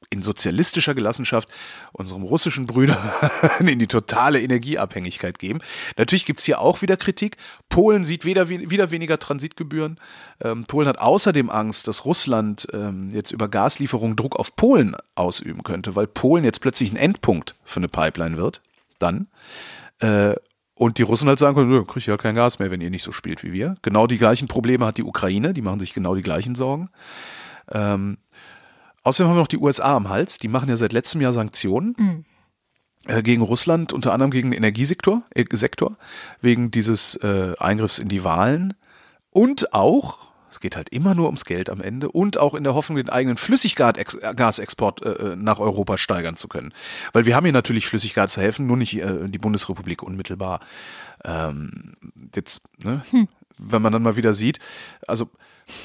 in 0.09 0.21
sozialistischer 0.21 0.93
Gelassenschaft 0.93 1.49
unserem 1.91 2.23
russischen 2.23 2.65
Brüder 2.65 2.97
in 3.59 3.79
die 3.79 3.87
totale 3.87 4.41
Energieabhängigkeit 4.41 5.39
geben. 5.39 5.59
Natürlich 5.97 6.25
gibt 6.25 6.39
es 6.39 6.45
hier 6.45 6.59
auch 6.59 6.81
wieder 6.81 6.97
Kritik. 6.97 7.37
Polen 7.69 8.03
sieht 8.03 8.25
wieder, 8.25 8.49
wieder 8.49 8.91
weniger 8.91 9.19
Transitgebühren. 9.19 9.99
Ähm, 10.41 10.65
Polen 10.65 10.87
hat 10.87 10.99
außerdem 10.99 11.49
Angst, 11.49 11.87
dass 11.87 12.05
Russland 12.05 12.67
ähm, 12.73 13.09
jetzt 13.11 13.31
über 13.31 13.47
Gaslieferungen 13.47 14.15
Druck 14.15 14.35
auf 14.35 14.55
Polen 14.55 14.95
ausüben 15.15 15.63
könnte, 15.63 15.95
weil 15.95 16.07
Polen 16.07 16.43
jetzt 16.43 16.61
plötzlich 16.61 16.91
ein 16.91 16.97
Endpunkt 16.97 17.55
für 17.63 17.77
eine 17.77 17.87
Pipeline 17.87 18.37
wird. 18.37 18.61
Dann. 18.99 19.27
Äh, 19.99 20.35
und 20.77 20.97
die 20.97 21.03
Russen 21.03 21.29
halt 21.29 21.39
sagen 21.39 21.55
können, 21.55 21.87
kriegt 21.87 22.05
ja 22.05 22.17
kein 22.17 22.35
Gas 22.35 22.59
mehr, 22.59 22.69
wenn 22.69 22.81
ihr 22.81 22.89
nicht 22.89 23.03
so 23.03 23.13
spielt 23.13 23.43
wie 23.43 23.53
wir. 23.53 23.75
Genau 23.81 24.07
die 24.07 24.17
gleichen 24.17 24.49
Probleme 24.49 24.85
hat 24.85 24.97
die 24.97 25.03
Ukraine, 25.03 25.53
die 25.53 25.61
machen 25.61 25.79
sich 25.79 25.93
genau 25.93 26.15
die 26.15 26.21
gleichen 26.21 26.53
Sorgen. 26.53 26.89
Ähm, 27.71 28.17
Außerdem 29.05 29.29
haben 29.29 29.37
wir 29.37 29.41
noch 29.41 29.47
die 29.47 29.59
USA 29.59 29.95
am 29.95 30.09
Hals. 30.09 30.39
Die 30.39 30.47
machen 30.47 30.67
ja 30.67 30.75
seit 30.75 30.91
letztem 30.91 31.21
Jahr 31.21 31.33
Sanktionen. 31.33 31.95
Mhm 31.97 32.25
gegen 33.21 33.43
Russland, 33.43 33.93
unter 33.93 34.13
anderem 34.13 34.31
gegen 34.31 34.49
den 34.49 34.57
Energiesektor, 34.57 35.21
äh, 35.35 35.45
Sektor, 35.51 35.95
wegen 36.41 36.71
dieses 36.71 37.15
äh, 37.17 37.53
Eingriffs 37.59 37.99
in 37.99 38.07
die 38.07 38.23
Wahlen 38.23 38.73
und 39.29 39.73
auch, 39.73 40.29
es 40.49 40.59
geht 40.59 40.75
halt 40.75 40.89
immer 40.89 41.13
nur 41.13 41.27
ums 41.27 41.45
Geld 41.45 41.69
am 41.69 41.81
Ende, 41.81 42.09
und 42.09 42.37
auch 42.37 42.55
in 42.55 42.63
der 42.63 42.73
Hoffnung, 42.73 42.95
den 42.95 43.09
eigenen 43.09 43.37
Flüssiggasexport 43.37 45.03
äh, 45.03 45.35
nach 45.35 45.59
Europa 45.59 45.97
steigern 45.97 46.35
zu 46.35 46.47
können. 46.47 46.73
Weil 47.13 47.25
wir 47.25 47.35
haben 47.35 47.43
hier 47.43 47.53
natürlich 47.53 47.85
Flüssiggas 47.85 48.33
zu 48.33 48.41
helfen, 48.41 48.65
nur 48.65 48.77
nicht 48.77 48.97
äh, 48.97 49.27
die 49.27 49.37
Bundesrepublik 49.37 50.01
unmittelbar. 50.01 50.61
Ähm, 51.23 51.93
jetzt, 52.33 52.63
ne? 52.83 53.03
Hm. 53.11 53.27
wenn 53.57 53.81
man 53.81 53.93
dann 53.93 54.03
mal 54.03 54.15
wieder 54.15 54.33
sieht, 54.33 54.59
also 55.07 55.29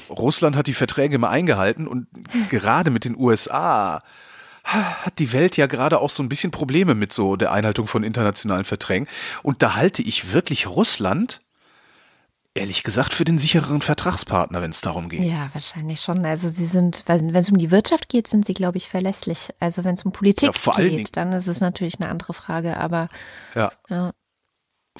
Russland 0.09 0.55
hat 0.55 0.67
die 0.67 0.73
Verträge 0.73 1.15
immer 1.15 1.29
eingehalten 1.29 1.87
und 1.87 2.07
gerade 2.49 2.91
mit 2.91 3.05
den 3.05 3.17
USA 3.17 4.01
hat 4.63 5.17
die 5.19 5.33
Welt 5.33 5.57
ja 5.57 5.65
gerade 5.65 5.99
auch 5.99 6.09
so 6.09 6.21
ein 6.21 6.29
bisschen 6.29 6.51
Probleme 6.51 6.93
mit 6.93 7.13
so 7.13 7.35
der 7.35 7.51
Einhaltung 7.51 7.87
von 7.87 8.03
internationalen 8.03 8.63
Verträgen. 8.63 9.07
Und 9.43 9.63
da 9.63 9.75
halte 9.75 10.03
ich 10.03 10.33
wirklich 10.33 10.67
Russland 10.67 11.41
ehrlich 12.53 12.83
gesagt 12.83 13.13
für 13.13 13.23
den 13.23 13.37
sichereren 13.37 13.81
Vertragspartner, 13.81 14.61
wenn 14.61 14.71
es 14.71 14.81
darum 14.81 15.09
geht. 15.09 15.23
Ja, 15.23 15.49
wahrscheinlich 15.53 16.01
schon. 16.01 16.25
Also 16.25 16.49
sie 16.49 16.65
sind, 16.65 17.03
wenn 17.05 17.33
es 17.33 17.49
um 17.49 17.57
die 17.57 17.71
Wirtschaft 17.71 18.09
geht, 18.09 18.27
sind 18.27 18.45
sie, 18.45 18.53
glaube 18.53 18.77
ich, 18.77 18.89
verlässlich. 18.89 19.49
Also 19.59 19.83
wenn 19.83 19.95
es 19.95 20.03
um 20.03 20.11
Politik 20.11 20.51
ja, 20.65 20.73
geht, 20.75 21.15
dann 21.15 21.31
ist 21.31 21.47
es 21.47 21.61
natürlich 21.61 21.99
eine 21.99 22.09
andere 22.09 22.33
Frage. 22.33 22.77
Aber 22.77 23.07
ja. 23.55 23.71
ja. 23.89 24.11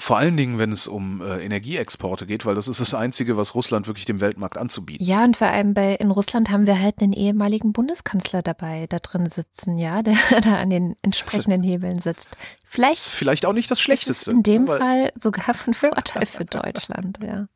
Vor 0.02 0.18
allen 0.18 0.36
Dingen, 0.36 0.58
wenn 0.58 0.72
es 0.72 0.88
um 0.88 1.20
äh, 1.20 1.44
Energieexporte 1.44 2.26
geht, 2.26 2.44
weil 2.44 2.56
das 2.56 2.66
ist 2.66 2.80
das 2.80 2.92
Einzige, 2.92 3.36
was 3.36 3.54
Russland 3.54 3.86
wirklich 3.86 4.04
dem 4.04 4.20
Weltmarkt 4.20 4.58
anzubieten. 4.58 5.06
Ja, 5.06 5.22
und 5.22 5.36
vor 5.36 5.46
allem 5.46 5.74
bei 5.74 5.94
in 5.94 6.10
Russland 6.10 6.50
haben 6.50 6.66
wir 6.66 6.80
halt 6.80 7.00
einen 7.00 7.12
ehemaligen 7.12 7.72
Bundeskanzler 7.72 8.42
dabei, 8.42 8.88
da 8.88 8.98
drin 8.98 9.30
sitzen, 9.30 9.78
ja, 9.78 10.02
der 10.02 10.16
da 10.42 10.56
an 10.56 10.70
den 10.70 10.96
entsprechenden 11.02 11.62
Hebeln 11.62 12.00
sitzt. 12.00 12.36
Vielleicht, 12.74 13.02
vielleicht 13.02 13.44
auch 13.44 13.52
nicht 13.52 13.70
das 13.70 13.78
Schlechteste. 13.78 14.30
in 14.30 14.42
dem 14.42 14.66
Fall 14.66 15.12
sogar 15.14 15.52
von 15.52 15.74
Vorteil 15.74 16.24
für 16.24 16.46
Deutschland, 16.46 17.18
ja. 17.22 17.46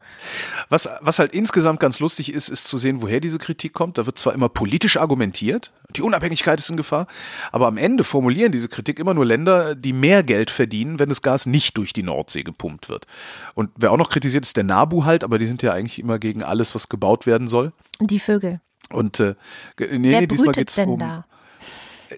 Was, 0.69 0.91
was 1.01 1.19
halt 1.19 1.33
insgesamt 1.33 1.81
ganz 1.81 2.01
lustig 2.01 2.35
ist, 2.35 2.51
ist 2.51 2.65
zu 2.65 2.77
sehen, 2.77 3.01
woher 3.01 3.19
diese 3.19 3.39
Kritik 3.39 3.73
kommt. 3.73 3.97
Da 3.97 4.05
wird 4.05 4.19
zwar 4.19 4.35
immer 4.35 4.51
politisch 4.51 4.99
argumentiert, 4.99 5.73
die 5.97 6.03
Unabhängigkeit 6.03 6.59
ist 6.59 6.69
in 6.69 6.77
Gefahr, 6.77 7.07
aber 7.51 7.67
am 7.67 7.79
Ende 7.79 8.05
formulieren 8.05 8.53
diese 8.53 8.69
Kritik 8.69 8.99
immer 8.99 9.15
nur 9.15 9.25
Länder, 9.25 9.75
die 9.75 9.95
mehr 9.95 10.23
Geld 10.23 10.51
verdienen, 10.51 10.99
wenn 10.99 11.09
das 11.09 11.23
Gas 11.23 11.47
nicht 11.47 11.79
durch 11.79 11.95
die 11.95 12.03
Nordsee 12.03 12.43
gepumpt 12.43 12.91
wird. 12.91 13.07
Und 13.55 13.71
wer 13.75 13.93
auch 13.93 13.97
noch 13.97 14.11
kritisiert, 14.11 14.45
ist 14.45 14.59
der 14.59 14.65
Nabu 14.65 15.07
halt, 15.07 15.25
aber 15.25 15.39
die 15.39 15.47
sind 15.47 15.63
ja 15.63 15.73
eigentlich 15.73 15.99
immer 15.99 16.19
gegen 16.19 16.43
alles, 16.43 16.75
was 16.75 16.91
gebaut 16.91 17.25
werden 17.25 17.49
soll. 17.49 17.73
Die 18.01 18.21
Vögel. 18.21 18.61
Und 18.91 19.19
äh, 19.21 19.35
nee, 19.79 20.11
Wer 20.11 20.27
diesmal 20.27 20.53
geht 20.53 20.69
es 20.69 20.79
um. 20.79 20.99
Da? 20.99 21.25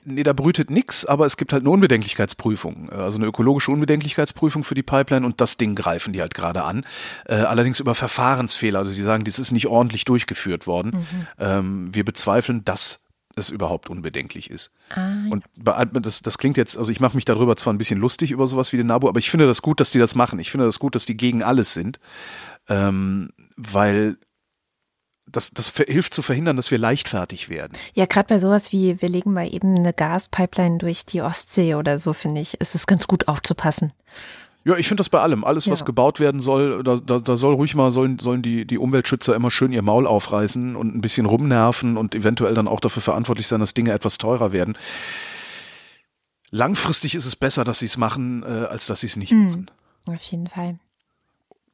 Nee, 0.05 0.23
da 0.23 0.33
brütet 0.33 0.71
nichts, 0.71 1.05
aber 1.05 1.27
es 1.27 1.37
gibt 1.37 1.53
halt 1.53 1.63
eine 1.63 1.71
Unbedenklichkeitsprüfung, 1.71 2.89
äh, 2.91 2.95
also 2.95 3.19
eine 3.19 3.27
ökologische 3.27 3.71
Unbedenklichkeitsprüfung 3.71 4.65
für 4.65 4.75
die 4.75 4.83
Pipeline 4.83 5.25
und 5.25 5.41
das 5.41 5.57
Ding 5.57 5.75
greifen 5.75 6.13
die 6.13 6.21
halt 6.21 6.35
gerade 6.35 6.65
an. 6.65 6.85
Äh, 7.27 7.35
allerdings 7.35 7.81
über 7.81 7.95
Verfahrensfehler. 7.95 8.81
Also 8.81 8.93
sie 8.93 9.03
sagen, 9.03 9.25
das 9.25 9.39
ist 9.39 9.53
nicht 9.53 9.67
ordentlich 9.67 10.05
durchgeführt 10.05 10.67
worden. 10.67 10.93
Mhm. 10.93 11.27
Ähm, 11.39 11.95
wir 11.95 12.05
bezweifeln, 12.05 12.65
dass 12.65 13.01
es 13.39 13.51
überhaupt 13.51 13.89
unbedenklich 13.89 14.51
ist. 14.51 14.73
Ah, 14.91 15.11
ja. 15.11 15.31
Und 15.31 15.45
das, 16.05 16.23
das 16.23 16.39
klingt 16.39 16.57
jetzt, 16.57 16.77
also 16.77 16.91
ich 16.91 17.01
mache 17.01 17.17
mich 17.17 17.25
darüber 17.25 17.57
zwar 17.57 17.73
ein 17.73 17.79
bisschen 17.79 18.01
lustig 18.01 18.33
über 18.33 18.47
sowas 18.47 18.73
wie 18.73 18.77
den 18.77 18.89
NABU, 18.89 19.09
aber 19.09 19.19
ich 19.19 19.31
finde 19.31 19.47
das 19.47 19.63
gut, 19.63 19.81
dass 19.81 19.93
die 19.93 19.99
das 19.99 20.15
machen. 20.15 20.39
Ich 20.39 20.51
finde 20.51 20.67
das 20.67 20.79
gut, 20.79 20.95
dass 20.95 21.07
die 21.07 21.17
gegen 21.17 21.43
alles 21.43 21.73
sind, 21.73 22.01
ähm, 22.69 23.31
weil 23.57 24.17
das, 25.31 25.51
das 25.51 25.73
hilft 25.75 26.15
zu 26.15 26.23
verhindern, 26.23 26.57
dass 26.57 26.71
wir 26.71 26.79
leichtfertig 26.79 27.49
werden. 27.49 27.73
Ja, 27.95 28.07
gerade 28.07 28.29
bei 28.29 28.39
sowas 28.39 28.73
wie, 28.73 29.01
wir 29.01 29.09
legen 29.09 29.33
mal 29.33 29.53
eben 29.53 29.79
eine 29.79 29.93
Gaspipeline 29.93 30.79
durch 30.79 31.07
die 31.07 31.23
Ostsee 31.23 31.75
oder 31.75 31.99
so, 31.99 32.13
finde 32.13 32.41
ich, 32.41 32.61
ist 32.61 32.75
es 32.75 32.87
ganz 32.87 33.07
gut 33.07 33.29
aufzupassen. 33.29 33.93
Ja, 34.65 34.77
ich 34.77 34.89
finde 34.89 35.01
das 35.01 35.09
bei 35.09 35.21
allem. 35.21 35.45
Alles, 35.45 35.71
was 35.71 35.81
ja. 35.81 35.87
gebaut 35.87 36.21
werden 36.21 36.41
soll, 36.41 36.83
da, 36.83 36.97
da, 36.97 37.21
da, 37.21 37.37
soll 37.37 37.55
ruhig 37.55 37.75
mal, 37.75 37.91
sollen, 37.91 38.19
sollen 38.19 38.43
die, 38.43 38.67
die 38.67 38.77
Umweltschützer 38.77 39.35
immer 39.35 39.51
schön 39.51 39.73
ihr 39.73 39.83
Maul 39.83 40.07
aufreißen 40.07 40.77
und 40.77 40.95
ein 40.95 41.01
bisschen 41.01 41.27
rumnerven 41.27 41.97
und 41.97 42.15
eventuell 42.15 42.55
dann 42.55 42.69
auch 42.69 42.81
dafür 42.81 43.01
verantwortlich 43.01 43.47
sein, 43.47 43.61
dass 43.61 43.73
Dinge 43.73 43.93
etwas 43.93 44.19
teurer 44.19 44.53
werden. 44.53 44.77
Langfristig 46.51 47.15
ist 47.15 47.25
es 47.25 47.37
besser, 47.37 47.65
dass 47.65 47.79
sie 47.79 47.87
es 47.87 47.97
machen, 47.97 48.43
äh, 48.43 48.47
als 48.47 48.87
dass 48.87 49.01
sie 49.01 49.07
es 49.07 49.17
nicht 49.17 49.33
mhm. 49.33 49.47
machen. 49.47 49.71
Auf 50.07 50.23
jeden 50.23 50.47
Fall. 50.49 50.79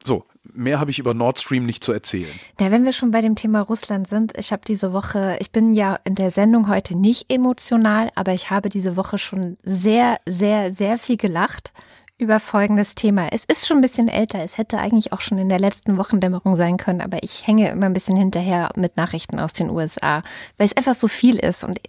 So, 0.03 0.25
mehr 0.53 0.79
habe 0.79 0.91
ich 0.91 0.99
über 0.99 1.13
Nord 1.13 1.39
Stream 1.39 1.65
nicht 1.65 1.83
zu 1.83 1.91
erzählen. 1.91 2.31
Ja, 2.59 2.71
wenn 2.71 2.85
wir 2.85 2.93
schon 2.93 3.11
bei 3.11 3.21
dem 3.21 3.35
Thema 3.35 3.61
Russland 3.61 4.07
sind, 4.07 4.33
ich 4.37 4.51
habe 4.51 4.61
diese 4.67 4.93
Woche, 4.93 5.37
ich 5.39 5.51
bin 5.51 5.73
ja 5.73 5.99
in 6.03 6.15
der 6.15 6.31
Sendung 6.31 6.67
heute 6.67 6.97
nicht 6.97 7.31
emotional, 7.31 8.11
aber 8.15 8.33
ich 8.33 8.49
habe 8.49 8.69
diese 8.69 8.95
Woche 8.97 9.17
schon 9.17 9.57
sehr, 9.63 10.19
sehr, 10.25 10.71
sehr 10.71 10.97
viel 10.97 11.17
gelacht 11.17 11.73
über 12.17 12.39
folgendes 12.39 12.95
Thema. 12.95 13.27
Es 13.31 13.43
ist 13.43 13.67
schon 13.67 13.79
ein 13.79 13.81
bisschen 13.81 14.07
älter. 14.07 14.39
Es 14.39 14.57
hätte 14.57 14.77
eigentlich 14.77 15.11
auch 15.11 15.19
schon 15.19 15.37
in 15.37 15.49
der 15.49 15.59
letzten 15.59 15.97
Wochendämmerung 15.97 16.55
sein 16.55 16.77
können, 16.77 17.01
aber 17.01 17.23
ich 17.23 17.45
hänge 17.45 17.69
immer 17.69 17.87
ein 17.87 17.93
bisschen 17.93 18.15
hinterher 18.15 18.71
mit 18.75 18.95
Nachrichten 18.95 19.37
aus 19.37 19.53
den 19.53 19.69
USA, 19.69 20.23
weil 20.57 20.67
es 20.67 20.77
einfach 20.77 20.95
so 20.95 21.09
viel 21.09 21.37
ist 21.37 21.65
und 21.65 21.79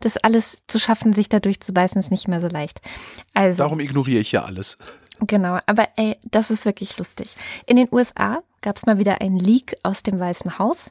das 0.00 0.16
alles 0.16 0.64
zu 0.66 0.80
schaffen, 0.80 1.12
sich 1.12 1.28
da 1.28 1.38
durchzubeißen, 1.38 1.98
ist 2.00 2.10
nicht 2.10 2.26
mehr 2.26 2.40
so 2.40 2.48
leicht. 2.48 2.80
Also, 3.34 3.62
Darum 3.62 3.78
ignoriere 3.78 4.20
ich 4.20 4.32
ja 4.32 4.42
alles. 4.42 4.78
Genau, 5.26 5.58
aber 5.66 5.88
ey, 5.96 6.16
das 6.24 6.50
ist 6.50 6.64
wirklich 6.64 6.98
lustig. 6.98 7.36
In 7.66 7.76
den 7.76 7.88
USA 7.92 8.42
gab 8.60 8.76
es 8.76 8.86
mal 8.86 8.98
wieder 8.98 9.20
ein 9.20 9.36
Leak 9.36 9.76
aus 9.84 10.02
dem 10.02 10.18
Weißen 10.18 10.58
Haus. 10.58 10.90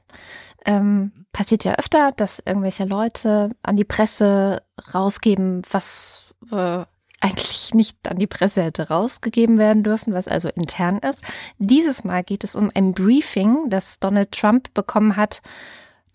Ähm, 0.65 1.11
passiert 1.33 1.65
ja 1.65 1.75
öfter, 1.75 2.13
dass 2.13 2.41
irgendwelche 2.45 2.85
Leute 2.85 3.49
an 3.61 3.75
die 3.75 3.83
Presse 3.83 4.63
rausgeben, 4.93 5.63
was 5.69 6.23
äh, 6.51 6.85
eigentlich 7.19 7.73
nicht 7.73 7.97
an 8.09 8.17
die 8.19 8.27
Presse 8.27 8.63
hätte 8.63 8.87
rausgegeben 8.87 9.57
werden 9.57 9.83
dürfen, 9.83 10.13
was 10.13 10.29
also 10.29 10.47
intern 10.49 10.99
ist. 10.99 11.25
Dieses 11.59 12.03
Mal 12.05 12.23
geht 12.23 12.43
es 12.43 12.55
um 12.55 12.71
ein 12.73 12.93
Briefing, 12.93 13.69
das 13.69 13.99
Donald 13.99 14.31
Trump 14.31 14.73
bekommen 14.73 15.17
hat 15.17 15.41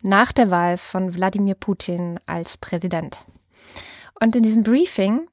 nach 0.02 0.32
der 0.32 0.50
Wahl 0.50 0.78
von 0.78 1.14
Wladimir 1.14 1.54
Putin 1.54 2.18
als 2.24 2.56
Präsident. 2.56 3.22
Und 4.20 4.34
in 4.36 4.42
diesem 4.42 4.62
Briefing 4.62 5.28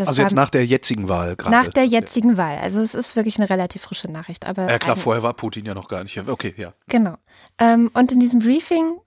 also 0.00 0.22
jetzt 0.22 0.34
nach 0.34 0.50
der 0.50 0.66
jetzigen 0.66 1.08
Wahl 1.08 1.36
gerade. 1.36 1.54
Nach 1.54 1.68
der 1.68 1.84
jetzigen 1.84 2.36
Wahl. 2.36 2.58
Also 2.58 2.80
es 2.80 2.94
ist 2.94 3.16
wirklich 3.16 3.38
eine 3.38 3.50
relativ 3.50 3.82
frische 3.82 4.10
Nachricht. 4.10 4.46
Aber 4.46 4.68
ja 4.68 4.78
klar, 4.78 4.96
vorher 4.96 5.22
war 5.22 5.34
Putin 5.34 5.64
ja 5.64 5.74
noch 5.74 5.88
gar 5.88 6.02
nicht. 6.02 6.16
Okay, 6.28 6.54
ja. 6.56 6.72
Genau. 6.88 7.16
Ähm, 7.58 7.90
und 7.94 8.12
in 8.12 8.20
diesem 8.20 8.40
Briefing 8.40 8.98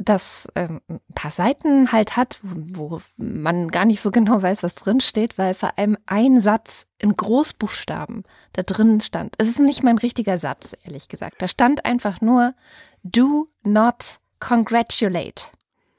das 0.00 0.48
ähm, 0.54 0.80
ein 0.88 1.00
paar 1.14 1.30
Seiten 1.30 1.92
halt 1.92 2.16
hat, 2.16 2.38
wo, 2.42 2.92
wo, 2.92 3.00
man 3.18 3.68
gar 3.68 3.84
nicht 3.84 4.00
so 4.00 4.10
genau 4.10 4.40
weiß, 4.40 4.62
was 4.62 4.74
drin 4.74 5.00
steht, 5.00 5.36
weil 5.36 5.52
vor 5.52 5.78
allem 5.78 5.98
ein 6.06 6.40
Satz 6.40 6.86
in 6.98 7.14
Großbuchstaben 7.14 8.24
da 8.54 8.62
drin 8.62 9.00
stand. 9.00 9.34
Es 9.38 9.48
ist 9.48 9.60
nicht 9.60 9.82
mein 9.82 9.98
richtiger 9.98 10.38
Satz, 10.38 10.74
ehrlich 10.84 11.08
gesagt. 11.08 11.42
Da 11.42 11.48
stand 11.48 11.84
einfach 11.84 12.22
nur 12.22 12.54
Do 13.02 13.48
not 13.62 14.20
congratulate. 14.40 15.44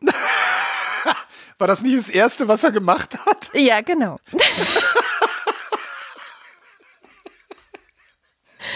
War 1.62 1.68
das 1.68 1.84
nicht 1.84 1.96
das 1.96 2.10
Erste, 2.10 2.48
was 2.48 2.64
er 2.64 2.72
gemacht 2.72 3.16
hat? 3.24 3.52
Ja, 3.54 3.82
genau. 3.82 4.20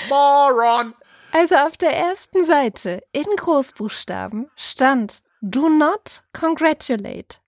Moron! 0.07 0.93
Also 1.31 1.55
auf 1.55 1.77
der 1.77 1.97
ersten 1.97 2.43
Seite 2.43 3.01
in 3.11 3.25
Großbuchstaben 3.37 4.51
stand 4.55 5.23
Do 5.41 5.67
not 5.67 6.21
congratulate. 6.39 7.39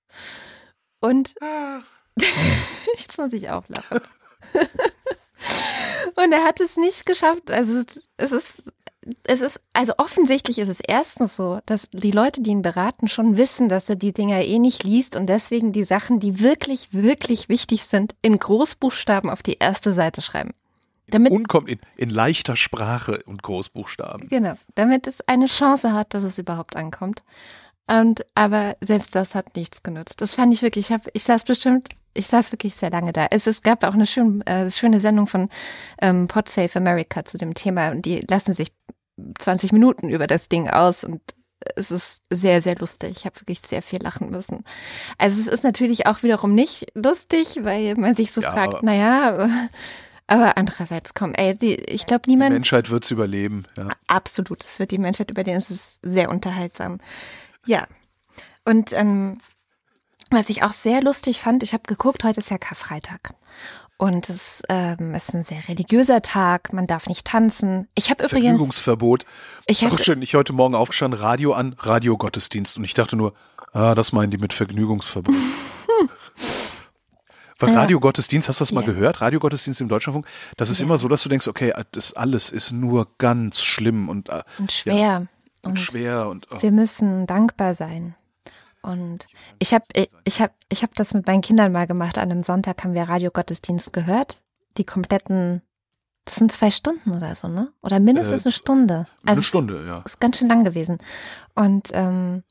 Und 1.01 1.35
jetzt 2.97 3.19
muss 3.19 3.31
ich 3.31 3.51
auch 3.51 3.65
lachen. 3.67 4.01
Und 6.15 6.31
er 6.31 6.45
hat 6.45 6.59
es 6.61 6.77
nicht 6.77 7.05
geschafft. 7.05 7.51
Also 7.51 7.83
es 8.17 8.31
ist, 8.31 8.73
es 9.23 9.41
ist, 9.41 9.61
also 9.73 9.93
offensichtlich 9.97 10.59
ist 10.59 10.69
es 10.69 10.79
erstens 10.79 11.35
so, 11.35 11.59
dass 11.65 11.87
die 11.91 12.11
Leute, 12.11 12.41
die 12.41 12.51
ihn 12.51 12.61
beraten, 12.61 13.07
schon 13.07 13.37
wissen, 13.37 13.69
dass 13.69 13.89
er 13.89 13.95
die 13.95 14.13
Dinger 14.13 14.41
eh 14.41 14.59
nicht 14.59 14.83
liest 14.83 15.15
und 15.15 15.27
deswegen 15.27 15.71
die 15.71 15.83
Sachen, 15.83 16.19
die 16.19 16.39
wirklich, 16.39 16.89
wirklich 16.91 17.49
wichtig 17.49 17.85
sind, 17.85 18.15
in 18.21 18.37
Großbuchstaben 18.37 19.29
auf 19.29 19.43
die 19.43 19.57
erste 19.57 19.93
Seite 19.93 20.21
schreiben. 20.21 20.51
Damit, 21.09 21.31
und 21.31 21.47
kommt 21.47 21.69
in, 21.69 21.79
in 21.95 22.09
leichter 22.09 22.57
Sprache 22.57 23.23
und 23.25 23.41
Großbuchstaben. 23.41 24.27
Genau, 24.27 24.55
damit 24.75 25.07
es 25.07 25.21
eine 25.27 25.45
Chance 25.45 25.93
hat, 25.93 26.13
dass 26.13 26.23
es 26.23 26.37
überhaupt 26.37 26.75
ankommt. 26.75 27.21
Und 27.89 28.25
aber 28.35 28.75
selbst 28.81 29.15
das 29.15 29.33
hat 29.33 29.55
nichts 29.55 29.81
genutzt. 29.81 30.19
Das 30.19 30.35
fand 30.35 30.53
ich 30.53 30.61
wirklich. 30.61 30.87
Ich, 30.87 30.91
hab, 30.91 31.07
ich 31.13 31.23
saß 31.23 31.45
bestimmt, 31.45 31.87
ich 32.13 32.27
saß 32.27 32.51
wirklich 32.51 32.75
sehr 32.75 32.89
lange 32.89 33.13
da. 33.13 33.27
Es, 33.31 33.47
es 33.47 33.61
gab 33.61 33.85
auch 33.85 33.93
eine 33.93 34.05
schön, 34.05 34.41
äh, 34.41 34.69
schöne 34.69 34.99
Sendung 34.99 35.27
von 35.27 35.47
ähm, 36.01 36.27
Podsafe 36.27 36.77
America 36.79 37.23
zu 37.23 37.37
dem 37.37 37.53
Thema 37.53 37.91
und 37.91 38.05
die 38.05 38.25
lassen 38.27 38.53
sich 38.53 38.73
20 39.39 39.71
Minuten 39.71 40.09
über 40.09 40.27
das 40.27 40.49
Ding 40.49 40.69
aus 40.69 41.03
und 41.03 41.21
es 41.75 41.91
ist 41.91 42.21
sehr, 42.29 42.61
sehr 42.61 42.75
lustig. 42.75 43.11
Ich 43.17 43.25
habe 43.25 43.39
wirklich 43.41 43.61
sehr 43.61 43.81
viel 43.81 44.01
lachen 44.01 44.29
müssen. 44.29 44.63
Also 45.17 45.39
es 45.39 45.47
ist 45.47 45.63
natürlich 45.63 46.05
auch 46.05 46.23
wiederum 46.23 46.53
nicht 46.53 46.87
lustig, 46.93 47.59
weil 47.63 47.95
man 47.95 48.15
sich 48.15 48.31
so 48.31 48.41
ja, 48.41 48.51
fragt, 48.51 48.83
naja, 48.83 49.49
aber 50.27 50.57
andererseits, 50.57 51.13
komm, 51.13 51.33
ey, 51.33 51.57
die, 51.57 51.75
ich 51.75 52.05
glaube, 52.05 52.29
niemand. 52.29 52.51
Die 52.51 52.55
Menschheit 52.55 52.89
wird 52.89 53.03
es 53.03 53.11
überleben, 53.11 53.65
ja. 53.77 53.89
Absolut, 54.07 54.63
es 54.63 54.79
wird 54.79 54.91
die 54.91 54.97
Menschheit 54.97 55.31
überleben. 55.31 55.57
Es 55.57 55.71
ist 55.71 55.99
sehr 56.03 56.29
unterhaltsam. 56.29 56.99
Ja. 57.65 57.87
Und 58.65 58.93
ähm, 58.93 59.39
was 60.29 60.49
ich 60.49 60.63
auch 60.63 60.73
sehr 60.73 61.01
lustig 61.01 61.39
fand, 61.39 61.63
ich 61.63 61.73
habe 61.73 61.83
geguckt, 61.87 62.23
heute 62.23 62.39
ist 62.39 62.51
ja 62.51 62.57
Karfreitag. 62.57 63.33
Und 63.97 64.29
es 64.29 64.61
ähm, 64.69 65.15
ist 65.15 65.33
ein 65.33 65.41
sehr 65.41 65.67
religiöser 65.67 66.21
Tag, 66.21 66.71
man 66.71 66.85
darf 66.85 67.07
nicht 67.07 67.25
tanzen. 67.25 67.87
Ich 67.95 68.11
habe 68.11 68.23
übrigens. 68.23 68.49
Vergnügungsverbot. 68.49 69.25
Ich 69.65 69.83
habe 69.83 70.01
schön, 70.03 70.21
ich 70.21 70.35
heute 70.35 70.53
Morgen 70.53 70.75
aufgestanden, 70.75 71.19
Radio 71.19 71.53
an, 71.53 71.75
Radiogottesdienst. 71.79 72.77
Und 72.77 72.83
ich 72.83 72.93
dachte 72.93 73.15
nur, 73.15 73.33
ah, 73.73 73.95
das 73.95 74.13
meinen 74.13 74.29
die 74.29 74.37
mit 74.37 74.53
Vergnügungsverbot. 74.53 75.33
Weil 77.59 77.73
ja. 77.73 77.79
Radiogottesdienst, 77.79 78.47
hast 78.47 78.59
du 78.59 78.65
das 78.65 78.71
mal 78.71 78.81
ja. 78.81 78.91
gehört? 78.91 79.19
Radiogottesdienst 79.19 79.81
im 79.81 79.89
Deutschlandfunk, 79.89 80.27
das 80.57 80.69
ist 80.69 80.79
ja. 80.79 80.85
immer 80.85 80.99
so, 80.99 81.07
dass 81.07 81.23
du 81.23 81.29
denkst, 81.29 81.47
okay, 81.47 81.73
das 81.91 82.13
alles 82.13 82.51
ist 82.51 82.71
nur 82.71 83.07
ganz 83.17 83.63
schlimm 83.63 84.09
und, 84.09 84.29
äh, 84.29 84.43
und 84.59 84.71
schwer. 84.71 85.27
Und, 85.63 85.71
und, 85.71 85.79
schwer 85.79 86.27
und 86.27 86.45
oh. 86.51 86.61
wir 86.61 86.71
müssen 86.71 87.25
dankbar 87.25 87.73
sein. 87.73 88.13
Und 88.81 89.27
ich 89.59 89.73
habe 89.73 89.85
ich, 90.23 90.41
hab, 90.41 90.53
ich 90.69 90.83
hab 90.83 90.95
das 90.95 91.13
mit 91.13 91.27
meinen 91.27 91.41
Kindern 91.41 91.71
mal 91.71 91.87
gemacht. 91.87 92.17
An 92.17 92.31
einem 92.31 92.43
Sonntag 92.43 92.83
haben 92.83 92.93
wir 92.93 93.03
Radiogottesdienst 93.03 93.91
gehört. 93.93 94.41
Die 94.77 94.85
kompletten, 94.85 95.61
das 96.25 96.35
sind 96.35 96.51
zwei 96.51 96.71
Stunden 96.71 97.11
oder 97.11 97.35
so, 97.35 97.47
ne? 97.47 97.73
Oder 97.81 97.99
mindestens 97.99 98.45
äh, 98.45 98.47
eine 98.47 98.53
Stunde. 98.53 99.07
Also 99.25 99.39
eine 99.39 99.43
Stunde, 99.43 99.85
ja. 99.85 100.01
Ist 100.05 100.19
ganz 100.19 100.37
schön 100.37 100.47
lang 100.47 100.63
gewesen. 100.63 100.99
Und, 101.55 101.89
ähm, 101.93 102.43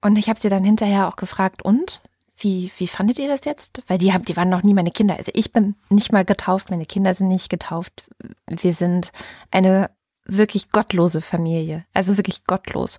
und 0.00 0.16
ich 0.16 0.28
habe 0.28 0.38
sie 0.38 0.48
dann 0.48 0.64
hinterher 0.64 1.08
auch 1.08 1.16
gefragt, 1.16 1.62
und 1.62 2.00
wie, 2.36 2.72
wie 2.78 2.86
fandet 2.86 3.18
ihr 3.18 3.28
das 3.28 3.44
jetzt? 3.44 3.82
Weil 3.86 3.98
die 3.98 4.12
haben, 4.12 4.24
die 4.24 4.36
waren 4.36 4.48
noch 4.48 4.62
nie 4.62 4.74
meine 4.74 4.90
Kinder. 4.90 5.16
Also 5.16 5.32
ich 5.34 5.52
bin 5.52 5.76
nicht 5.90 6.12
mal 6.12 6.24
getauft, 6.24 6.70
meine 6.70 6.86
Kinder 6.86 7.14
sind 7.14 7.28
nicht 7.28 7.48
getauft. 7.48 8.10
Wir 8.48 8.74
sind 8.74 9.10
eine 9.50 9.90
wirklich 10.24 10.70
gottlose 10.70 11.20
Familie. 11.20 11.84
Also 11.94 12.16
wirklich 12.16 12.44
gottlos. 12.44 12.98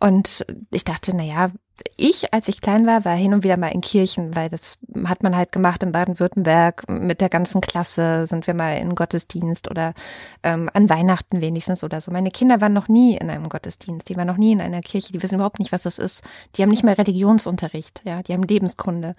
Und 0.00 0.44
ich 0.70 0.84
dachte, 0.84 1.12
na 1.14 1.22
ja, 1.22 1.50
ich, 1.96 2.32
als 2.32 2.48
ich 2.48 2.60
klein 2.60 2.86
war, 2.86 3.04
war 3.04 3.14
hin 3.14 3.34
und 3.34 3.44
wieder 3.44 3.56
mal 3.56 3.68
in 3.68 3.80
Kirchen, 3.80 4.34
weil 4.34 4.48
das 4.48 4.78
hat 5.04 5.22
man 5.22 5.36
halt 5.36 5.52
gemacht 5.52 5.82
in 5.82 5.92
Baden-Württemberg. 5.92 6.88
Mit 6.88 7.20
der 7.20 7.28
ganzen 7.28 7.60
Klasse 7.60 8.26
sind 8.26 8.46
wir 8.46 8.54
mal 8.54 8.76
in 8.76 8.94
Gottesdienst 8.94 9.70
oder 9.70 9.94
ähm, 10.42 10.70
an 10.72 10.90
Weihnachten 10.90 11.40
wenigstens 11.40 11.84
oder 11.84 12.00
so. 12.00 12.10
Meine 12.10 12.30
Kinder 12.30 12.60
waren 12.60 12.72
noch 12.72 12.88
nie 12.88 13.16
in 13.16 13.30
einem 13.30 13.48
Gottesdienst, 13.48 14.08
die 14.08 14.16
waren 14.16 14.26
noch 14.26 14.36
nie 14.36 14.52
in 14.52 14.60
einer 14.60 14.80
Kirche, 14.80 15.12
die 15.12 15.22
wissen 15.22 15.36
überhaupt 15.36 15.58
nicht, 15.58 15.72
was 15.72 15.84
das 15.84 15.98
ist. 15.98 16.22
Die 16.56 16.62
haben 16.62 16.70
nicht 16.70 16.84
mal 16.84 16.94
Religionsunterricht, 16.94 18.02
ja, 18.04 18.22
die 18.22 18.32
haben 18.32 18.42
Lebenskunde. 18.42 19.14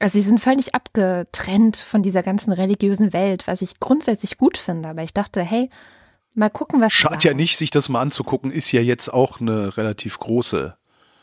Also 0.00 0.14
sie 0.14 0.22
sind 0.22 0.40
völlig 0.40 0.74
abgetrennt 0.74 1.76
von 1.76 2.02
dieser 2.02 2.22
ganzen 2.22 2.52
religiösen 2.52 3.12
Welt, 3.12 3.46
was 3.46 3.62
ich 3.62 3.80
grundsätzlich 3.80 4.38
gut 4.38 4.58
finde. 4.58 4.88
Aber 4.88 5.02
ich 5.02 5.14
dachte, 5.14 5.42
hey, 5.42 5.70
mal 6.34 6.50
gucken, 6.50 6.80
was. 6.80 6.92
Schadet 6.92 7.24
ja 7.24 7.34
nicht, 7.34 7.56
sich 7.56 7.70
das 7.70 7.88
mal 7.88 8.00
anzugucken, 8.00 8.50
ist 8.50 8.72
ja 8.72 8.80
jetzt 8.80 9.08
auch 9.08 9.40
eine 9.40 9.76
relativ 9.76 10.18
große 10.18 10.76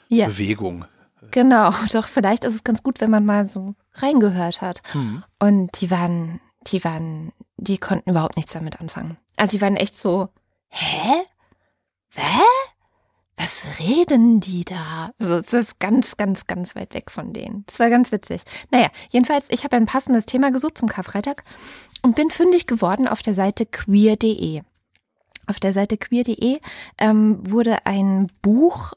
ja. 0.10 0.28
Bewegung. 0.28 0.86
Genau, 1.32 1.72
doch 1.94 2.08
vielleicht 2.08 2.44
ist 2.44 2.56
es 2.56 2.64
ganz 2.64 2.84
gut, 2.84 3.02
wenn 3.02 3.12
man 3.12 3.26
mal 3.26 3.46
so 3.46 3.76
reingehört 3.94 4.62
hat. 4.62 4.82
Hm. 4.92 5.24
Und 5.40 5.80
die 5.80 5.92
waren, 5.92 6.42
die 6.68 6.84
waren, 6.84 7.32
die 7.58 7.78
konnten 7.78 8.10
überhaupt 8.10 8.36
nichts 8.36 8.54
damit 8.54 8.82
anfangen. 8.82 9.18
Also 9.38 9.58
die 9.58 9.62
waren 9.62 9.76
echt 9.76 9.98
so, 9.98 10.30
hä? 10.70 11.24
Hä? 12.16 12.42
was 13.40 13.80
reden 13.80 14.42
die 14.42 14.66
da? 14.66 15.12
Also 15.18 15.36
es 15.36 15.54
ist 15.54 15.80
ganz, 15.80 16.18
ganz, 16.18 16.46
ganz 16.46 16.76
weit 16.76 16.94
weg 16.94 17.10
von 17.10 17.32
denen. 17.32 17.64
Das 17.68 17.80
war 17.80 17.90
ganz 17.90 18.12
witzig. 18.12 18.42
Naja, 18.70 18.90
jedenfalls, 19.12 19.48
ich 19.50 19.64
habe 19.64 19.78
ein 19.78 19.86
passendes 19.86 20.26
Thema 20.26 20.52
gesucht 20.52 20.78
zum 20.78 20.90
Karfreitag 20.90 21.44
und 22.02 22.16
bin 22.16 22.30
fündig 22.32 22.68
geworden 22.68 23.08
auf 23.08 23.22
der 23.22 23.34
Seite 23.34 23.66
queer.de. 23.66 24.62
Auf 25.48 25.60
der 25.60 25.72
Seite 25.72 25.98
queer.de 25.98 26.60
ähm, 26.98 27.40
wurde 27.50 27.86
ein 27.86 28.28
Buch 28.42 28.94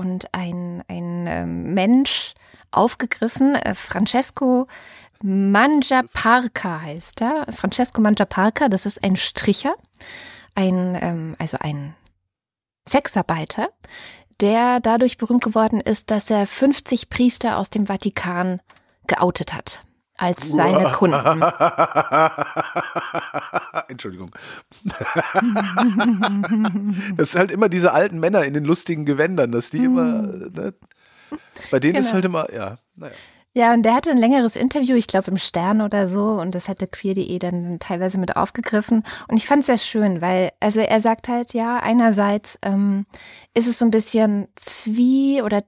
und 0.00 0.32
ein, 0.32 0.82
ein 0.88 1.26
ähm, 1.28 1.74
Mensch 1.74 2.32
aufgegriffen, 2.70 3.54
äh, 3.54 3.74
Francesco 3.74 4.66
Mangiaparca 5.22 6.80
heißt 6.80 7.20
er. 7.20 7.52
Francesco 7.52 8.00
Mangiaparca, 8.00 8.70
das 8.70 8.86
ist 8.86 9.04
ein 9.04 9.16
Stricher, 9.16 9.74
ein, 10.54 10.98
ähm, 10.98 11.36
also 11.38 11.58
ein 11.60 11.94
Sexarbeiter, 12.88 13.68
der 14.40 14.80
dadurch 14.80 15.18
berühmt 15.18 15.44
geworden 15.44 15.82
ist, 15.82 16.10
dass 16.10 16.30
er 16.30 16.46
50 16.46 17.10
Priester 17.10 17.58
aus 17.58 17.68
dem 17.68 17.86
Vatikan 17.86 18.62
geoutet 19.06 19.52
hat 19.52 19.82
als 20.20 20.52
seine 20.52 20.92
Kunden. 20.92 21.16
Entschuldigung. 23.88 24.30
das 27.16 27.30
ist 27.30 27.38
halt 27.38 27.50
immer 27.50 27.68
diese 27.68 27.92
alten 27.92 28.20
Männer 28.20 28.44
in 28.44 28.54
den 28.54 28.64
lustigen 28.64 29.06
Gewändern, 29.06 29.50
dass 29.50 29.70
die 29.70 29.84
immer, 29.84 30.22
hm. 30.22 30.52
ne? 30.54 30.74
bei 31.70 31.80
denen 31.80 31.94
genau. 31.94 32.06
ist 32.06 32.12
halt 32.12 32.24
immer, 32.24 32.52
ja, 32.52 32.78
naja. 32.96 33.14
Ja, 33.52 33.74
und 33.74 33.82
der 33.82 33.94
hatte 33.94 34.10
ein 34.10 34.18
längeres 34.18 34.54
Interview, 34.54 34.94
ich 34.94 35.08
glaube 35.08 35.32
im 35.32 35.36
Stern 35.36 35.80
oder 35.80 36.06
so, 36.06 36.40
und 36.40 36.54
das 36.54 36.68
hatte 36.68 36.86
queer.de 36.86 37.36
dann 37.40 37.80
teilweise 37.80 38.16
mit 38.18 38.36
aufgegriffen. 38.36 39.02
Und 39.26 39.36
ich 39.38 39.46
fand 39.46 39.62
es 39.62 39.66
sehr 39.66 39.78
schön, 39.78 40.20
weil, 40.20 40.50
also 40.60 40.78
er 40.78 41.00
sagt 41.00 41.26
halt, 41.26 41.52
ja, 41.52 41.78
einerseits 41.78 42.58
ähm, 42.62 43.06
ist 43.52 43.66
es 43.66 43.80
so 43.80 43.84
ein 43.84 43.90
bisschen 43.90 44.46
zwie 44.54 45.42
oder 45.42 45.64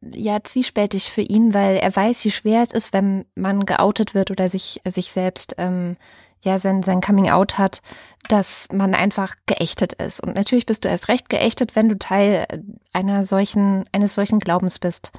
ja, 0.00 0.42
zwiespältig 0.42 1.10
für 1.10 1.22
ihn, 1.22 1.54
weil 1.54 1.76
er 1.76 1.94
weiß, 1.94 2.24
wie 2.24 2.30
schwer 2.30 2.62
es 2.62 2.72
ist, 2.72 2.92
wenn 2.92 3.24
man 3.34 3.66
geoutet 3.66 4.14
wird 4.14 4.30
oder 4.30 4.48
sich, 4.48 4.80
sich 4.84 5.10
selbst 5.10 5.54
ähm, 5.58 5.96
ja 6.42 6.58
sein, 6.58 6.82
sein 6.82 7.00
Coming 7.00 7.30
Out 7.30 7.58
hat, 7.58 7.82
dass 8.28 8.68
man 8.72 8.94
einfach 8.94 9.34
geächtet 9.46 9.92
ist. 9.94 10.22
Und 10.22 10.36
natürlich 10.36 10.66
bist 10.66 10.84
du 10.84 10.88
erst 10.88 11.08
recht 11.08 11.28
geächtet, 11.28 11.76
wenn 11.76 11.88
du 11.88 11.98
Teil 11.98 12.46
einer 12.92 13.24
solchen, 13.24 13.84
eines 13.92 14.14
solchen 14.14 14.38
Glaubens 14.38 14.78
bist. 14.78 15.12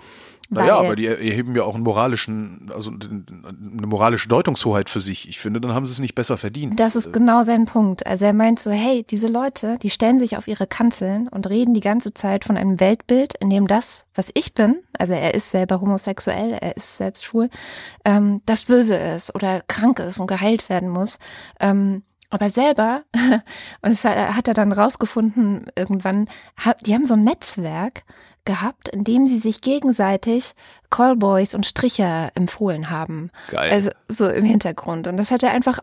Naja, 0.49 0.77
aber 0.77 0.95
die 0.95 1.07
erheben 1.07 1.55
ja 1.55 1.63
auch 1.63 1.75
einen 1.75 1.83
moralischen, 1.83 2.71
also 2.73 2.89
eine 2.89 3.85
moralische 3.87 4.29
Deutungshoheit 4.29 4.89
für 4.89 5.01
sich. 5.01 5.27
Ich 5.27 5.39
finde, 5.39 5.59
dann 5.59 5.73
haben 5.73 5.85
sie 5.85 5.91
es 5.91 5.99
nicht 5.99 6.15
besser 6.15 6.37
verdient. 6.37 6.79
Das 6.79 6.95
ist 6.95 7.11
genau 7.11 7.43
sein 7.43 7.65
Punkt. 7.65 8.05
Also 8.07 8.25
er 8.25 8.33
meint 8.33 8.59
so, 8.59 8.71
hey, 8.71 9.05
diese 9.09 9.27
Leute, 9.27 9.77
die 9.81 9.89
stellen 9.89 10.17
sich 10.17 10.37
auf 10.37 10.47
ihre 10.47 10.65
Kanzeln 10.65 11.27
und 11.27 11.49
reden 11.49 11.73
die 11.73 11.81
ganze 11.81 12.13
Zeit 12.13 12.45
von 12.45 12.55
einem 12.55 12.79
Weltbild, 12.79 13.33
in 13.41 13.49
dem 13.49 13.67
das, 13.67 14.05
was 14.15 14.31
ich 14.35 14.53
bin, 14.53 14.77
also 14.97 15.13
er 15.13 15.33
ist 15.33 15.51
selber 15.51 15.81
homosexuell, 15.81 16.53
er 16.53 16.77
ist 16.77 16.95
selbst 16.95 17.25
schwul, 17.25 17.49
ähm, 18.05 18.41
das 18.45 18.65
böse 18.65 18.95
ist 18.95 19.35
oder 19.35 19.61
krank 19.67 19.99
ist 19.99 20.19
und 20.19 20.27
geheilt 20.27 20.69
werden 20.69 20.89
muss. 20.89 21.19
Ähm, 21.59 22.03
aber 22.29 22.49
selber, 22.49 23.03
und 23.15 23.41
das 23.91 24.03
hat 24.03 24.47
er 24.47 24.53
dann 24.53 24.71
rausgefunden 24.71 25.67
irgendwann, 25.75 26.27
die 26.85 26.93
haben 26.93 27.05
so 27.05 27.13
ein 27.13 27.23
Netzwerk, 27.23 28.03
gehabt, 28.47 28.87
in 28.87 29.03
dem 29.03 29.27
sie 29.27 29.37
sich 29.37 29.61
gegenseitig 29.61 30.53
Callboys 30.89 31.53
und 31.53 31.67
Stricher 31.67 32.31
empfohlen 32.33 32.89
haben. 32.89 33.29
Geil. 33.51 33.69
Also 33.69 33.91
so 34.07 34.27
im 34.27 34.45
Hintergrund. 34.45 35.05
Und 35.05 35.17
das 35.17 35.29
hat 35.31 35.43
er 35.43 35.51
einfach 35.51 35.79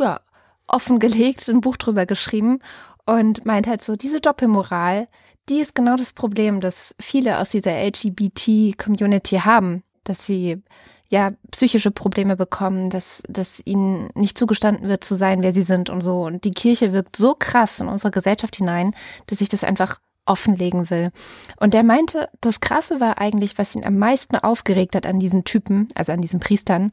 ja, 0.00 0.20
offengelegt, 0.66 1.48
ein 1.48 1.60
Buch 1.60 1.76
drüber 1.76 2.06
geschrieben 2.06 2.60
und 3.04 3.44
meint 3.44 3.66
halt 3.66 3.82
so, 3.82 3.94
diese 3.94 4.20
Doppelmoral, 4.20 5.06
die 5.48 5.60
ist 5.60 5.74
genau 5.74 5.96
das 5.96 6.12
Problem, 6.12 6.60
das 6.60 6.96
viele 6.98 7.38
aus 7.38 7.50
dieser 7.50 7.72
LGBT-Community 7.72 9.36
haben, 9.36 9.82
dass 10.04 10.24
sie 10.24 10.62
ja 11.08 11.32
psychische 11.50 11.90
Probleme 11.90 12.36
bekommen, 12.36 12.90
dass, 12.90 13.22
dass 13.28 13.62
ihnen 13.64 14.10
nicht 14.14 14.36
zugestanden 14.36 14.88
wird 14.88 15.04
zu 15.04 15.14
sein, 15.14 15.42
wer 15.42 15.52
sie 15.52 15.62
sind 15.62 15.90
und 15.90 16.02
so. 16.02 16.22
Und 16.22 16.44
die 16.44 16.50
Kirche 16.50 16.92
wirkt 16.92 17.16
so 17.16 17.34
krass 17.34 17.80
in 17.80 17.88
unsere 17.88 18.10
Gesellschaft 18.10 18.56
hinein, 18.56 18.94
dass 19.26 19.40
ich 19.40 19.48
das 19.48 19.64
einfach 19.64 19.98
offenlegen 20.26 20.90
will. 20.90 21.10
Und 21.58 21.72
der 21.72 21.82
meinte, 21.82 22.28
das 22.40 22.60
Krasse 22.60 23.00
war 23.00 23.18
eigentlich, 23.18 23.56
was 23.56 23.74
ihn 23.74 23.86
am 23.86 23.96
meisten 23.96 24.36
aufgeregt 24.36 24.94
hat 24.94 25.06
an 25.06 25.18
diesen 25.18 25.44
Typen, 25.44 25.88
also 25.94 26.12
an 26.12 26.20
diesen 26.20 26.40
Priestern, 26.40 26.92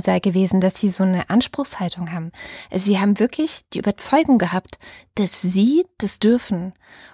sei 0.00 0.20
gewesen, 0.20 0.60
dass 0.60 0.78
sie 0.78 0.90
so 0.90 1.02
eine 1.02 1.28
Anspruchshaltung 1.28 2.12
haben. 2.12 2.32
Sie 2.72 2.98
haben 2.98 3.18
wirklich 3.18 3.62
die 3.72 3.78
Überzeugung 3.78 4.38
gehabt, 4.38 4.78
dass 5.14 5.42
sie 5.42 5.86
das 5.98 6.18
dürfen 6.18 6.72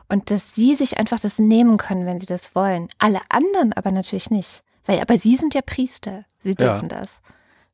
und 0.08 0.30
dass 0.30 0.54
sie 0.54 0.74
sich 0.74 0.98
einfach 0.98 1.18
das 1.18 1.38
nehmen 1.38 1.76
können, 1.76 2.06
wenn 2.06 2.18
sie 2.18 2.26
das 2.26 2.54
wollen. 2.54 2.88
Alle 2.98 3.20
anderen 3.28 3.72
aber 3.72 3.90
natürlich 3.90 4.30
nicht. 4.30 4.62
Weil, 4.88 5.00
aber 5.00 5.18
sie 5.18 5.36
sind 5.36 5.54
ja 5.54 5.60
Priester. 5.60 6.24
Sie 6.42 6.54
dürfen 6.54 6.88
ja. 6.90 7.00
das. 7.00 7.20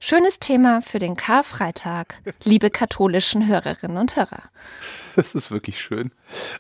Schönes 0.01 0.41
Thema 0.41 0.83
für 0.83 0.99
den 0.99 1.15
Karfreitag, 1.15 2.21
liebe 2.43 2.69
katholischen 2.69 3.47
Hörerinnen 3.47 3.97
und 3.97 4.17
Hörer. 4.17 4.43
Das 5.17 5.33
ist 5.37 5.53
wirklich 5.53 5.81
schön. 5.81 6.11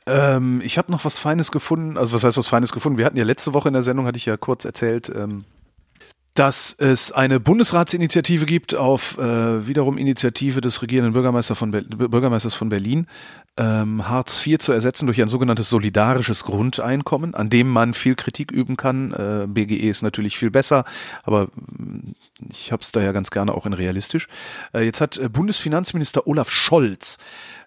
Ähm, 0.06 0.62
ich 0.64 0.78
habe 0.78 0.92
noch 0.92 1.04
was 1.04 1.18
Feines 1.18 1.50
gefunden. 1.50 1.98
Also 1.98 2.14
was 2.14 2.22
heißt 2.22 2.36
was 2.36 2.46
Feines 2.46 2.72
gefunden? 2.72 2.98
Wir 2.98 3.04
hatten 3.04 3.16
ja 3.16 3.24
letzte 3.24 3.52
Woche 3.52 3.68
in 3.68 3.74
der 3.74 3.82
Sendung, 3.82 4.06
hatte 4.06 4.16
ich 4.16 4.26
ja 4.26 4.36
kurz 4.36 4.64
erzählt, 4.64 5.12
ähm, 5.14 5.44
dass 6.34 6.72
es 6.72 7.12
eine 7.12 7.38
Bundesratsinitiative 7.38 8.44
gibt 8.44 8.74
auf 8.74 9.16
äh, 9.18 9.66
wiederum 9.68 9.98
Initiative 9.98 10.60
des 10.60 10.82
regierenden 10.82 11.12
Bürgermeister 11.12 11.54
von 11.54 11.70
Bürgermeisters 11.70 12.54
von 12.54 12.68
Berlin, 12.68 13.06
ähm, 13.56 14.08
Hartz 14.08 14.44
IV 14.44 14.58
zu 14.58 14.72
ersetzen 14.72 15.06
durch 15.06 15.22
ein 15.22 15.28
sogenanntes 15.28 15.70
solidarisches 15.70 16.42
Grundeinkommen, 16.42 17.36
an 17.36 17.50
dem 17.50 17.68
man 17.68 17.94
viel 17.94 18.16
Kritik 18.16 18.50
üben 18.50 18.76
kann. 18.76 19.12
Äh, 19.12 19.46
BGE 19.46 19.88
ist 19.88 20.02
natürlich 20.02 20.36
viel 20.36 20.50
besser, 20.50 20.84
aber 21.22 21.46
mm, 21.54 22.14
ich 22.50 22.72
habe 22.72 22.82
es 22.82 22.90
da 22.90 23.00
ja 23.00 23.12
ganz 23.12 23.30
gerne 23.30 23.54
auch 23.54 23.64
in 23.64 23.72
realistisch. 23.72 24.26
Äh, 24.72 24.84
jetzt 24.84 25.00
hat 25.00 25.16
äh, 25.18 25.28
Bundesfinanzminister 25.28 26.26
Olaf 26.26 26.50
Scholz 26.50 27.18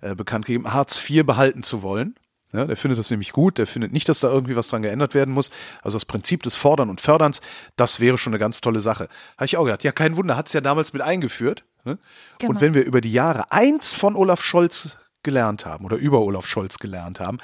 äh, 0.01 0.13
bekannt 0.13 0.45
gegeben, 0.45 0.74
Hartz 0.74 1.09
IV 1.09 1.26
behalten 1.26 1.63
zu 1.63 1.84
wollen. 1.84 2.15
Ja, 2.53 2.65
der 2.65 2.77
findet 2.77 2.97
das 2.97 3.11
nämlich 3.11 3.33
gut, 3.33 3.57
der 3.57 3.67
findet 3.67 3.91
nicht, 3.91 4.07
dass 4.07 4.21
da 4.21 4.29
irgendwie 4.29 4.55
was 4.55 4.69
dran 4.69 4.81
geändert 4.81 5.13
werden 5.13 5.33
muss. 5.33 5.51
Also 5.81 5.97
das 5.97 6.05
Prinzip 6.05 6.43
des 6.43 6.55
Fordern 6.55 6.89
und 6.89 7.01
Förderns, 7.01 7.41
das 7.75 7.99
wäre 7.99 8.17
schon 8.17 8.31
eine 8.31 8.39
ganz 8.39 8.61
tolle 8.61 8.79
Sache. 8.79 9.09
Habe 9.35 9.45
ich 9.45 9.57
auch 9.57 9.65
gedacht, 9.65 9.83
ja, 9.83 9.91
kein 9.91 10.15
Wunder, 10.15 10.37
hat 10.37 10.47
es 10.47 10.53
ja 10.53 10.61
damals 10.61 10.93
mit 10.93 11.01
eingeführt. 11.01 11.65
Ne? 11.83 11.97
Genau. 12.39 12.51
Und 12.51 12.61
wenn 12.61 12.73
wir 12.73 12.85
über 12.85 13.01
die 13.01 13.11
Jahre 13.11 13.51
eins 13.51 13.93
von 13.93 14.15
Olaf 14.15 14.41
Scholz 14.41 14.95
gelernt 15.23 15.65
haben 15.65 15.83
oder 15.83 15.97
über 15.97 16.21
Olaf 16.21 16.47
Scholz 16.47 16.79
gelernt 16.79 17.19
haben, 17.19 17.37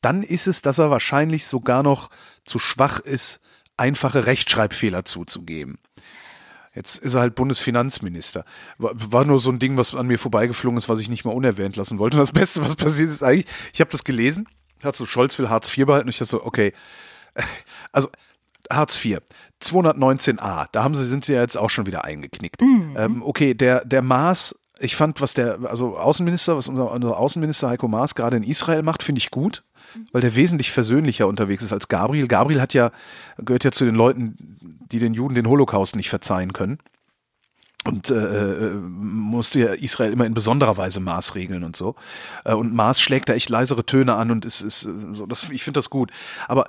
dann 0.00 0.24
ist 0.24 0.48
es, 0.48 0.60
dass 0.60 0.78
er 0.78 0.90
wahrscheinlich 0.90 1.46
sogar 1.46 1.84
noch 1.84 2.10
zu 2.44 2.58
schwach 2.58 2.98
ist, 2.98 3.40
einfache 3.76 4.26
Rechtschreibfehler 4.26 5.04
zuzugeben. 5.04 5.78
Jetzt 6.74 6.98
ist 6.98 7.14
er 7.14 7.20
halt 7.22 7.34
Bundesfinanzminister. 7.34 8.44
War, 8.78 9.24
nur 9.24 9.40
so 9.40 9.50
ein 9.50 9.58
Ding, 9.58 9.76
was 9.76 9.94
an 9.94 10.06
mir 10.06 10.18
vorbeigeflogen 10.18 10.78
ist, 10.78 10.88
was 10.88 11.00
ich 11.00 11.08
nicht 11.08 11.24
mal 11.24 11.34
unerwähnt 11.34 11.76
lassen 11.76 11.98
wollte. 11.98 12.16
Und 12.16 12.20
das 12.20 12.32
Beste, 12.32 12.62
was 12.62 12.76
passiert 12.76 13.10
ist 13.10 13.22
eigentlich, 13.22 13.46
ich 13.72 13.80
habe 13.80 13.90
das 13.90 14.04
gelesen, 14.04 14.46
hat 14.82 14.96
so 14.96 15.06
Scholz 15.06 15.38
will 15.38 15.48
Hartz 15.48 15.76
IV 15.76 15.86
behalten 15.86 16.06
und 16.06 16.10
ich 16.10 16.18
dachte 16.18 16.30
so, 16.30 16.44
okay, 16.44 16.72
also 17.92 18.08
Hartz 18.70 19.02
IV, 19.04 19.18
219a, 19.62 20.66
da 20.70 20.84
haben 20.84 20.94
sie, 20.94 21.04
sind 21.04 21.24
sie 21.24 21.34
ja 21.34 21.40
jetzt 21.40 21.56
auch 21.56 21.70
schon 21.70 21.86
wieder 21.86 22.04
eingeknickt. 22.04 22.60
Mhm. 22.60 22.94
Ähm, 22.96 23.22
okay, 23.22 23.54
der, 23.54 23.84
der 23.84 24.02
Maß, 24.02 24.58
ich 24.78 24.94
fand, 24.94 25.20
was 25.20 25.34
der, 25.34 25.58
also 25.64 25.96
Außenminister, 25.96 26.56
was 26.56 26.68
unser, 26.68 26.90
unser 26.92 27.16
Außenminister 27.16 27.68
Heiko 27.68 27.88
Maas 27.88 28.14
gerade 28.14 28.36
in 28.36 28.42
Israel 28.42 28.82
macht, 28.82 29.02
finde 29.02 29.20
ich 29.20 29.30
gut, 29.30 29.64
weil 30.12 30.20
der 30.20 30.36
wesentlich 30.36 30.70
versöhnlicher 30.70 31.26
unterwegs 31.26 31.64
ist 31.64 31.72
als 31.72 31.88
Gabriel. 31.88 32.28
Gabriel 32.28 32.60
hat 32.60 32.74
ja, 32.74 32.92
gehört 33.38 33.64
ja 33.64 33.72
zu 33.72 33.84
den 33.84 33.94
Leuten, 33.94 34.77
die 34.92 34.98
den 34.98 35.14
Juden 35.14 35.34
den 35.34 35.48
Holocaust 35.48 35.96
nicht 35.96 36.10
verzeihen 36.10 36.52
können. 36.52 36.78
Und 37.84 38.10
äh, 38.10 38.14
äh 38.14 38.74
musste 38.74 39.60
Israel 39.60 40.12
immer 40.12 40.26
in 40.26 40.34
besonderer 40.34 40.76
Weise 40.76 41.00
maßregeln 41.00 41.62
und 41.64 41.76
so. 41.76 41.94
Äh, 42.44 42.54
und 42.54 42.74
Maß 42.74 43.00
schlägt 43.00 43.28
da 43.28 43.34
echt 43.34 43.48
leisere 43.48 43.86
Töne 43.86 44.14
an 44.14 44.30
und 44.30 44.44
ist, 44.44 44.62
ist 44.62 44.80
so, 44.80 45.26
das, 45.26 45.48
ich 45.50 45.62
finde 45.62 45.78
das 45.78 45.90
gut. 45.90 46.10
Aber 46.48 46.68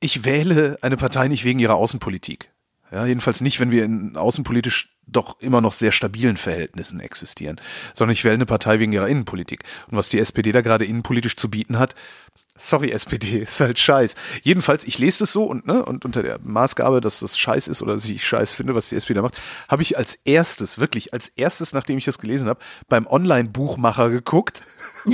ich 0.00 0.24
wähle 0.24 0.76
eine 0.82 0.96
Partei 0.96 1.28
nicht 1.28 1.44
wegen 1.44 1.58
ihrer 1.58 1.76
Außenpolitik. 1.76 2.50
Ja, 2.90 3.06
jedenfalls 3.06 3.40
nicht, 3.40 3.58
wenn 3.58 3.70
wir 3.70 3.84
in 3.84 4.16
außenpolitisch 4.16 4.94
doch 5.06 5.40
immer 5.40 5.60
noch 5.60 5.72
sehr 5.72 5.92
stabilen 5.92 6.36
Verhältnissen 6.36 7.00
existieren, 7.00 7.60
sondern 7.94 8.12
ich 8.12 8.24
wähle 8.24 8.34
eine 8.34 8.46
Partei 8.46 8.80
wegen 8.80 8.92
ihrer 8.92 9.08
Innenpolitik. 9.08 9.64
Und 9.90 9.96
was 9.96 10.10
die 10.10 10.18
SPD 10.18 10.52
da 10.52 10.60
gerade 10.60 10.84
innenpolitisch 10.84 11.36
zu 11.36 11.50
bieten 11.50 11.78
hat, 11.78 11.94
sorry 12.56 12.90
SPD, 12.90 13.38
ist 13.42 13.60
halt 13.60 13.78
scheiß. 13.78 14.14
Jedenfalls, 14.42 14.84
ich 14.84 14.98
lese 14.98 15.24
es 15.24 15.32
so 15.32 15.44
und, 15.44 15.66
ne, 15.66 15.84
und 15.84 16.04
unter 16.04 16.22
der 16.22 16.38
Maßgabe, 16.42 17.00
dass 17.00 17.20
das 17.20 17.38
scheiß 17.38 17.68
ist 17.68 17.82
oder 17.82 17.94
dass 17.94 18.08
ich 18.08 18.26
scheiß 18.26 18.54
finde, 18.54 18.74
was 18.74 18.88
die 18.88 18.96
SPD 18.96 19.14
da 19.14 19.22
macht, 19.22 19.38
habe 19.68 19.82
ich 19.82 19.96
als 19.98 20.16
erstes, 20.24 20.78
wirklich 20.78 21.12
als 21.12 21.28
erstes, 21.28 21.72
nachdem 21.72 21.98
ich 21.98 22.04
das 22.04 22.18
gelesen 22.18 22.48
habe, 22.48 22.60
beim 22.88 23.06
Online-Buchmacher 23.06 24.10
geguckt. 24.10 24.66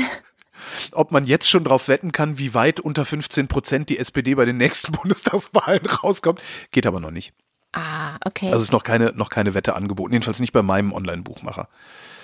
ob 0.92 1.12
man 1.12 1.24
jetzt 1.24 1.48
schon 1.48 1.64
drauf 1.64 1.88
wetten 1.88 2.12
kann, 2.12 2.38
wie 2.38 2.54
weit 2.54 2.80
unter 2.80 3.04
15 3.04 3.48
Prozent 3.48 3.88
die 3.88 3.98
SPD 3.98 4.34
bei 4.34 4.44
den 4.44 4.56
nächsten 4.56 4.92
Bundestagswahlen 4.92 5.86
rauskommt. 5.86 6.40
Geht 6.70 6.86
aber 6.86 7.00
noch 7.00 7.10
nicht. 7.10 7.32
Ah, 7.72 8.16
okay. 8.24 8.50
Also 8.50 8.62
ist 8.64 8.72
noch 8.72 8.82
keine, 8.82 9.12
noch 9.14 9.30
keine 9.30 9.54
Wette 9.54 9.76
angeboten, 9.76 10.12
jedenfalls 10.12 10.40
nicht 10.40 10.52
bei 10.52 10.62
meinem 10.62 10.92
Online-Buchmacher. 10.92 11.68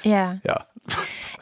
Ja. 0.02 0.38
Ja, 0.42 0.66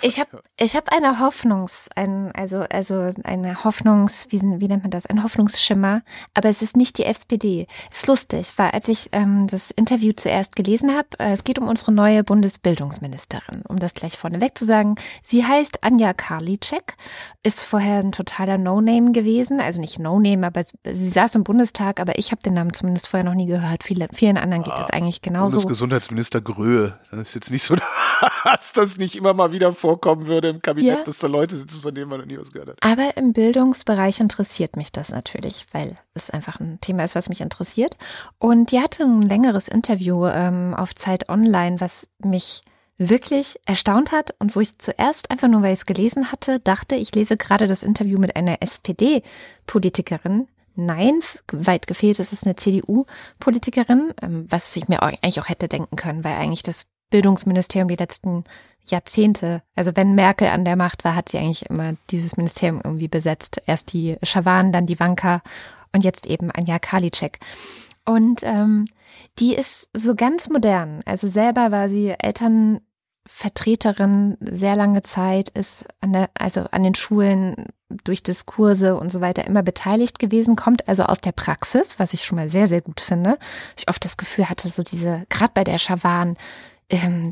Ich 0.01 0.19
habe 0.19 0.43
ich 0.57 0.75
hab 0.75 0.93
eine 0.93 1.21
Hoffnungs, 1.21 1.89
ein, 1.95 2.33
also, 2.33 2.65
also 2.71 3.13
eine 3.23 3.63
Hoffnungs, 3.63 4.27
wie, 4.31 4.41
wie 4.41 4.69
nennt 4.69 4.83
man 4.83 4.91
das, 4.91 5.07
ein 5.07 5.23
Hoffnungsschimmer, 5.23 6.03
aber 6.35 6.49
es 6.49 6.61
ist 6.61 6.77
nicht 6.77 6.99
die 6.99 7.05
SPD. 7.05 7.67
Ist 7.93 8.09
lustig, 8.09 8.53
weil 8.57 8.71
als 8.71 8.89
ich 8.89 9.11
ähm, 9.13 9.47
das 9.47 9.71
Interview 9.71 10.13
zuerst 10.13 10.57
gelesen 10.57 10.97
habe, 10.97 11.09
äh, 11.19 11.33
es 11.33 11.45
geht 11.45 11.59
um 11.59 11.69
unsere 11.69 11.93
neue 11.93 12.25
Bundesbildungsministerin, 12.25 13.63
um 13.69 13.79
das 13.79 13.95
gleich 13.95 14.19
vorneweg 14.19 14.59
zu 14.59 14.65
sagen. 14.65 14.97
Sie 15.23 15.45
heißt 15.45 15.85
Anja 15.85 16.13
Karliczek, 16.13 16.97
ist 17.45 17.63
vorher 17.63 18.01
ein 18.01 18.13
totaler 18.13 18.59
No-Name 18.59 19.13
gewesen, 19.13 19.61
also 19.61 19.81
nicht 19.81 19.99
No-Name, 19.99 20.47
aber 20.47 20.65
sie 20.65 21.09
saß 21.09 21.37
im 21.37 21.45
Bundestag, 21.45 22.01
aber 22.01 22.19
ich 22.19 22.33
habe 22.33 22.43
den 22.43 22.55
Namen 22.55 22.75
zumindest 22.75 23.09
vorher 23.09 23.29
noch 23.29 23.35
nie 23.35 23.47
gehört. 23.47 23.85
Viele, 23.85 24.09
vielen 24.13 24.37
anderen 24.37 24.65
geht 24.65 24.73
ah, 24.73 24.79
das 24.79 24.91
eigentlich 24.91 25.23
genauso. 25.23 25.57
Bundesgesundheitsminister 25.57 26.41
Gröhe, 26.41 26.99
das 27.11 27.29
ist 27.29 27.35
jetzt 27.35 27.51
nicht 27.51 27.63
so, 27.63 27.77
dass 28.45 28.73
das 28.73 28.97
nicht 28.97 29.17
immer 29.17 29.32
mal 29.35 29.53
wieder 29.53 29.73
vor 29.73 29.93
vorkommen 29.93 30.27
würde 30.27 30.49
im 30.49 30.63
Kabinett, 30.63 30.97
ja. 30.97 31.05
dass 31.05 31.19
da 31.19 31.27
Leute 31.27 31.55
sitzen, 31.55 31.83
von 31.83 31.95
denen 31.95 32.09
man 32.09 32.21
noch 32.21 32.27
nie 32.27 32.39
was 32.39 32.51
gehört 32.51 32.71
hat. 32.71 32.77
Aber 32.81 33.15
im 33.19 33.35
Bildungsbereich 33.35 34.21
interessiert 34.21 34.77
mich 34.77 34.91
das 34.91 35.13
natürlich, 35.13 35.67
weil 35.73 35.97
es 36.15 36.31
einfach 36.31 36.61
ein 36.61 36.79
Thema 36.81 37.05
ist, 37.05 37.15
was 37.15 37.29
mich 37.29 37.43
interessiert. 37.43 37.99
Und 38.39 38.73
die 38.73 38.81
hatte 38.81 39.03
ein 39.03 39.21
längeres 39.21 39.69
Interview 39.69 40.27
ähm, 40.27 40.73
auf 40.75 40.95
Zeit 40.95 41.29
Online, 41.29 41.79
was 41.79 42.09
mich 42.25 42.63
wirklich 42.97 43.61
erstaunt 43.67 44.13
hat 44.13 44.35
und 44.39 44.57
wo 44.57 44.61
ich 44.61 44.79
zuerst 44.79 45.31
einfach 45.31 45.49
nur, 45.49 45.61
weil 45.61 45.75
ich 45.75 45.81
es 45.81 45.87
gelesen 45.87 46.33
hatte, 46.33 46.59
dachte, 46.61 46.95
ich 46.95 47.15
lese 47.15 47.37
gerade 47.37 47.67
das 47.67 47.83
Interview 47.83 48.19
mit 48.19 48.35
einer 48.35 48.63
SPD-Politikerin. 48.63 50.49
Nein, 50.75 51.21
weit 51.53 51.87
gefehlt, 51.87 52.19
es 52.19 52.33
ist 52.33 52.47
eine 52.47 52.57
CDU-Politikerin, 52.57 54.15
ähm, 54.23 54.47
was 54.49 54.75
ich 54.75 54.89
mir 54.89 55.03
eigentlich 55.03 55.39
auch 55.39 55.51
hätte 55.51 55.69
denken 55.69 55.97
können, 55.97 56.25
weil 56.25 56.37
eigentlich 56.37 56.63
das 56.63 56.87
Bildungsministerium 57.13 57.89
die 57.89 57.97
letzten 57.97 58.45
Jahrzehnte, 58.87 59.63
also 59.77 59.93
wenn 59.95 60.17
Merkel 60.17 60.49
an 60.49 60.65
der 60.65 60.75
Macht 60.75 61.05
war, 61.05 61.15
hat 61.15 61.29
sie 61.29 61.39
eigentlich 61.39 61.71
immer 61.71 61.95
dieses 62.11 62.37
Ministerium 62.37 62.81
irgendwie 62.83 63.07
besetzt. 63.07 63.63
Erst 63.67 63.93
die 63.93 64.17
Schawan, 64.25 64.73
dann 64.73 64.87
die 64.87 64.99
Wanka 64.99 65.43
und 65.93 66.03
jetzt 66.03 66.27
eben 66.27 66.51
Anja 66.51 66.81
Karliczek. 66.81 67.39
Und 68.05 68.41
ähm, 68.43 68.87
die 69.39 69.55
ist 69.55 69.89
so 69.93 70.17
ganz 70.17 70.49
modern. 70.49 71.03
Also 71.05 71.29
selber 71.29 71.71
war 71.71 71.89
sie 71.89 72.13
Elternvertreterin 72.19 74.37
sehr 74.41 74.75
lange 74.75 75.03
Zeit, 75.03 75.51
ist 75.51 75.85
an 76.01 76.13
der, 76.13 76.29
also 76.35 76.63
an 76.73 76.83
den 76.83 76.97
Schulen 76.97 77.69
durch 78.05 78.23
Diskurse 78.23 78.97
und 78.97 79.13
so 79.13 79.21
weiter 79.21 79.47
immer 79.47 79.63
beteiligt 79.63 80.19
gewesen, 80.19 80.57
kommt 80.57 80.89
also 80.89 81.03
aus 81.05 81.21
der 81.21 81.33
Praxis, 81.33 81.99
was 81.99 82.15
ich 82.15 82.25
schon 82.25 82.37
mal 82.37 82.49
sehr, 82.49 82.67
sehr 82.67 82.81
gut 82.81 83.01
finde. 83.01 83.39
Ich 83.77 83.89
oft 83.89 84.05
das 84.05 84.17
Gefühl 84.17 84.49
hatte, 84.49 84.71
so 84.71 84.83
diese, 84.83 85.27
gerade 85.29 85.53
bei 85.55 85.63
der 85.63 85.79
Schawan, 85.79 86.37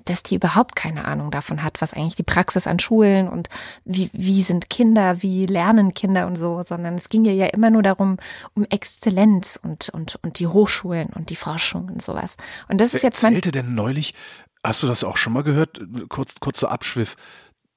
dass 0.06 0.22
die 0.22 0.36
überhaupt 0.36 0.74
keine 0.74 1.04
Ahnung 1.04 1.30
davon 1.30 1.62
hat, 1.62 1.82
was 1.82 1.92
eigentlich 1.92 2.14
die 2.14 2.22
Praxis 2.22 2.66
an 2.66 2.78
Schulen 2.78 3.28
und 3.28 3.48
wie, 3.84 4.10
wie 4.12 4.42
sind 4.42 4.70
Kinder, 4.70 5.22
wie 5.22 5.44
lernen 5.44 5.92
Kinder 5.92 6.26
und 6.26 6.36
so, 6.36 6.62
sondern 6.62 6.94
es 6.94 7.10
ging 7.10 7.24
ihr 7.26 7.34
ja 7.34 7.46
immer 7.46 7.68
nur 7.68 7.82
darum, 7.82 8.16
um 8.54 8.64
Exzellenz 8.70 9.58
und, 9.62 9.90
und, 9.90 10.18
und 10.22 10.38
die 10.38 10.46
Hochschulen 10.46 11.08
und 11.10 11.28
die 11.28 11.36
Forschung 11.36 11.88
und 11.88 12.02
sowas. 12.02 12.36
Und 12.68 12.80
das 12.80 12.92
Wer 12.92 12.96
ist 12.98 13.02
jetzt 13.02 13.22
mein. 13.22 13.38
Denn 13.40 13.74
neulich, 13.74 14.14
hast 14.64 14.82
du 14.82 14.86
das 14.86 15.04
auch 15.04 15.16
schon 15.16 15.34
mal 15.34 15.42
gehört? 15.42 15.80
Kurz, 16.08 16.36
kurzer 16.40 16.70
Abschwiff. 16.70 17.16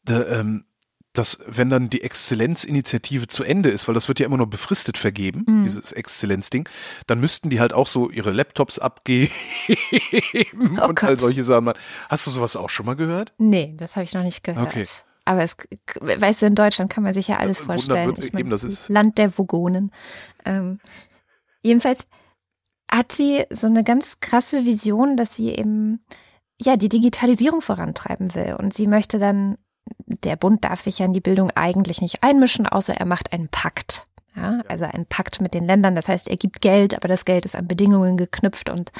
Da, 0.05 0.25
ähm, 0.27 0.65
dass 1.13 1.39
wenn 1.45 1.69
dann 1.69 1.89
die 1.89 2.01
Exzellenzinitiative 2.01 3.27
zu 3.27 3.43
Ende 3.43 3.69
ist, 3.69 3.87
weil 3.87 3.95
das 3.95 4.07
wird 4.07 4.19
ja 4.19 4.25
immer 4.25 4.37
nur 4.37 4.49
befristet 4.49 4.97
vergeben, 4.97 5.45
mhm. 5.47 5.63
dieses 5.63 5.91
Exzellenzding, 5.91 6.67
dann 7.07 7.19
müssten 7.19 7.49
die 7.49 7.59
halt 7.59 7.71
auch 7.71 7.87
so 7.87 8.09
ihre 8.09 8.31
Laptops 8.31 8.79
abgeben 8.79 9.31
oh 10.81 10.87
und 10.87 10.99
Gott. 10.99 11.03
all 11.03 11.17
solche 11.17 11.43
Sachen. 11.43 11.73
Hast 12.09 12.25
du 12.25 12.31
sowas 12.31 12.55
auch 12.55 12.69
schon 12.69 12.87
mal 12.87 12.95
gehört? 12.95 13.33
Nee, 13.37 13.75
das 13.77 13.95
habe 13.95 14.03
ich 14.03 14.13
noch 14.13 14.23
nicht 14.23 14.43
gehört. 14.43 14.67
Okay. 14.67 14.85
Aber 15.25 15.43
es, 15.43 15.55
weißt 16.01 16.41
du, 16.41 16.45
in 16.47 16.55
Deutschland 16.55 16.91
kann 16.91 17.03
man 17.03 17.13
sich 17.13 17.27
ja 17.27 17.37
alles 17.37 17.61
vorstellen. 17.61 18.13
Ich 18.17 18.33
mein, 18.33 18.49
das 18.49 18.63
ist 18.63 18.89
Land 18.89 19.17
der 19.17 19.37
Vogonen. 19.37 19.91
Ähm, 20.43 20.79
jedenfalls 21.61 22.09
hat 22.91 23.11
sie 23.11 23.45
so 23.49 23.67
eine 23.67 23.83
ganz 23.83 24.19
krasse 24.19 24.65
Vision, 24.65 25.15
dass 25.15 25.35
sie 25.35 25.49
eben 25.49 26.03
ja 26.59 26.75
die 26.75 26.89
Digitalisierung 26.89 27.61
vorantreiben 27.61 28.35
will 28.35 28.55
und 28.59 28.73
sie 28.73 28.87
möchte 28.87 29.17
dann 29.17 29.57
der 30.05 30.35
Bund 30.35 30.63
darf 30.63 30.79
sich 30.79 30.99
ja 30.99 31.05
in 31.05 31.13
die 31.13 31.21
Bildung 31.21 31.51
eigentlich 31.51 32.01
nicht 32.01 32.23
einmischen, 32.23 32.67
außer 32.67 32.93
er 32.93 33.05
macht 33.05 33.33
einen 33.33 33.49
Pakt. 33.49 34.03
Ja, 34.35 34.61
also 34.67 34.85
einen 34.85 35.05
Pakt 35.05 35.41
mit 35.41 35.53
den 35.53 35.65
Ländern. 35.65 35.95
Das 35.95 36.09
heißt, 36.09 36.27
er 36.27 36.37
gibt 36.37 36.61
Geld, 36.61 36.95
aber 36.95 37.07
das 37.07 37.25
Geld 37.25 37.45
ist 37.45 37.55
an 37.55 37.67
Bedingungen 37.67 38.17
geknüpft 38.17 38.69
und 38.69 38.91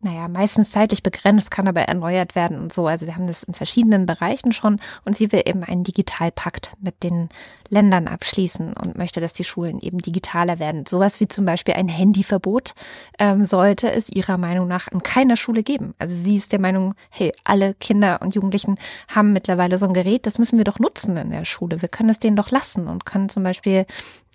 naja, 0.00 0.28
meistens 0.28 0.70
zeitlich 0.70 1.02
begrenzt, 1.02 1.50
kann 1.50 1.66
aber 1.66 1.80
erneuert 1.82 2.36
werden 2.36 2.60
und 2.60 2.72
so. 2.72 2.86
Also 2.86 3.06
wir 3.06 3.16
haben 3.16 3.26
das 3.26 3.42
in 3.42 3.54
verschiedenen 3.54 4.06
Bereichen 4.06 4.52
schon 4.52 4.78
und 5.04 5.16
sie 5.16 5.32
will 5.32 5.42
eben 5.44 5.64
einen 5.64 5.82
Digitalpakt 5.82 6.74
mit 6.80 7.02
den 7.02 7.30
Ländern 7.68 8.06
abschließen 8.06 8.74
und 8.74 8.96
möchte, 8.96 9.20
dass 9.20 9.34
die 9.34 9.42
Schulen 9.42 9.80
eben 9.80 9.98
digitaler 9.98 10.60
werden. 10.60 10.86
Sowas 10.86 11.18
wie 11.18 11.26
zum 11.26 11.44
Beispiel 11.44 11.74
ein 11.74 11.88
Handyverbot 11.88 12.74
ähm, 13.18 13.44
sollte 13.44 13.90
es 13.90 14.08
ihrer 14.08 14.38
Meinung 14.38 14.68
nach 14.68 14.86
in 14.86 15.02
keiner 15.02 15.36
Schule 15.36 15.64
geben. 15.64 15.94
Also 15.98 16.14
sie 16.14 16.36
ist 16.36 16.52
der 16.52 16.60
Meinung, 16.60 16.94
hey, 17.10 17.32
alle 17.42 17.74
Kinder 17.74 18.22
und 18.22 18.36
Jugendlichen 18.36 18.78
haben 19.12 19.32
mittlerweile 19.32 19.78
so 19.78 19.86
ein 19.86 19.94
Gerät, 19.94 20.26
das 20.26 20.38
müssen 20.38 20.58
wir 20.58 20.64
doch 20.64 20.78
nutzen 20.78 21.16
in 21.16 21.30
der 21.30 21.44
Schule. 21.44 21.82
Wir 21.82 21.88
können 21.88 22.10
es 22.10 22.20
denen 22.20 22.36
doch 22.36 22.52
lassen 22.52 22.86
und 22.86 23.04
können 23.04 23.30
zum 23.30 23.42
Beispiel 23.42 23.84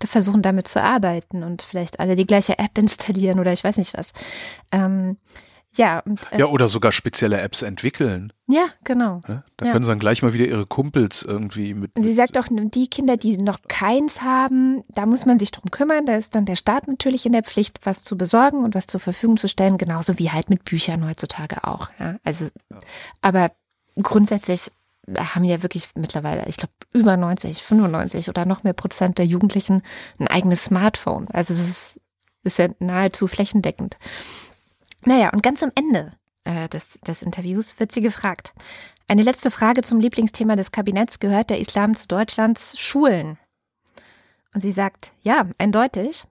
versuchen, 0.06 0.42
damit 0.42 0.68
zu 0.68 0.82
arbeiten 0.82 1.42
und 1.42 1.62
vielleicht 1.62 2.00
alle 2.00 2.16
die 2.16 2.26
gleiche 2.26 2.58
App 2.58 2.76
installieren 2.78 3.40
oder 3.40 3.52
ich 3.52 3.64
weiß 3.64 3.76
nicht 3.76 3.96
was. 3.96 4.12
Ähm, 4.72 5.16
ja, 5.76 6.00
und, 6.00 6.20
äh, 6.32 6.38
ja, 6.38 6.46
oder 6.46 6.68
sogar 6.68 6.92
spezielle 6.92 7.40
Apps 7.40 7.62
entwickeln. 7.62 8.32
Ja, 8.46 8.66
genau. 8.84 9.22
Ja, 9.26 9.42
da 9.56 9.66
ja. 9.66 9.72
können 9.72 9.84
sie 9.84 9.90
dann 9.90 9.98
gleich 9.98 10.22
mal 10.22 10.32
wieder 10.32 10.46
ihre 10.46 10.66
Kumpels 10.66 11.22
irgendwie 11.22 11.74
mit. 11.74 11.90
Sie 11.98 12.12
sagt 12.12 12.38
auch, 12.38 12.46
die 12.48 12.88
Kinder, 12.88 13.16
die 13.16 13.36
noch 13.38 13.58
keins 13.66 14.22
haben, 14.22 14.82
da 14.88 15.06
muss 15.06 15.26
man 15.26 15.38
sich 15.38 15.50
drum 15.50 15.70
kümmern. 15.70 16.06
Da 16.06 16.16
ist 16.16 16.34
dann 16.34 16.44
der 16.44 16.56
Staat 16.56 16.86
natürlich 16.86 17.26
in 17.26 17.32
der 17.32 17.42
Pflicht, 17.42 17.80
was 17.84 18.02
zu 18.02 18.16
besorgen 18.16 18.62
und 18.62 18.74
was 18.74 18.86
zur 18.86 19.00
Verfügung 19.00 19.36
zu 19.36 19.48
stellen, 19.48 19.78
genauso 19.78 20.18
wie 20.18 20.30
halt 20.30 20.48
mit 20.48 20.64
Büchern 20.64 21.06
heutzutage 21.08 21.64
auch. 21.64 21.90
Ja, 21.98 22.16
also, 22.22 22.44
ja. 22.70 22.78
aber 23.20 23.50
grundsätzlich 24.00 24.70
haben 25.18 25.44
ja 25.44 25.62
wirklich 25.62 25.88
mittlerweile, 25.94 26.46
ich 26.48 26.56
glaube, 26.56 26.72
über 26.92 27.16
90, 27.16 27.62
95 27.62 28.28
oder 28.28 28.44
noch 28.44 28.62
mehr 28.64 28.72
Prozent 28.72 29.18
der 29.18 29.26
Jugendlichen 29.26 29.82
ein 30.18 30.28
eigenes 30.28 30.64
Smartphone. 30.64 31.28
Also 31.32 31.54
es 31.54 31.60
ist, 31.60 32.00
ist 32.42 32.58
ja 32.58 32.68
nahezu 32.78 33.26
flächendeckend. 33.26 33.98
Naja, 35.04 35.30
und 35.30 35.42
ganz 35.42 35.62
am 35.62 35.70
Ende 35.74 36.12
äh, 36.44 36.68
des, 36.68 37.00
des 37.00 37.22
Interviews 37.22 37.78
wird 37.78 37.92
sie 37.92 38.00
gefragt. 38.00 38.54
Eine 39.06 39.22
letzte 39.22 39.50
Frage 39.50 39.82
zum 39.82 40.00
Lieblingsthema 40.00 40.56
des 40.56 40.72
Kabinetts. 40.72 41.20
Gehört 41.20 41.50
der 41.50 41.58
Islam 41.58 41.94
zu 41.94 42.08
Deutschlands 42.08 42.78
Schulen? 42.78 43.38
Und 44.54 44.60
sie 44.60 44.72
sagt, 44.72 45.12
ja, 45.20 45.46
eindeutig. 45.58 46.24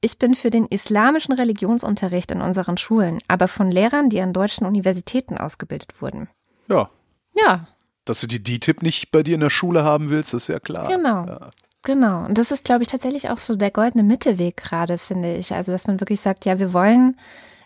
Ich 0.00 0.18
bin 0.18 0.34
für 0.34 0.50
den 0.50 0.66
islamischen 0.66 1.34
Religionsunterricht 1.34 2.30
in 2.30 2.40
unseren 2.40 2.76
Schulen, 2.76 3.18
aber 3.26 3.48
von 3.48 3.70
Lehrern, 3.70 4.10
die 4.10 4.20
an 4.20 4.32
deutschen 4.32 4.66
Universitäten 4.66 5.38
ausgebildet 5.38 6.00
wurden. 6.00 6.28
Ja. 6.68 6.90
Ja. 7.34 7.66
Dass 8.08 8.20
du 8.20 8.26
die 8.26 8.42
DTIP 8.42 8.82
nicht 8.82 9.10
bei 9.10 9.22
dir 9.22 9.34
in 9.34 9.40
der 9.40 9.50
Schule 9.50 9.84
haben 9.84 10.08
willst, 10.10 10.32
ist 10.32 10.48
ja 10.48 10.60
klar. 10.60 10.88
Genau. 10.88 11.26
Ja. 11.26 11.50
Genau. 11.82 12.24
Und 12.24 12.38
das 12.38 12.50
ist, 12.50 12.64
glaube 12.64 12.82
ich, 12.82 12.88
tatsächlich 12.88 13.30
auch 13.30 13.38
so 13.38 13.54
der 13.54 13.70
goldene 13.70 14.02
Mittelweg 14.02 14.56
gerade, 14.56 14.98
finde 14.98 15.36
ich. 15.36 15.54
Also, 15.54 15.72
dass 15.72 15.86
man 15.86 16.00
wirklich 16.00 16.20
sagt, 16.20 16.44
ja, 16.44 16.58
wir 16.58 16.72
wollen 16.72 17.16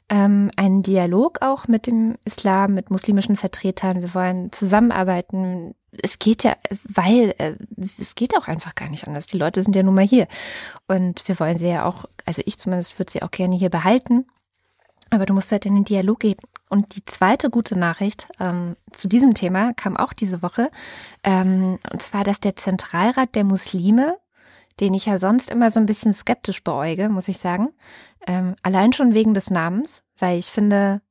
ähm, 0.09 0.51
einen 0.57 0.83
Dialog 0.83 1.39
auch 1.43 1.69
mit 1.69 1.87
dem 1.87 2.17
Islam, 2.25 2.75
mit 2.75 2.91
muslimischen 2.91 3.37
Vertretern. 3.37 4.03
Wir 4.03 4.15
wollen 4.15 4.53
zusammenarbeiten. 4.53 5.75
Es 6.03 6.19
geht 6.19 6.45
ja, 6.45 6.57
weil 6.89 7.35
äh, 7.39 7.55
es 7.99 8.15
geht 8.15 8.37
auch 8.37 8.49
einfach 8.49 8.75
gar 8.75 8.91
nicht 8.91 9.07
anders. 9.07 9.27
Die 9.27 9.39
Leute 9.39 9.63
sind 9.63 9.77
ja 9.77 9.83
nun 9.83 9.95
mal 9.95 10.07
hier. 10.07 10.27
Und 10.89 11.27
wir 11.29 11.39
wollen 11.41 11.57
sie 11.57 11.69
ja 11.69 11.85
auch, 11.85 12.05
also 12.27 12.43
ich 12.45 12.59
zumindest 12.59 12.99
würde 12.99 13.13
sie 13.13 13.23
auch 13.23 13.31
gerne 13.31 13.57
hier 13.57 13.71
behalten. 13.71 14.27
Aber 15.13 15.27
du 15.27 15.35
musst 15.35 15.53
halt 15.53 15.67
in 15.67 15.75
den 15.75 15.85
Dialog 15.85 16.21
gehen. 16.21 16.39
Und 16.69 16.97
die 16.97 17.05
zweite 17.05 17.51
gute 17.51 17.79
Nachricht 17.79 18.29
ähm, 18.41 18.77
zu 18.91 19.09
diesem 19.09 19.35
Thema 19.35 19.73
kam 19.75 19.97
auch 19.97 20.13
diese 20.13 20.43
Woche. 20.43 20.71
Ähm, 21.23 21.79
und 21.93 22.03
zwar, 22.03 22.25
dass 22.25 22.41
der 22.41 22.57
Zentralrat 22.57 23.35
der 23.35 23.45
Muslime 23.45 24.17
den 24.81 24.95
ich 24.95 25.07
ja 25.07 25.19
sonst 25.19 25.51
immer 25.51 25.71
so 25.71 25.81
ein 25.81 25.87
bisschen 25.87 26.13
skeptisch 26.13 26.63
beäuge, 26.63 27.09
muss 27.09 27.29
ich 27.29 27.39
sagen. 27.39 27.69
Ähm, 28.27 28.55
allein 28.63 28.93
schon 28.93 29.15
wegen 29.15 29.35
des 29.35 29.51
Namens, 29.51 30.03
weil 30.19 30.39
ich 30.39 30.47
finde, 30.47 31.03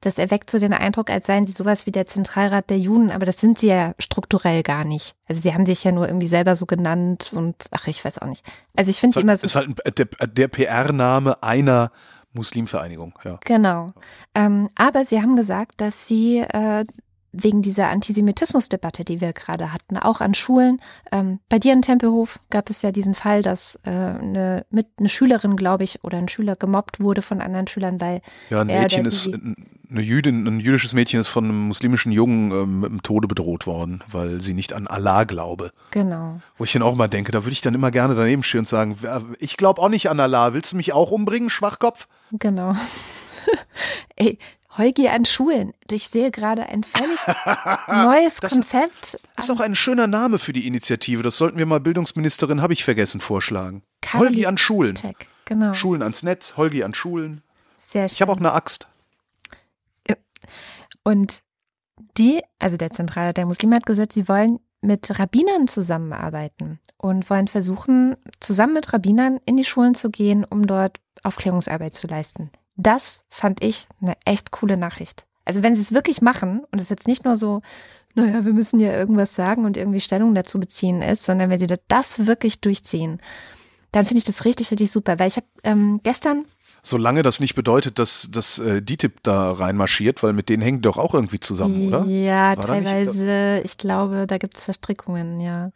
das 0.00 0.18
erweckt 0.18 0.50
so 0.50 0.58
den 0.58 0.72
Eindruck, 0.72 1.10
als 1.10 1.26
seien 1.26 1.46
sie 1.46 1.52
sowas 1.52 1.84
wie 1.86 1.90
der 1.90 2.06
Zentralrat 2.06 2.70
der 2.70 2.78
Juden, 2.78 3.10
aber 3.10 3.26
das 3.26 3.40
sind 3.40 3.58
sie 3.58 3.68
ja 3.68 3.94
strukturell 3.98 4.62
gar 4.62 4.84
nicht. 4.84 5.16
Also 5.26 5.40
sie 5.40 5.52
haben 5.52 5.66
sich 5.66 5.82
ja 5.82 5.90
nur 5.90 6.06
irgendwie 6.06 6.28
selber 6.28 6.54
so 6.54 6.66
genannt 6.66 7.32
und 7.34 7.56
ach, 7.72 7.88
ich 7.88 8.04
weiß 8.04 8.18
auch 8.18 8.28
nicht. 8.28 8.44
Also 8.76 8.90
ich 8.90 9.00
finde 9.00 9.16
halt, 9.16 9.24
immer 9.24 9.36
so. 9.36 9.44
Ist 9.44 9.56
halt 9.56 9.98
der, 9.98 10.06
der 10.26 10.48
PR-Name 10.48 11.42
einer 11.42 11.90
Muslimvereinigung, 12.32 13.14
ja. 13.24 13.38
Genau. 13.44 13.92
Ähm, 14.34 14.68
aber 14.74 15.04
sie 15.04 15.20
haben 15.20 15.36
gesagt, 15.36 15.80
dass 15.80 16.06
sie 16.06 16.38
äh, 16.38 16.84
wegen 17.32 17.62
dieser 17.62 17.88
Antisemitismusdebatte, 17.88 19.04
die 19.04 19.20
wir 19.20 19.32
gerade 19.32 19.72
hatten, 19.72 19.96
auch 19.96 20.20
an 20.20 20.34
Schulen. 20.34 20.80
Ähm, 21.12 21.40
bei 21.48 21.58
dir 21.58 21.72
in 21.72 21.82
Tempelhof 21.82 22.40
gab 22.50 22.70
es 22.70 22.82
ja 22.82 22.92
diesen 22.92 23.14
Fall, 23.14 23.42
dass 23.42 23.78
äh, 23.84 23.90
eine, 23.90 24.66
mit, 24.70 24.86
eine 24.98 25.08
Schülerin, 25.08 25.56
glaube 25.56 25.84
ich, 25.84 26.04
oder 26.04 26.18
ein 26.18 26.28
Schüler 26.28 26.56
gemobbt 26.56 27.00
wurde 27.00 27.22
von 27.22 27.40
anderen 27.40 27.66
Schülern, 27.66 28.00
weil 28.00 28.22
ja, 28.50 28.62
ein 28.62 28.68
Mädchen 28.68 29.04
ist, 29.04 29.26
ein 29.26 29.56
eine 29.90 30.02
Jüdin, 30.02 30.46
ein 30.46 30.60
jüdisches 30.60 30.92
Mädchen 30.92 31.20
ist 31.20 31.28
von 31.28 31.44
einem 31.44 31.68
muslimischen 31.68 32.12
Jungen 32.12 32.50
ähm, 32.50 32.80
mit 32.80 32.90
dem 32.90 33.02
Tode 33.02 33.26
bedroht 33.26 33.66
worden, 33.66 34.04
weil 34.08 34.42
sie 34.42 34.54
nicht 34.54 34.72
an 34.72 34.86
Allah 34.86 35.24
glaube. 35.24 35.72
Genau. 35.90 36.40
Wo 36.56 36.64
ich 36.64 36.72
dann 36.72 36.82
auch 36.82 36.94
mal 36.94 37.08
denke, 37.08 37.32
da 37.32 37.44
würde 37.44 37.52
ich 37.52 37.60
dann 37.60 37.74
immer 37.74 37.90
gerne 37.90 38.14
daneben 38.14 38.42
stehen 38.42 38.60
und 38.60 38.68
sagen, 38.68 38.96
ich 39.38 39.56
glaube 39.56 39.80
auch 39.80 39.88
nicht 39.88 40.10
an 40.10 40.20
Allah. 40.20 40.52
Willst 40.52 40.72
du 40.72 40.76
mich 40.76 40.92
auch 40.92 41.10
umbringen, 41.10 41.50
Schwachkopf? 41.50 42.06
Genau. 42.32 42.74
Ey, 44.16 44.38
Heugi 44.78 45.08
an 45.08 45.24
Schulen. 45.24 45.72
Ich 45.90 46.08
sehe 46.08 46.30
gerade 46.30 46.66
ein 46.66 46.84
völlig 46.84 47.18
neues 47.88 48.36
Das- 48.40 48.52
Konzept. 48.52 49.18
Das 49.36 49.46
ist 49.46 49.50
auch 49.50 49.60
ein 49.60 49.74
schöner 49.74 50.06
Name 50.06 50.38
für 50.38 50.52
die 50.52 50.66
Initiative. 50.66 51.22
Das 51.22 51.36
sollten 51.36 51.58
wir 51.58 51.66
mal 51.66 51.80
Bildungsministerin, 51.80 52.62
habe 52.62 52.72
ich 52.72 52.84
vergessen, 52.84 53.20
vorschlagen. 53.20 53.82
Caroline 54.00 54.28
Holgi 54.30 54.46
an 54.46 54.58
Schulen. 54.58 54.94
Tech. 54.94 55.16
Genau. 55.44 55.74
Schulen 55.74 56.02
ans 56.02 56.22
Netz, 56.22 56.56
Holgi 56.56 56.82
an 56.84 56.94
Schulen. 56.94 57.42
Sehr 57.76 58.08
schön. 58.08 58.14
Ich 58.14 58.22
habe 58.22 58.32
auch 58.32 58.36
eine 58.38 58.52
Axt. 58.52 58.86
Und 61.04 61.42
die, 62.18 62.42
also 62.58 62.76
der 62.76 62.90
Zentrale 62.90 63.32
der 63.32 63.46
Muslime 63.46 63.76
hat 63.76 63.86
gesagt, 63.86 64.12
sie 64.12 64.28
wollen 64.28 64.58
mit 64.80 65.18
Rabbinern 65.18 65.66
zusammenarbeiten 65.68 66.78
und 66.98 67.28
wollen 67.30 67.48
versuchen, 67.48 68.16
zusammen 68.40 68.74
mit 68.74 68.92
Rabbinern 68.92 69.40
in 69.46 69.56
die 69.56 69.64
Schulen 69.64 69.94
zu 69.94 70.10
gehen, 70.10 70.44
um 70.44 70.66
dort 70.66 70.98
Aufklärungsarbeit 71.22 71.94
zu 71.94 72.06
leisten. 72.06 72.50
Das 72.78 73.24
fand 73.28 73.62
ich 73.62 73.88
eine 74.00 74.16
echt 74.24 74.52
coole 74.52 74.76
Nachricht. 74.76 75.26
Also 75.44 75.62
wenn 75.62 75.74
sie 75.74 75.82
es 75.82 75.92
wirklich 75.92 76.22
machen 76.22 76.64
und 76.70 76.80
es 76.80 76.88
jetzt 76.88 77.08
nicht 77.08 77.24
nur 77.24 77.36
so, 77.36 77.60
naja, 78.14 78.44
wir 78.44 78.52
müssen 78.52 78.78
ja 78.78 78.92
irgendwas 78.92 79.34
sagen 79.34 79.64
und 79.64 79.76
irgendwie 79.76 80.00
Stellung 80.00 80.34
dazu 80.34 80.60
beziehen 80.60 81.02
ist, 81.02 81.24
sondern 81.24 81.50
wenn 81.50 81.58
sie 81.58 81.66
das 81.88 82.26
wirklich 82.26 82.60
durchziehen, 82.60 83.18
dann 83.90 84.04
finde 84.04 84.18
ich 84.18 84.24
das 84.24 84.44
richtig, 84.44 84.70
richtig 84.70 84.92
super. 84.92 85.18
Weil 85.18 85.28
ich 85.28 85.36
habe 85.36 85.46
ähm, 85.64 86.00
gestern 86.04 86.44
Solange 86.82 87.22
das 87.22 87.40
nicht 87.40 87.54
bedeutet, 87.54 87.98
dass, 87.98 88.28
dass 88.30 88.58
äh, 88.58 88.80
DTIP 88.80 89.22
da 89.22 89.52
reinmarschiert, 89.52 90.22
weil 90.22 90.32
mit 90.32 90.48
denen 90.48 90.62
hängen 90.62 90.78
die 90.78 90.82
doch 90.82 90.96
auch 90.96 91.14
irgendwie 91.14 91.40
zusammen, 91.40 91.88
oder? 91.88 92.04
Ja, 92.04 92.56
War 92.56 92.64
teilweise. 92.64 93.60
Ich 93.64 93.76
glaube, 93.78 94.26
da 94.26 94.38
gibt 94.38 94.56
es 94.56 94.64
Verstrickungen, 94.64 95.40
ja. 95.40 95.70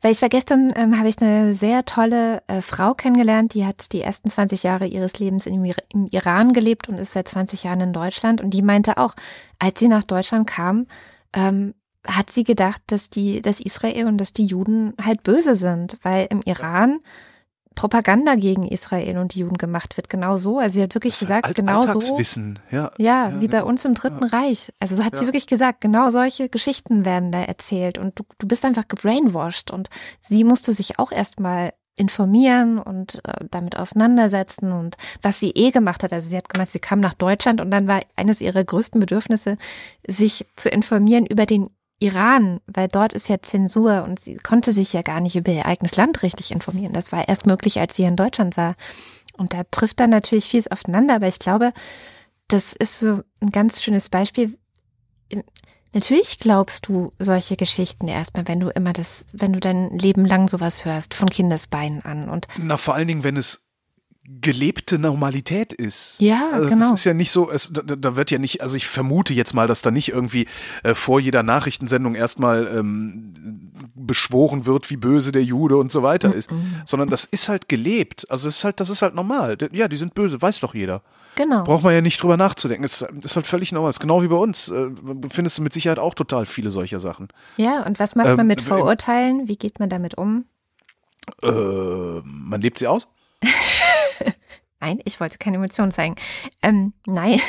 Weil 0.00 0.12
ich 0.12 0.20
war 0.20 0.28
gestern, 0.28 0.72
ähm, 0.74 0.98
habe 0.98 1.08
ich 1.08 1.20
eine 1.22 1.54
sehr 1.54 1.84
tolle 1.84 2.42
äh, 2.48 2.60
Frau 2.60 2.92
kennengelernt, 2.94 3.54
die 3.54 3.64
hat 3.64 3.92
die 3.92 4.02
ersten 4.02 4.28
20 4.28 4.64
Jahre 4.64 4.86
ihres 4.86 5.18
Lebens 5.18 5.46
im, 5.46 5.64
Ir 5.64 5.76
im 5.90 6.08
Iran 6.10 6.52
gelebt 6.52 6.88
und 6.88 6.98
ist 6.98 7.12
seit 7.12 7.28
20 7.28 7.62
Jahren 7.62 7.80
in 7.80 7.92
Deutschland. 7.92 8.40
Und 8.40 8.50
die 8.50 8.62
meinte 8.62 8.96
auch, 8.98 9.14
als 9.58 9.78
sie 9.78 9.88
nach 9.88 10.04
Deutschland 10.04 10.48
kam, 10.48 10.86
ähm, 11.32 11.74
hat 12.06 12.30
sie 12.30 12.44
gedacht, 12.44 12.82
dass 12.88 13.10
die, 13.10 13.42
dass 13.42 13.60
Israel 13.60 14.06
und 14.06 14.18
dass 14.18 14.32
die 14.32 14.46
Juden 14.46 14.94
halt 15.02 15.22
böse 15.22 15.54
sind, 15.54 15.98
weil 16.02 16.26
im 16.30 16.42
Iran 16.42 16.98
Propaganda 17.74 18.34
gegen 18.34 18.66
Israel 18.66 19.18
und 19.18 19.34
die 19.34 19.40
Juden 19.40 19.56
gemacht 19.58 19.96
wird. 19.96 20.08
Genau 20.08 20.36
so. 20.36 20.58
Also 20.58 20.74
sie 20.74 20.82
hat 20.82 20.94
wirklich 20.94 21.14
Das 21.14 21.20
gesagt, 21.20 21.44
Alt 21.46 21.56
genau 21.56 21.82
so. 21.82 21.88
Alltagswissen, 21.88 22.58
ja. 22.70 22.90
Ja, 22.98 23.32
wie 23.40 23.48
bei 23.48 23.58
genau. 23.58 23.68
uns 23.68 23.84
im 23.84 23.94
Dritten 23.94 24.24
Reich. 24.24 24.72
Also 24.80 24.96
so 24.96 25.04
hat 25.04 25.14
sie 25.16 25.22
Ja. 25.22 25.28
wirklich 25.28 25.46
gesagt, 25.46 25.80
genau 25.80 26.10
solche 26.10 26.48
Geschichten 26.48 27.04
werden 27.04 27.32
da 27.32 27.42
erzählt 27.42 27.98
und 27.98 28.18
du, 28.18 28.24
du 28.38 28.46
bist 28.46 28.64
einfach 28.64 28.88
gebrainwashed 28.88 29.70
und 29.70 29.88
sie 30.20 30.44
musste 30.44 30.72
sich 30.72 30.98
auch 30.98 31.12
erstmal 31.12 31.72
informieren 31.96 32.78
und 32.78 33.20
äh, 33.26 33.44
damit 33.50 33.76
auseinandersetzen 33.76 34.72
und 34.72 34.96
was 35.20 35.38
sie 35.38 35.50
eh 35.50 35.70
gemacht 35.72 36.02
hat. 36.02 36.12
Also 36.12 36.28
sie 36.30 36.36
hat 36.36 36.48
gemacht, 36.48 36.70
sie 36.70 36.78
kam 36.78 37.00
nach 37.00 37.14
Deutschland 37.14 37.60
und 37.60 37.70
dann 37.70 37.86
war 37.86 38.00
eines 38.16 38.40
ihrer 38.40 38.64
größten 38.64 38.98
Bedürfnisse, 38.98 39.58
sich 40.06 40.46
zu 40.56 40.70
informieren 40.70 41.26
über 41.26 41.44
den 41.44 41.68
Iran, 42.02 42.60
weil 42.66 42.88
dort 42.88 43.12
ist 43.12 43.28
ja 43.28 43.40
Zensur 43.40 44.02
und 44.02 44.18
sie 44.18 44.34
konnte 44.34 44.72
sich 44.72 44.92
ja 44.92 45.02
gar 45.02 45.20
nicht 45.20 45.36
über 45.36 45.52
ihr 45.52 45.66
eigenes 45.66 45.96
Land 45.96 46.22
richtig 46.22 46.50
informieren. 46.50 46.92
Das 46.92 47.12
war 47.12 47.28
erst 47.28 47.46
möglich, 47.46 47.78
als 47.78 47.94
sie 47.94 48.02
in 48.02 48.16
Deutschland 48.16 48.56
war. 48.56 48.74
Und 49.36 49.54
da 49.54 49.62
trifft 49.70 50.00
dann 50.00 50.10
natürlich 50.10 50.46
vieles 50.46 50.70
aufeinander, 50.70 51.14
aber 51.14 51.28
ich 51.28 51.38
glaube, 51.38 51.72
das 52.48 52.72
ist 52.72 52.98
so 53.00 53.22
ein 53.40 53.50
ganz 53.50 53.82
schönes 53.82 54.08
Beispiel. 54.08 54.58
Natürlich 55.92 56.38
glaubst 56.38 56.88
du 56.88 57.12
solche 57.18 57.56
Geschichten 57.56 58.08
erstmal, 58.08 58.48
wenn 58.48 58.60
du 58.60 58.68
immer 58.70 58.92
das, 58.92 59.26
wenn 59.32 59.52
du 59.52 59.60
dein 59.60 59.96
Leben 59.96 60.24
lang 60.24 60.48
sowas 60.48 60.84
hörst, 60.84 61.14
von 61.14 61.30
Kindesbeinen 61.30 62.04
an. 62.04 62.28
Und 62.28 62.48
Na, 62.58 62.78
vor 62.78 62.94
allen 62.94 63.08
Dingen, 63.08 63.24
wenn 63.24 63.36
es 63.36 63.61
gelebte 64.24 64.98
Normalität 65.00 65.72
ist. 65.72 66.16
Ja, 66.20 66.50
also 66.52 66.68
genau. 66.68 66.90
Das 66.90 67.00
ist 67.00 67.04
ja 67.04 67.12
nicht 67.12 67.32
so, 67.32 67.50
es, 67.50 67.72
da, 67.72 67.82
da 67.82 68.14
wird 68.16 68.30
ja 68.30 68.38
nicht, 68.38 68.60
also 68.60 68.76
ich 68.76 68.86
vermute 68.86 69.34
jetzt 69.34 69.52
mal, 69.52 69.66
dass 69.66 69.82
da 69.82 69.90
nicht 69.90 70.10
irgendwie 70.10 70.46
äh, 70.84 70.94
vor 70.94 71.18
jeder 71.18 71.42
Nachrichtensendung 71.42 72.14
erstmal 72.14 72.68
ähm, 72.72 73.72
beschworen 73.96 74.64
wird, 74.64 74.90
wie 74.90 74.96
böse 74.96 75.32
der 75.32 75.42
Jude 75.42 75.76
und 75.76 75.90
so 75.90 76.02
weiter 76.04 76.32
ist, 76.32 76.50
sondern 76.86 77.08
das 77.08 77.24
ist 77.24 77.48
halt 77.48 77.68
gelebt. 77.68 78.30
Also 78.30 78.48
es 78.48 78.58
ist 78.58 78.64
halt, 78.64 78.78
das 78.78 78.90
ist 78.90 79.02
halt 79.02 79.14
normal. 79.16 79.58
Ja, 79.72 79.88
die 79.88 79.96
sind 79.96 80.14
böse, 80.14 80.40
weiß 80.40 80.60
doch 80.60 80.74
jeder. 80.74 81.02
genau. 81.34 81.64
Braucht 81.64 81.82
man 81.82 81.92
ja 81.92 82.00
nicht 82.00 82.22
drüber 82.22 82.36
nachzudenken. 82.36 82.84
Es 82.84 83.02
ist 83.02 83.36
halt 83.36 83.46
völlig 83.46 83.72
normal. 83.72 83.90
Es 83.90 83.96
ist 83.96 84.00
genau 84.00 84.22
wie 84.22 84.28
bei 84.28 84.36
uns. 84.36 84.68
Äh, 84.68 84.90
findest 85.30 85.58
du 85.58 85.62
mit 85.62 85.72
Sicherheit 85.72 85.98
auch 85.98 86.14
total 86.14 86.46
viele 86.46 86.70
solcher 86.70 87.00
Sachen. 87.00 87.28
Ja, 87.56 87.82
und 87.84 87.98
was 87.98 88.14
macht 88.14 88.28
Ähm, 88.28 88.36
man 88.36 88.46
mit 88.46 88.60
Vorurteilen? 88.60 89.48
Wie 89.48 89.56
geht 89.56 89.80
man 89.80 89.88
damit 89.88 90.16
um? 90.16 90.44
Äh, 91.42 91.50
man 91.50 92.60
lebt 92.60 92.78
sie 92.78 92.86
aus? 92.86 93.08
Nein, 94.80 95.00
ich 95.04 95.20
wollte 95.20 95.38
keine 95.38 95.58
Emotionen 95.58 95.92
zeigen. 95.92 96.16
Ähm, 96.60 96.92
nein. 97.06 97.40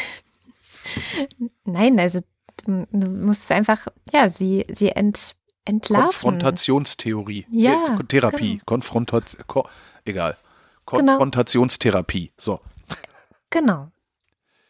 nein, 1.65 1.99
also 1.99 2.19
du, 2.63 2.87
du 2.91 3.09
musst 3.09 3.51
einfach, 3.51 3.87
ja, 4.11 4.29
sie, 4.29 4.65
sie 4.71 4.89
ent, 4.89 5.35
entlarven. 5.65 6.09
Konfrontationstheorie. 6.11 7.47
Ja, 7.49 7.85
Äh, 7.99 8.03
Therapie. 8.03 8.51
genau. 8.53 8.63
Konfrontation. 8.65 9.43
Ko 9.47 9.67
egal. 10.05 10.37
Genau. 10.85 11.17
Konfrontationstherapie. 11.17 12.33
So. 12.37 12.59
Genau. 13.49 13.89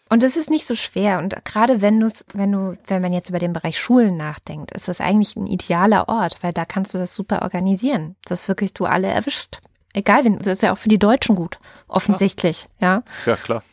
Und 0.10 0.22
es 0.24 0.38
ist 0.38 0.50
nicht 0.50 0.66
so 0.66 0.76
schwer. 0.76 1.18
Und 1.20 1.36
gerade 1.44 1.82
wenn 1.82 2.00
du 2.00 2.08
wenn 2.34 2.52
du, 2.52 2.78
wenn 2.88 3.02
man 3.02 3.14
jetzt 3.14 3.30
über 3.30 3.40
den 3.40 3.52
Bereich 3.52 3.80
Schulen 3.80 4.16
nachdenkt, 4.16 4.72
ist 4.72 4.88
das 4.88 5.02
eigentlich 5.02 5.36
ein 5.36 5.48
idealer 5.48 6.08
Ort, 6.08 6.44
weil 6.44 6.54
da 6.54 6.66
kannst 6.66 6.94
du 6.94 6.98
das 6.98 7.16
super 7.16 7.42
organisieren. 7.42 8.16
Dass 8.26 8.48
wirklich 8.48 8.74
du 8.74 8.86
alle 8.86 9.08
erwischt. 9.08 9.60
Egal, 9.94 10.24
wen, 10.26 10.38
das 10.38 10.48
ist 10.48 10.64
ja 10.64 10.74
auch 10.74 10.78
für 10.78 10.90
die 10.90 11.00
Deutschen 11.00 11.36
gut, 11.36 11.60
offensichtlich, 11.88 12.68
ja. 12.80 13.04
Ja, 13.26 13.36
klar. 13.36 13.64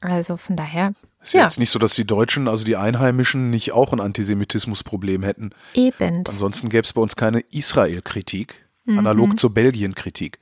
Also 0.00 0.36
von 0.36 0.56
daher, 0.56 0.92
Ist 1.22 1.34
ja 1.34 1.40
Ja. 1.40 1.46
jetzt 1.46 1.58
nicht 1.58 1.70
so, 1.70 1.78
dass 1.78 1.94
die 1.94 2.06
Deutschen, 2.06 2.48
also 2.48 2.64
die 2.64 2.76
Einheimischen, 2.76 3.50
nicht 3.50 3.72
auch 3.72 3.92
ein 3.92 4.00
Antisemitismusproblem 4.00 5.22
hätten. 5.22 5.50
eben. 5.74 6.24
Ansonsten 6.26 6.68
gäbe 6.70 6.82
es 6.84 6.92
bei 6.94 7.00
uns 7.02 7.14
keine 7.16 7.40
Israel-Kritik, 7.50 8.66
Mhm. 8.86 8.98
analog 9.00 9.38
zur 9.38 9.52
Belgien-Kritik, 9.52 10.38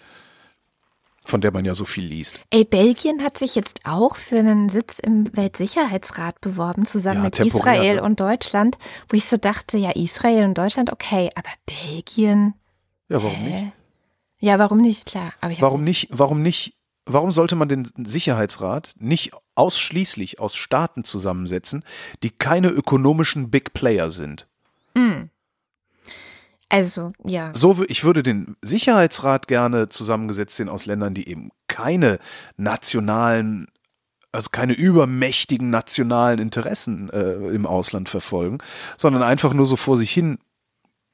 von 1.24 1.41
der 1.41 1.51
man 1.53 1.64
ja 1.64 1.74
so 1.74 1.84
viel 1.84 2.05
liest. 2.05 2.39
Ey, 2.51 2.64
Belgien 2.64 3.22
hat 3.24 3.36
sich 3.39 3.55
jetzt 3.57 3.80
auch 3.84 4.14
für 4.16 4.39
einen 4.39 4.68
Sitz 4.68 4.99
im 5.01 5.28
Weltsicherheitsrat 5.36 6.41
beworben, 6.41 6.86
zusammen 6.86 7.16
Ja, 7.18 7.22
mit 7.24 7.34
temporär, 7.34 7.72
Israel 7.74 7.97
ne? 7.97 8.03
und 8.05 8.20
Deutschland, 8.20 8.78
wo 9.09 9.16
ich 9.16 9.26
so 9.26 9.36
dachte, 9.36 9.78
ja, 9.78 9.91
Israel 9.91 10.45
und 10.45 10.57
Deutschland, 10.57 10.93
okay, 10.93 11.30
aber 11.34 11.51
Belgien? 11.66 12.55
Ja, 13.09 13.22
warum 13.22 13.36
Hä? 13.36 13.62
nicht? 13.62 13.72
Ja, 14.41 14.59
warum 14.59 14.78
nicht, 14.78 15.07
klar. 15.07 15.32
Warum 15.41 15.82
nicht, 15.82 16.09
warum 16.11 16.43
nicht, 16.43 16.74
warum 17.07 17.32
sollte 17.32 17.57
man 17.57 17.68
den 17.68 17.89
Sicherheitsrat 17.97 18.95
nicht 18.99 19.32
ausschließlich 19.55 20.39
aus 20.39 20.55
Staaten 20.55 21.05
zusammensetzen, 21.05 21.84
die 22.22 22.30
keine 22.30 22.68
ökonomischen 22.68 23.51
Big 23.51 23.72
Player 23.72 24.11
sind? 24.11 24.47
Also, 26.68 27.12
ja. 27.24 27.53
So, 27.55 27.82
ich 27.89 28.05
würde 28.05 28.22
den 28.22 28.57
Sicherheitsrat 28.61 29.49
gerne 29.49 29.89
zusammengesetzt 29.89 30.57
sehen 30.57 30.68
aus 30.68 30.86
Ländern, 30.86 31.14
die 31.14 31.28
eben 31.28 31.51
keine 31.66 32.18
nationalen, 32.57 33.68
also 34.32 34.51
keine 34.53 34.74
übermächtigen 34.74 35.70
nationalen 35.70 36.39
Interessen 36.39 37.09
äh, 37.11 37.32
im 37.32 37.64
Ausland 37.64 38.09
verfolgen, 38.11 38.59
sondern 38.99 39.22
einfach 39.22 39.55
nur 39.55 39.66
so 39.66 39.76
vor 39.76 39.97
sich 39.97 40.11
hin 40.11 40.39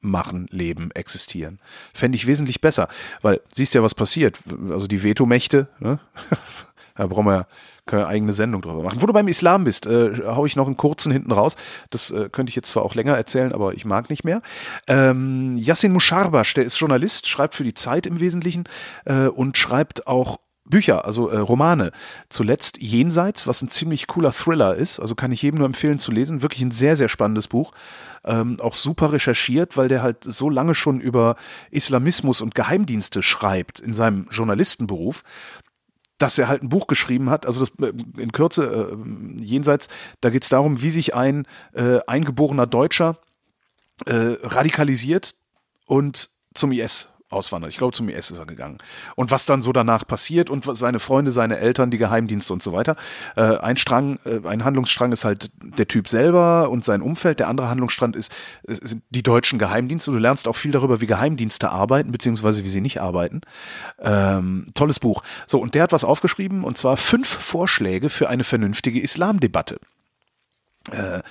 machen, 0.09 0.47
leben, 0.49 0.91
existieren. 0.91 1.59
Fände 1.93 2.15
ich 2.15 2.27
wesentlich 2.27 2.61
besser, 2.61 2.87
weil 3.21 3.41
siehst 3.53 3.73
ja, 3.73 3.83
was 3.83 3.95
passiert. 3.95 4.39
Also 4.69 4.87
die 4.87 5.03
Vetomächte, 5.03 5.67
ne? 5.79 5.99
da 6.95 7.07
brauchen 7.07 7.25
wir 7.25 7.33
ja 7.33 7.47
keine 7.85 8.07
eigene 8.07 8.33
Sendung 8.33 8.61
drüber 8.61 8.81
machen. 8.81 9.01
Wo 9.01 9.05
du 9.05 9.13
beim 9.13 9.27
Islam 9.27 9.63
bist, 9.63 9.85
äh, 9.85 10.23
hau 10.25 10.45
ich 10.45 10.55
noch 10.55 10.65
einen 10.65 10.77
kurzen 10.77 11.11
hinten 11.11 11.31
raus. 11.31 11.55
Das 11.91 12.09
äh, 12.11 12.29
könnte 12.31 12.49
ich 12.49 12.55
jetzt 12.55 12.71
zwar 12.71 12.83
auch 12.83 12.95
länger 12.95 13.15
erzählen, 13.15 13.53
aber 13.53 13.73
ich 13.73 13.85
mag 13.85 14.09
nicht 14.09 14.23
mehr. 14.23 14.41
Ähm, 14.87 15.55
Yassin 15.55 15.93
Musharbash, 15.93 16.55
der 16.55 16.65
ist 16.65 16.79
Journalist, 16.79 17.27
schreibt 17.27 17.53
für 17.53 17.63
die 17.63 17.75
Zeit 17.75 18.07
im 18.07 18.19
Wesentlichen 18.19 18.63
äh, 19.05 19.27
und 19.27 19.57
schreibt 19.57 20.07
auch 20.07 20.37
Bücher, 20.67 21.05
also 21.05 21.29
äh, 21.29 21.37
Romane. 21.37 21.91
Zuletzt 22.29 22.79
Jenseits, 22.79 23.45
was 23.45 23.61
ein 23.61 23.69
ziemlich 23.69 24.07
cooler 24.07 24.31
Thriller 24.31 24.75
ist. 24.75 24.99
Also 24.99 25.13
kann 25.13 25.31
ich 25.31 25.43
jedem 25.43 25.59
nur 25.59 25.67
empfehlen 25.67 25.99
zu 25.99 26.11
lesen. 26.11 26.41
Wirklich 26.41 26.63
ein 26.63 26.71
sehr, 26.71 26.95
sehr 26.95 27.09
spannendes 27.09 27.47
Buch. 27.47 27.71
Ähm, 28.25 28.57
auch 28.59 28.73
super 28.73 29.11
recherchiert, 29.11 29.77
weil 29.77 29.87
der 29.87 30.01
halt 30.01 30.23
so 30.23 30.49
lange 30.49 30.73
schon 30.73 30.99
über 30.99 31.35
Islamismus 31.69 32.41
und 32.41 32.55
Geheimdienste 32.55 33.21
schreibt 33.21 33.79
in 33.79 33.93
seinem 33.93 34.27
Journalistenberuf 34.31 35.23
dass 36.17 36.37
er 36.37 36.47
halt 36.47 36.63
ein 36.63 36.69
Buch 36.69 36.87
geschrieben 36.87 37.29
hat, 37.29 37.45
also 37.45 37.65
das 37.65 37.75
äh, 37.79 37.93
in 38.17 38.31
Kürze 38.31 38.93
äh, 38.93 39.43
jenseits, 39.43 39.89
da 40.21 40.29
geht 40.29 40.43
es 40.43 40.49
darum, 40.49 40.81
wie 40.81 40.89
sich 40.89 41.13
ein 41.13 41.45
äh, 41.73 41.99
eingeborener 42.07 42.67
Deutscher 42.67 43.17
äh, 44.05 44.37
radikalisiert 44.41 45.35
und 45.85 46.29
zum 46.53 46.71
IS 46.71 47.09
auswandert. 47.35 47.71
Ich 47.71 47.77
glaube, 47.77 47.93
zum 47.93 48.09
IS 48.09 48.31
ist 48.31 48.39
er 48.39 48.45
gegangen. 48.45 48.77
Und 49.15 49.29
was 49.29 49.45
dann 49.45 49.61
so 49.61 49.71
danach 49.71 50.07
passiert 50.07 50.49
und 50.49 50.65
seine 50.75 50.99
Freunde, 50.99 51.31
seine 51.31 51.57
Eltern, 51.57 51.91
die 51.91 51.97
Geheimdienste 51.97 52.53
und 52.53 52.63
so 52.63 52.73
weiter. 52.73 52.95
Äh, 53.35 53.57
ein 53.57 53.77
Strang, 53.77 54.19
äh, 54.25 54.47
ein 54.47 54.63
Handlungsstrang 54.63 55.11
ist 55.11 55.25
halt 55.25 55.51
der 55.61 55.87
Typ 55.87 56.07
selber 56.07 56.69
und 56.69 56.85
sein 56.85 57.01
Umfeld. 57.01 57.39
Der 57.39 57.47
andere 57.47 57.69
Handlungsstrang 57.69 58.13
ist, 58.13 58.31
sind 58.63 59.03
die 59.09 59.23
deutschen 59.23 59.59
Geheimdienste. 59.59 60.11
Du 60.11 60.17
lernst 60.17 60.47
auch 60.47 60.55
viel 60.55 60.71
darüber, 60.71 61.01
wie 61.01 61.07
Geheimdienste 61.07 61.69
arbeiten, 61.69 62.11
beziehungsweise 62.11 62.63
wie 62.63 62.69
sie 62.69 62.81
nicht 62.81 63.01
arbeiten. 63.01 63.41
Ähm, 63.99 64.67
tolles 64.73 64.99
Buch. 64.99 65.23
So, 65.47 65.59
und 65.59 65.75
der 65.75 65.83
hat 65.83 65.91
was 65.91 66.03
aufgeschrieben, 66.03 66.63
und 66.63 66.77
zwar 66.77 66.97
fünf 66.97 67.27
Vorschläge 67.27 68.09
für 68.09 68.29
eine 68.29 68.43
vernünftige 68.43 68.99
Islamdebatte. 68.99 69.79
Äh, 70.91 71.21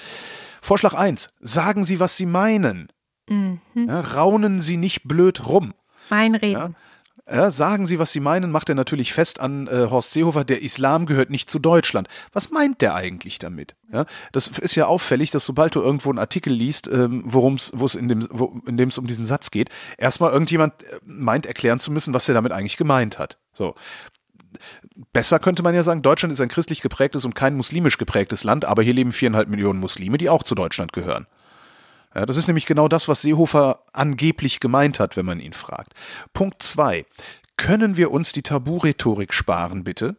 Vorschlag 0.61 0.95
eins: 0.95 1.29
Sagen 1.41 1.85
Sie, 1.85 2.01
was 2.01 2.17
Sie 2.17 2.27
meinen. 2.27 2.89
Mhm. 3.29 3.61
Ja, 3.75 4.01
raunen 4.01 4.61
Sie 4.61 4.77
nicht 4.77 5.05
blöd 5.05 5.47
rum. 5.47 5.75
Meinreden. 6.11 6.53
Ja, 6.53 6.71
ja, 7.31 7.51
sagen 7.51 7.87
Sie, 7.87 7.99
was 7.99 8.13
Sie 8.13 8.21
meinen, 8.21 8.51
macht 8.51 8.69
er 8.69 8.75
natürlich 8.75 9.15
fest 9.15 9.41
an 9.41 9.67
äh, 9.67 9.87
Horst 9.89 10.13
Seehofer, 10.13 10.45
der 10.45 10.61
Islam 10.61 11.07
gehört 11.07 11.31
nicht 11.31 11.49
zu 11.49 11.59
Deutschland. 11.59 12.07
Was 12.35 12.51
meint 12.51 12.83
der 12.83 12.95
eigentlich 12.95 13.39
damit? 13.39 13.77
Ja, 13.91 14.05
das 14.33 14.49
ist 14.49 14.75
ja 14.75 14.87
auffällig, 14.87 15.31
dass 15.31 15.47
sobald 15.47 15.75
du 15.75 15.81
irgendwo 15.81 16.11
einen 16.11 16.19
Artikel 16.19 16.53
liest, 16.53 16.87
ähm, 16.89 17.23
worum 17.25 17.55
es 17.55 17.95
in 17.95 18.09
dem 18.09 18.27
wo, 18.31 18.61
in 18.67 18.77
dem 18.77 18.91
es 18.91 18.99
um 18.99 19.07
diesen 19.07 19.25
Satz 19.25 19.51
geht, 19.51 19.71
erstmal 19.97 20.33
irgendjemand 20.33 20.83
äh, 20.83 20.99
meint 21.07 21.47
erklären 21.47 21.81
zu 21.81 21.93
müssen, 21.93 22.13
was 22.13 22.29
er 22.29 22.35
damit 22.35 22.53
eigentlich 22.53 22.77
gemeint 22.77 23.19
hat. 23.19 23.39
So. 23.55 23.75
Besser 25.13 25.39
könnte 25.39 25.63
man 25.63 25.75
ja 25.75 25.83
sagen, 25.83 26.03
Deutschland 26.03 26.33
ist 26.33 26.41
ein 26.43 26.49
christlich 26.49 26.83
geprägtes 26.83 27.25
und 27.25 27.35
kein 27.35 27.57
muslimisch 27.57 27.97
geprägtes 27.97 28.45
Land, 28.45 28.67
aber 28.67 28.83
hier 28.83 28.95
leben 28.95 29.13
viereinhalb 29.13 29.49
Millionen 29.49 29.81
Muslime, 29.81 30.19
die 30.19 30.29
auch 30.29 30.43
zu 30.43 30.55
Deutschland 30.55 30.93
gehören. 30.93 31.27
Ja, 32.15 32.27
das 32.27 32.37
ist 32.37 32.47
nämlich 32.47 32.67
genau 32.67 32.89
das, 32.89 33.09
was 33.09 33.23
Seehofer 33.23 33.81
angeblich 33.93 34.61
gemeint 34.61 35.01
hat, 35.01 35.17
wenn 35.17 35.27
man 35.27 35.41
ihn 35.41 35.53
fragt. 35.53 35.95
Punkt 36.33 36.63
zwei. 36.63 37.07
Können 37.57 37.97
wir 37.97 38.11
uns 38.11 38.33
die 38.33 38.43
Tabu-Rhetorik 38.43 39.33
sparen, 39.33 39.85
bitte? 39.85 40.17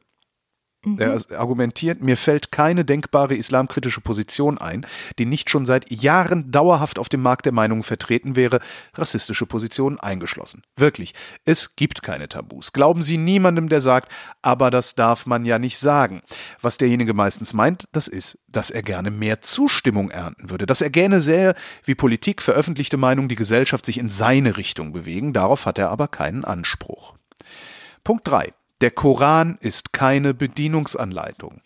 Mhm. 0.86 1.00
Er 1.00 1.18
argumentiert, 1.38 2.02
mir 2.02 2.18
fällt 2.18 2.52
keine 2.52 2.86
denkbare 2.86 3.36
islamkritische 3.36 4.02
Position 4.02 4.58
ein, 4.58 4.86
die 5.20 5.26
nicht 5.26 5.50
schon 5.50 5.66
seit 5.66 5.92
Jahren 5.92 6.52
dauerhaft 6.52 7.00
auf 7.00 7.10
dem 7.10 7.22
Markt 7.22 7.46
der 7.46 7.54
Meinungen 7.54 7.84
vertreten 7.84 8.36
wäre, 8.36 8.60
rassistische 8.94 9.46
Positionen 9.46 10.00
eingeschlossen. 10.00 10.64
Wirklich, 10.76 11.14
es 11.46 11.76
gibt 11.76 12.04
keine 12.04 12.30
Tabus. 12.30 12.74
Glauben 12.74 13.02
Sie 13.02 13.18
niemandem, 13.18 13.70
der 13.70 13.82
sagt, 13.82 14.12
aber 14.42 14.72
das 14.72 14.96
darf 14.96 15.26
man 15.26 15.46
ja 15.46 15.60
nicht 15.60 15.78
sagen. 15.78 16.22
Was 16.62 16.78
derjenige 16.78 17.14
meistens 17.14 17.54
meint, 17.54 17.86
das 17.92 18.08
ist, 18.08 18.40
dass 18.48 18.72
er 18.72 18.82
gerne 18.82 19.12
mehr 19.12 19.42
Zustimmung 19.42 20.12
ernten 20.12 20.50
würde, 20.50 20.66
dass 20.66 20.82
er 20.82 20.90
gerne 20.90 21.22
sähe, 21.22 21.56
wie 21.84 21.96
Politik 21.96 22.42
veröffentlichte 22.42 22.98
Meinungen 22.98 23.30
die 23.30 23.36
Gesellschaft 23.36 23.86
sich 23.86 23.98
in 23.98 24.10
seine 24.10 24.58
Richtung 24.58 24.94
bewegen, 24.94 25.34
darauf 25.34 25.66
hat 25.66 25.78
er 25.78 25.90
aber 25.90 26.08
keinen 26.08 26.46
Anspruch. 26.46 27.16
Punkt 28.04 28.28
3. 28.28 28.54
Der 28.82 28.92
Koran 28.92 29.58
ist 29.62 29.94
keine 29.94 30.34
Bedienungsanleitung. 30.34 31.62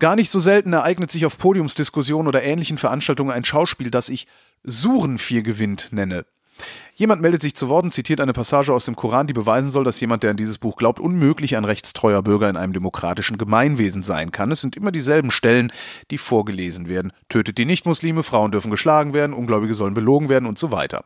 Gar 0.00 0.16
nicht 0.16 0.30
so 0.30 0.40
selten 0.40 0.72
ereignet 0.72 1.10
sich 1.10 1.26
auf 1.26 1.38
Podiumsdiskussionen 1.38 2.28
oder 2.28 2.42
ähnlichen 2.42 2.78
Veranstaltungen 2.78 3.32
ein 3.32 3.44
Schauspiel, 3.44 3.90
das 3.90 4.08
ich 4.08 4.26
Suren 4.64 5.18
viel 5.18 5.42
gewinnt 5.42 5.88
nenne. 5.92 6.24
Jemand 6.96 7.22
meldet 7.22 7.42
sich 7.42 7.54
zu 7.54 7.68
Wort 7.68 7.84
und 7.84 7.92
zitiert 7.92 8.20
eine 8.20 8.32
Passage 8.32 8.72
aus 8.72 8.84
dem 8.84 8.96
Koran, 8.96 9.28
die 9.28 9.32
beweisen 9.32 9.70
soll, 9.70 9.84
dass 9.84 10.00
jemand, 10.00 10.24
der 10.24 10.32
an 10.32 10.36
dieses 10.36 10.58
Buch 10.58 10.76
glaubt, 10.76 10.98
unmöglich 10.98 11.56
ein 11.56 11.64
rechtstreuer 11.64 12.22
Bürger 12.22 12.50
in 12.50 12.56
einem 12.56 12.72
demokratischen 12.72 13.38
Gemeinwesen 13.38 14.02
sein 14.02 14.32
kann. 14.32 14.50
Es 14.50 14.60
sind 14.60 14.76
immer 14.76 14.90
dieselben 14.90 15.30
Stellen, 15.30 15.72
die 16.10 16.18
vorgelesen 16.18 16.88
werden. 16.88 17.12
Tötet 17.28 17.58
die 17.58 17.64
Nichtmuslime, 17.64 18.24
Frauen 18.24 18.50
dürfen 18.50 18.72
geschlagen 18.72 19.14
werden, 19.14 19.32
Ungläubige 19.32 19.74
sollen 19.74 19.94
belogen 19.94 20.28
werden 20.28 20.46
und 20.46 20.58
so 20.58 20.72
weiter. 20.72 21.04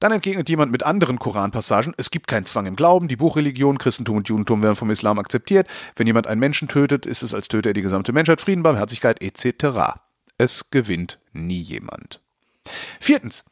Dann 0.00 0.12
entgegnet 0.12 0.48
jemand 0.48 0.72
mit 0.72 0.82
anderen 0.82 1.18
Koranpassagen, 1.18 1.94
es 1.98 2.10
gibt 2.10 2.26
keinen 2.26 2.46
Zwang 2.46 2.66
im 2.66 2.74
Glauben, 2.74 3.06
die 3.06 3.16
Buchreligion, 3.16 3.78
Christentum 3.78 4.16
und 4.16 4.28
Judentum 4.28 4.62
werden 4.62 4.76
vom 4.76 4.90
Islam 4.90 5.18
akzeptiert. 5.18 5.68
Wenn 5.94 6.06
jemand 6.06 6.26
einen 6.26 6.40
Menschen 6.40 6.68
tötet, 6.68 7.06
ist 7.06 7.22
es 7.22 7.34
als 7.34 7.48
Töter 7.48 7.70
er 7.70 7.74
die 7.74 7.82
gesamte 7.82 8.12
Menschheit, 8.12 8.40
Frieden, 8.40 8.62
Barmherzigkeit 8.62 9.22
etc. 9.22 10.00
Es 10.38 10.70
gewinnt 10.70 11.18
nie 11.32 11.60
jemand. 11.60 12.20
Viertens. 12.98 13.44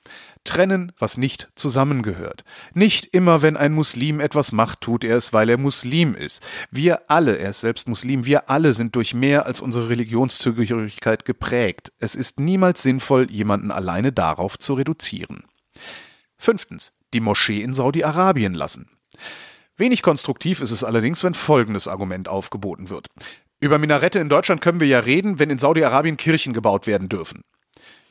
Trennen, 0.45 0.93
was 0.99 1.19
nicht 1.19 1.51
zusammengehört. 1.55 2.45
Nicht 2.73 3.07
immer, 3.07 3.43
wenn 3.43 3.59
ein 3.59 3.75
Muslim 3.75 4.19
etwas 4.19 4.51
macht, 4.53 4.81
tut 4.81 5.05
er 5.05 5.17
es, 5.17 5.35
weil 5.35 5.51
er 5.51 5.59
Muslim 5.59 6.15
ist. 6.15 6.43
Wir 6.71 7.11
alle, 7.11 7.37
er 7.37 7.51
ist 7.51 7.61
selbst 7.61 7.89
Muslim, 7.89 8.25
wir 8.25 8.49
alle 8.49 8.73
sind 8.73 8.97
durch 8.97 9.13
mehr 9.13 9.45
als 9.45 9.61
unsere 9.61 9.91
Religionszugehörigkeit 9.91 11.27
geprägt. 11.27 11.93
Es 11.99 12.15
ist 12.15 12.41
niemals 12.41 12.83
sinnvoll, 12.83 13.31
jemanden 13.31 13.71
alleine 13.71 14.13
darauf 14.13 14.59
zu 14.59 14.73
reduzieren. 14.75 15.45
Fünftens, 16.39 16.93
die 17.13 17.21
Moschee 17.21 17.63
in 17.63 17.75
Saudi-Arabien 17.75 18.55
lassen. 18.55 18.91
Wenig 19.77 20.03
konstruktiv 20.03 20.61
ist 20.61 20.71
es 20.71 20.85
allerdings, 20.85 21.23
wenn 21.25 21.35
folgendes 21.35 21.87
Argument 21.89 22.29
aufgeboten 22.29 22.91
wird. 22.91 23.07
Über 23.61 23.79
Minarette 23.79 24.19
in 24.19 24.29
Deutschland 24.29 24.61
können 24.61 24.81
wir 24.81 24.87
ja 24.87 25.01
reden, 25.01 25.39
wenn 25.39 25.51
in 25.51 25.59
Saudi-Arabien 25.59 26.17
Kirchen 26.17 26.53
gebaut 26.53 26.87
werden 26.87 27.09
dürfen. 27.09 27.43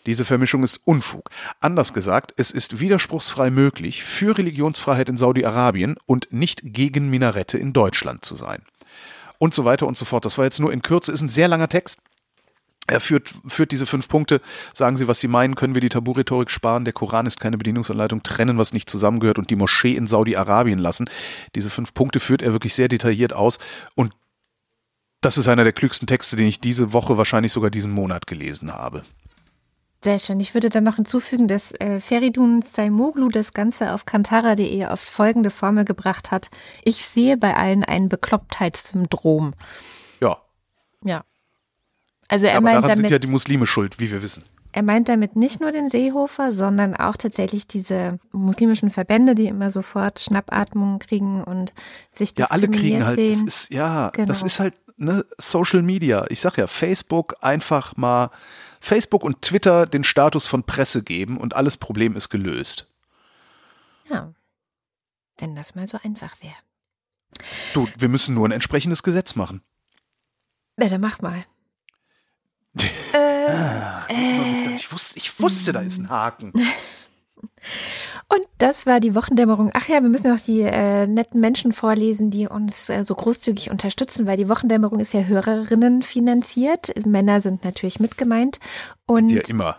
Diese 0.06 0.24
Vermischung 0.24 0.64
ist 0.64 0.80
Unfug. 0.86 1.30
Anders 1.60 1.94
gesagt, 1.94 2.34
es 2.38 2.52
ist 2.52 2.80
widerspruchsfrei 2.80 3.50
möglich, 3.50 4.04
für 4.04 4.38
Religionsfreiheit 4.38 5.10
in 5.10 5.18
Saudi-Arabien 5.18 5.98
und 6.06 6.32
nicht 6.32 6.62
gegen 6.64 7.10
Minarette 7.10 7.58
in 7.58 7.74
Deutschland 7.74 8.24
zu 8.24 8.36
sein. 8.36 8.62
Und 9.38 9.54
so 9.54 9.66
weiter 9.66 9.86
und 9.86 9.98
so 9.98 10.06
fort. 10.06 10.24
Das 10.24 10.38
war 10.38 10.46
jetzt 10.46 10.62
nur 10.62 10.72
in 10.72 10.82
Kürze, 10.82 11.12
ist 11.12 11.22
ein 11.22 11.30
sehr 11.30 11.50
langer 11.50 11.68
Text. 11.68 12.00
Er 12.88 13.02
führt, 13.02 13.34
führt 13.48 13.72
diese 13.72 13.86
fünf 13.86 14.08
Punkte. 14.08 14.40
Sagen 14.74 14.96
Sie, 14.96 15.08
was 15.08 15.20
Sie 15.20 15.28
meinen. 15.28 15.56
Können 15.56 15.76
wir 15.76 15.82
die 15.82 15.90
Tabu-Rhetorik 15.90 16.50
sparen? 16.50 16.86
Der 16.86 16.94
Koran 16.94 17.26
ist 17.26 17.40
keine 17.40 17.58
Bedienungsanleitung. 17.58 18.24
Trennen, 18.24 18.58
was 18.58 18.74
nicht 18.74 18.90
zusammengehört 18.90 19.38
und 19.38 19.50
die 19.50 19.58
Moschee 19.58 19.96
in 19.96 20.08
Saudi-Arabien 20.08 20.80
lassen. 20.80 21.10
Diese 21.54 21.70
fünf 21.70 21.94
Punkte 21.94 22.22
führt 22.22 22.42
er 22.42 22.54
wirklich 22.54 22.74
sehr 22.74 22.88
detailliert 22.88 23.34
aus. 23.34 23.60
Und 23.96 24.14
das 25.22 25.38
ist 25.38 25.50
einer 25.50 25.66
der 25.66 25.74
klügsten 25.74 26.08
Texte, 26.08 26.38
den 26.38 26.48
ich 26.48 26.62
diese 26.62 26.94
Woche, 26.94 27.18
wahrscheinlich 27.18 27.52
sogar 27.52 27.70
diesen 27.70 27.92
Monat 27.92 28.28
gelesen 28.28 28.74
habe. 28.74 29.04
Sehr 30.04 30.20
schön. 30.20 30.40
Ich 30.40 30.54
würde 30.54 30.70
dann 30.70 30.84
noch 30.84 30.96
hinzufügen, 30.98 31.48
dass 31.48 31.74
äh, 31.74 32.00
Feridun 32.00 32.62
Saimoglu 32.62 33.30
das 33.30 33.54
Ganze 33.54 33.94
auf 33.94 34.06
kantara.de 34.06 34.86
auf 34.86 35.00
folgende 35.00 35.50
Formel 35.50 35.86
gebracht 35.86 36.32
hat. 36.32 36.50
Ich 36.84 37.06
sehe 37.06 37.36
bei 37.36 37.56
allen 37.56 37.84
ein 37.84 38.08
Beklopptheitssyndrom. 38.08 39.54
Ja. 40.22 40.38
Ja. 41.04 41.24
Also 42.28 42.48
er 42.48 42.54
ja, 42.56 42.62
meint 42.62 42.76
daran 42.76 42.90
damit, 42.90 42.98
sind 42.98 43.12
ja 43.12 43.20
die 43.20 43.28
Muslime 43.28 43.66
schuld, 43.68 44.00
wie 44.00 44.12
wir 44.12 44.22
wissen. 44.22 44.44
Er 44.74 44.84
meint 44.84 45.10
damit 45.10 45.36
nicht 45.36 45.60
nur 45.62 45.72
den 45.72 45.88
Seehofer, 45.90 46.52
sondern 46.52 46.96
auch 46.96 47.16
tatsächlich 47.18 47.68
diese 47.68 48.20
muslimischen 48.32 48.90
Verbände, 48.90 49.34
die 49.34 49.48
immer 49.48 49.72
sofort 49.72 50.20
Schnappatmungen 50.20 51.00
kriegen 51.00 51.44
und 51.44 51.74
sich 52.12 52.34
Ja, 52.38 52.48
alle 52.48 52.68
kriegen 52.70 53.04
halt, 53.06 53.16
sehen. 53.18 53.46
das 53.46 53.62
ist, 53.64 53.72
ja, 53.72 54.10
Genau. 54.14 54.28
das 54.28 54.44
ist 54.44 54.60
halt 54.60 54.76
ne, 54.98 55.26
Social 55.38 55.82
Media. 55.82 56.26
Ich 56.30 56.42
sag 56.42 56.58
ja, 56.58 56.68
Facebook 56.68 57.36
einfach 57.42 57.96
mal, 57.98 58.30
Facebook 58.80 59.24
und 59.24 59.42
Twitter 59.42 59.86
den 59.88 60.04
Status 60.04 60.46
von 60.46 60.64
Presse 60.64 61.02
geben 61.02 61.38
und 61.38 61.56
alles 61.56 61.78
Problem 61.78 62.16
ist 62.16 62.30
gelöst. 62.30 62.88
Ja. 64.10 64.34
Wenn 65.40 65.56
das 65.56 65.76
mal 65.76 65.88
so 65.88 65.98
einfach 66.04 66.36
wäre. 66.42 66.54
Du, 67.74 67.88
wir 67.98 68.10
müssen 68.10 68.36
nur 68.36 68.48
ein 68.48 68.52
entsprechendes 68.52 69.02
Gesetz 69.02 69.36
machen. 69.36 69.62
Ja, 70.80 70.90
dann 70.90 71.02
mach 71.02 71.22
mal. 71.22 71.46
Äh, 73.14 74.74
Ich 74.76 74.92
wusste, 74.92 75.18
ich 75.18 75.40
wusste, 75.40 75.74
da 75.74 75.82
ist 75.82 75.98
ein 76.00 76.10
Haken. 76.10 76.52
Und 78.30 78.42
das 78.58 78.86
war 78.86 79.00
die 79.00 79.16
Wochendämmerung. 79.16 79.72
Ach 79.74 79.88
ja, 79.88 80.02
wir 80.02 80.10
müssen 80.10 80.32
noch 80.34 80.40
die 80.40 80.62
äh, 80.62 81.08
netten 81.08 81.40
Menschen 81.40 81.72
vorlesen, 81.72 82.30
die 82.30 82.48
uns 82.48 82.90
äh, 82.90 83.04
so 83.04 83.16
großzügig 83.16 83.72
unterstützen, 83.72 84.26
weil 84.28 84.36
die 84.38 84.50
Wochendämmerung 84.50 85.00
ist 85.00 85.14
ja 85.14 85.22
Hörerinnen 85.22 86.02
finanziert. 86.02 86.92
Männer 87.06 87.40
sind 87.40 87.64
natürlich 87.64 88.00
mit 88.02 88.18
gemeint. 88.18 88.60
Und, 89.06 89.30
Ja, 89.30 89.42
immer. 89.48 89.78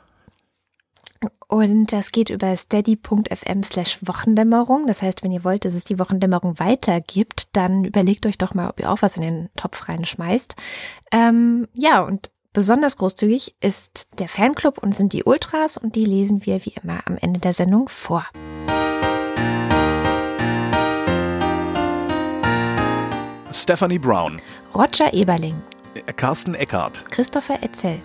und 1.49 1.93
das 1.93 2.11
geht 2.11 2.31
über 2.31 2.57
steady.fm 2.57 3.63
slash 3.65 3.99
Wochendämmerung. 4.07 4.87
Das 4.87 5.03
heißt, 5.03 5.23
wenn 5.23 5.33
ihr 5.33 5.45
wollt, 5.45 5.67
dass 5.67 5.75
es 5.75 5.85
die 5.85 5.99
Wochendämmerung 5.99 6.59
weitergibt, 6.59 7.55
dann 7.55 7.85
überlegt 7.85 8.25
euch 8.25 8.39
doch 8.39 8.55
mal, 8.55 8.71
ob 8.71 8.81
ihr 8.81 8.91
auch 8.91 9.03
was 9.03 9.17
in 9.19 9.23
den 9.25 9.49
Topf 9.57 9.89
reinschmeißt. 9.91 10.55
Ähm, 11.13 11.69
ja, 11.75 12.01
und 12.01 12.31
besonders 12.53 12.97
großzügig 12.97 13.55
ist 13.61 14.09
der 14.19 14.29
Fanclub 14.29 14.79
und 14.79 14.95
sind 14.95 15.13
die 15.13 15.25
Ultras 15.25 15.77
und 15.77 15.95
die 15.95 16.05
lesen 16.05 16.45
wir 16.47 16.65
wie 16.65 16.75
immer 16.83 17.01
am 17.07 17.17
Ende 17.19 17.41
der 17.41 17.53
Sendung 17.53 17.89
vor. 17.89 18.25
Stephanie 23.51 23.99
Brown, 23.99 24.41
Roger 24.75 25.13
Eberling, 25.13 25.61
äh, 25.95 26.13
Carsten 26.13 26.55
Eckhardt, 26.55 27.05
Christopher 27.11 27.63
Etzel, 27.63 28.01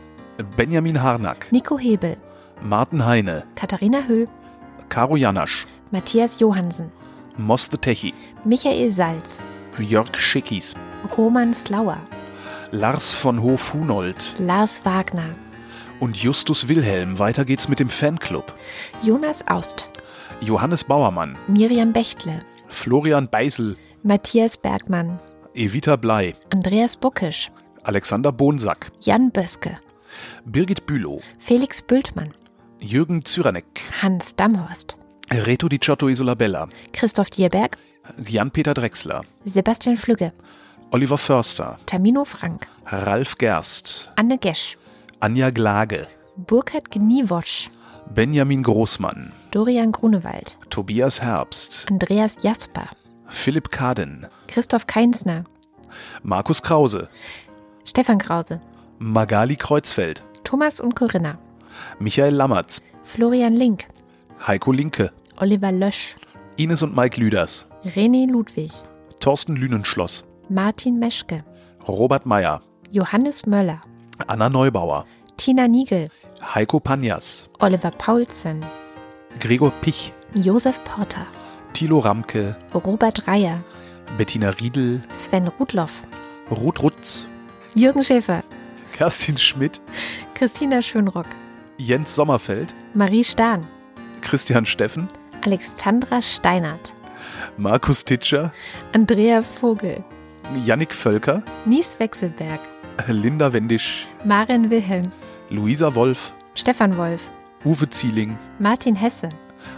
Benjamin 0.56 1.02
Harnack, 1.02 1.52
Nico 1.52 1.78
Hebel, 1.78 2.18
Martin 2.62 3.06
Heine, 3.06 3.44
Katharina 3.56 4.04
Höhl, 4.08 4.28
Karo 4.89 5.16
Janasch, 5.16 5.66
Matthias 5.91 6.39
Johansen, 6.39 6.91
Mos 7.38 7.70
the 7.70 7.78
Techi, 7.78 8.14
Michael 8.46 8.89
Salz, 8.89 9.39
Jörg 9.78 10.16
Schickis, 10.18 10.76
Roman 11.18 11.54
Slauer, 11.54 12.00
Lars 12.74 13.13
von 13.13 13.39
Hof-Hunold. 13.43 14.34
Lars 14.39 14.84
Wagner, 14.84 15.36
und 15.99 16.17
Justus 16.17 16.67
Wilhelm. 16.67 17.19
Weiter 17.19 17.45
geht's 17.45 17.69
mit 17.69 17.80
dem 17.80 17.88
Fanclub. 17.88 18.55
Jonas 19.03 19.47
Aust, 19.47 19.91
Johannes 20.41 20.84
Bauermann, 20.84 21.38
Miriam 21.47 21.93
Bechtle, 21.93 22.39
Florian 22.69 23.30
Beisel, 23.30 23.76
Matthias 24.01 24.57
Bergmann, 24.57 25.19
Evita 25.53 25.97
Blei, 25.97 26.34
Andreas 26.51 26.95
Buckisch, 26.95 27.51
Alexander 27.84 28.32
Bonsack, 28.32 28.91
Jan 29.01 29.30
Böske, 29.30 29.78
Birgit 30.43 30.88
Bülow, 30.88 31.21
Felix 31.38 31.80
Bültmann, 31.80 32.32
Jürgen 32.80 33.24
Zyranek, 33.24 33.82
Hans 34.01 34.36
Damhorst, 34.36 34.97
Reto 35.30 35.69
Di 35.69 35.78
Giotto 35.78 36.09
Isolabella, 36.09 36.67
Christoph 36.91 37.30
Dierberg, 37.30 37.78
Jan-Peter 38.28 38.74
Drechsler, 38.74 39.21
Sebastian 39.45 39.95
Flügge, 39.95 40.34
Oliver 40.94 41.18
Förster, 41.18 41.80
Tamino 41.88 42.24
Frank, 42.24 42.68
Ralf 42.86 43.39
Gerst, 43.39 44.12
Anne 44.16 44.38
Gesch, 44.38 44.78
Anja 45.22 45.50
Glage, 45.50 46.08
Burkhard 46.38 46.91
Gniewosch, 46.91 47.72
Benjamin 48.14 48.62
Großmann, 48.62 49.32
Dorian 49.50 49.91
Grunewald, 49.91 50.56
Tobias 50.70 51.20
Herbst, 51.20 51.88
Andreas 51.89 52.38
Jasper, 52.44 52.86
Philipp 53.28 53.72
Kaden, 53.72 54.28
Christoph 54.48 54.86
Keinsner, 54.86 55.46
Markus 56.22 56.62
Krause, 56.62 57.10
Stefan 57.86 58.20
Krause, 58.20 58.62
Magali 59.00 59.56
Kreuzfeld, 59.56 60.24
Thomas 60.44 60.80
und 60.80 60.96
Corinna, 60.96 61.39
Michael 61.98 62.36
Lammertz, 62.36 62.84
Florian 63.04 63.56
Link, 63.56 63.88
Heiko 64.46 64.72
Linke, 64.72 65.12
Oliver 65.38 65.72
Lösch, 65.72 66.16
Ines 66.58 66.84
und 66.84 66.96
Mike 66.96 67.20
Lüders, 67.20 67.68
René 67.84 68.30
Ludwig, 68.30 68.72
Thorsten 69.20 69.56
Lünenschloss, 69.56 70.26
Martin 70.50 71.00
Meschke, 71.00 71.44
Robert 71.88 72.26
Meyer, 72.26 72.62
Johannes 72.91 73.46
Möller, 73.46 73.82
Anna 74.28 74.50
Neubauer, 74.50 75.06
Tina 75.38 75.68
Niegel, 75.68 76.10
Heiko 76.41 76.80
Panjas, 76.80 77.50
Oliver 77.60 77.91
Paulsen, 77.91 78.64
Gregor 79.39 79.72
Pich, 79.82 80.14
Josef 80.36 80.84
Porter, 80.84 81.26
Thilo 81.74 82.00
Ramke, 82.00 82.56
Robert 82.74 83.28
Reyer, 83.28 83.64
Bettina 84.18 84.50
Riedel, 84.50 85.02
Sven 85.12 85.48
Rudloff, 85.48 86.04
Ruth 86.52 86.84
Rutz, 86.84 87.28
Jürgen 87.74 88.04
Schäfer, 88.04 88.44
Kerstin 88.91 89.38
Schmidt, 89.38 89.82
Christina 90.36 90.82
Schönrock, 90.82 91.28
Jens 91.78 92.14
Sommerfeld, 92.14 92.76
Marie 92.94 93.24
Stahn, 93.24 93.68
Christian 94.22 94.66
Steffen, 94.66 95.08
Alexandra 95.44 96.22
Steinert, 96.22 96.94
Markus 97.58 98.06
Titscher, 98.06 98.52
Andrea 98.94 99.41
Vogel, 99.41 100.04
Yannick 100.66 100.94
Völker, 100.94 101.44
Nies 101.66 102.00
Wechselberg, 102.00 102.60
Linda 103.08 103.52
Wendisch, 103.54 104.08
Maren 104.24 104.70
Wilhelm, 104.70 105.12
Luisa 105.50 105.96
Wolf, 105.96 106.34
Stefan 106.56 106.98
Wolf, 106.98 107.30
Uwe 107.66 107.89
Zieling 107.89 108.38
Martin 108.60 108.96
Hesse. 108.96 109.30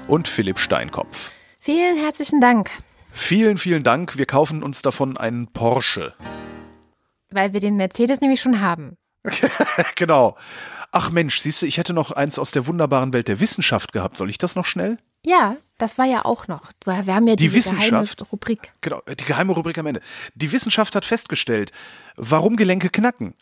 und 0.08 0.28
Philipp 0.28 0.60
Steinkopf. 0.60 1.32
Vielen 1.60 1.98
herzlichen 1.98 2.42
Dank, 2.42 2.70
Vielen, 3.18 3.58
vielen 3.58 3.84
Dank. 3.84 4.18
Wir 4.18 4.26
kaufen 4.26 4.62
uns 4.62 4.82
davon 4.82 5.16
einen 5.16 5.48
Porsche. 5.48 6.14
weil 7.32 7.54
wir 7.54 7.62
den 7.62 7.78
Mercedes 7.78 8.20
nämlich 8.20 8.42
schon 8.42 8.60
haben. 8.60 8.98
genau. 9.96 10.36
Ach 10.92 11.12
Mensch, 11.12 11.40
siehst 11.40 11.62
du, 11.62 11.66
ich 11.66 11.78
hätte 11.78 11.94
noch 11.94 12.12
eins 12.12 12.38
aus 12.38 12.52
der 12.52 12.68
wunderbaren 12.68 13.14
Welt 13.14 13.30
der 13.30 13.40
Wissenschaft 13.40 13.94
gehabt. 13.94 14.18
Soll 14.18 14.30
ich 14.30 14.38
das 14.38 14.56
noch 14.58 14.66
schnell? 14.66 14.98
Ja, 15.26 15.56
das 15.78 15.98
war 15.98 16.06
ja 16.06 16.26
auch 16.26 16.48
noch. 16.48 16.72
Wir 16.86 16.96
haben 17.16 17.28
ja 17.28 17.36
Die 17.36 17.50
geheime? 17.50 18.06
Rubrik. 18.32 18.74
Genau, 18.82 19.02
die 19.08 19.26
geheime 19.26 19.54
Rubrik 19.54 19.78
am 19.78 19.86
Ende. 19.88 20.02
Die 20.36 20.52
Wissenschaft 20.52 20.96
hat 20.96 21.06
festgestellt, 21.06 21.72
warum 22.16 22.56
Gelenke 22.56 22.90
knacken. 22.90 23.34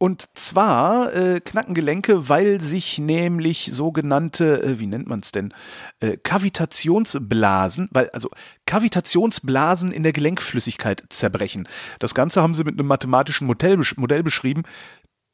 Und 0.00 0.28
zwar 0.38 1.12
äh, 1.12 1.40
knacken 1.40 1.74
Gelenke, 1.74 2.28
weil 2.28 2.60
sich 2.60 2.98
nämlich 3.00 3.72
sogenannte, 3.72 4.62
äh, 4.62 4.78
wie 4.78 4.86
nennt 4.86 5.08
man 5.08 5.18
es 5.20 5.32
denn, 5.32 5.52
äh, 5.98 6.16
Kavitationsblasen, 6.16 7.88
weil 7.90 8.08
also 8.10 8.30
Kavitationsblasen 8.66 9.90
in 9.90 10.04
der 10.04 10.12
Gelenkflüssigkeit 10.12 11.02
zerbrechen. 11.08 11.66
Das 11.98 12.14
Ganze 12.14 12.42
haben 12.42 12.54
sie 12.54 12.62
mit 12.62 12.78
einem 12.78 12.86
mathematischen 12.86 13.46
Modell, 13.48 13.74
besch- 13.74 13.98
Modell 13.98 14.22
beschrieben, 14.22 14.62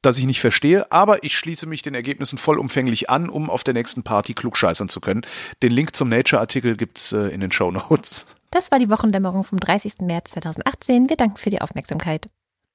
das 0.04 0.18
ich 0.18 0.24
nicht 0.24 0.40
verstehe, 0.40 0.90
aber 0.92 1.24
ich 1.24 1.36
schließe 1.36 1.66
mich 1.66 1.82
den 1.82 1.94
Ergebnissen 1.94 2.38
vollumfänglich 2.38 3.10
an, 3.10 3.28
um 3.28 3.50
auf 3.50 3.64
der 3.64 3.74
nächsten 3.74 4.02
Party 4.02 4.34
klugscheißern 4.34 4.88
zu 4.88 5.00
können. 5.00 5.22
Den 5.62 5.72
Link 5.72 5.96
zum 5.96 6.08
Nature-Artikel 6.08 6.76
gibt's 6.76 7.12
äh, 7.12 7.28
in 7.28 7.40
den 7.40 7.52
Show 7.52 7.70
Notes. 7.70 8.26
Das 8.50 8.70
war 8.70 8.78
die 8.78 8.90
Wochendämmerung 8.90 9.44
vom 9.44 9.58
30. 9.58 10.00
März 10.02 10.32
2018. 10.32 11.08
Wir 11.08 11.16
danken 11.16 11.36
für 11.36 11.50
die 11.50 11.60
Aufmerksamkeit. 11.60 12.26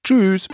Tschüss. 0.03 0.47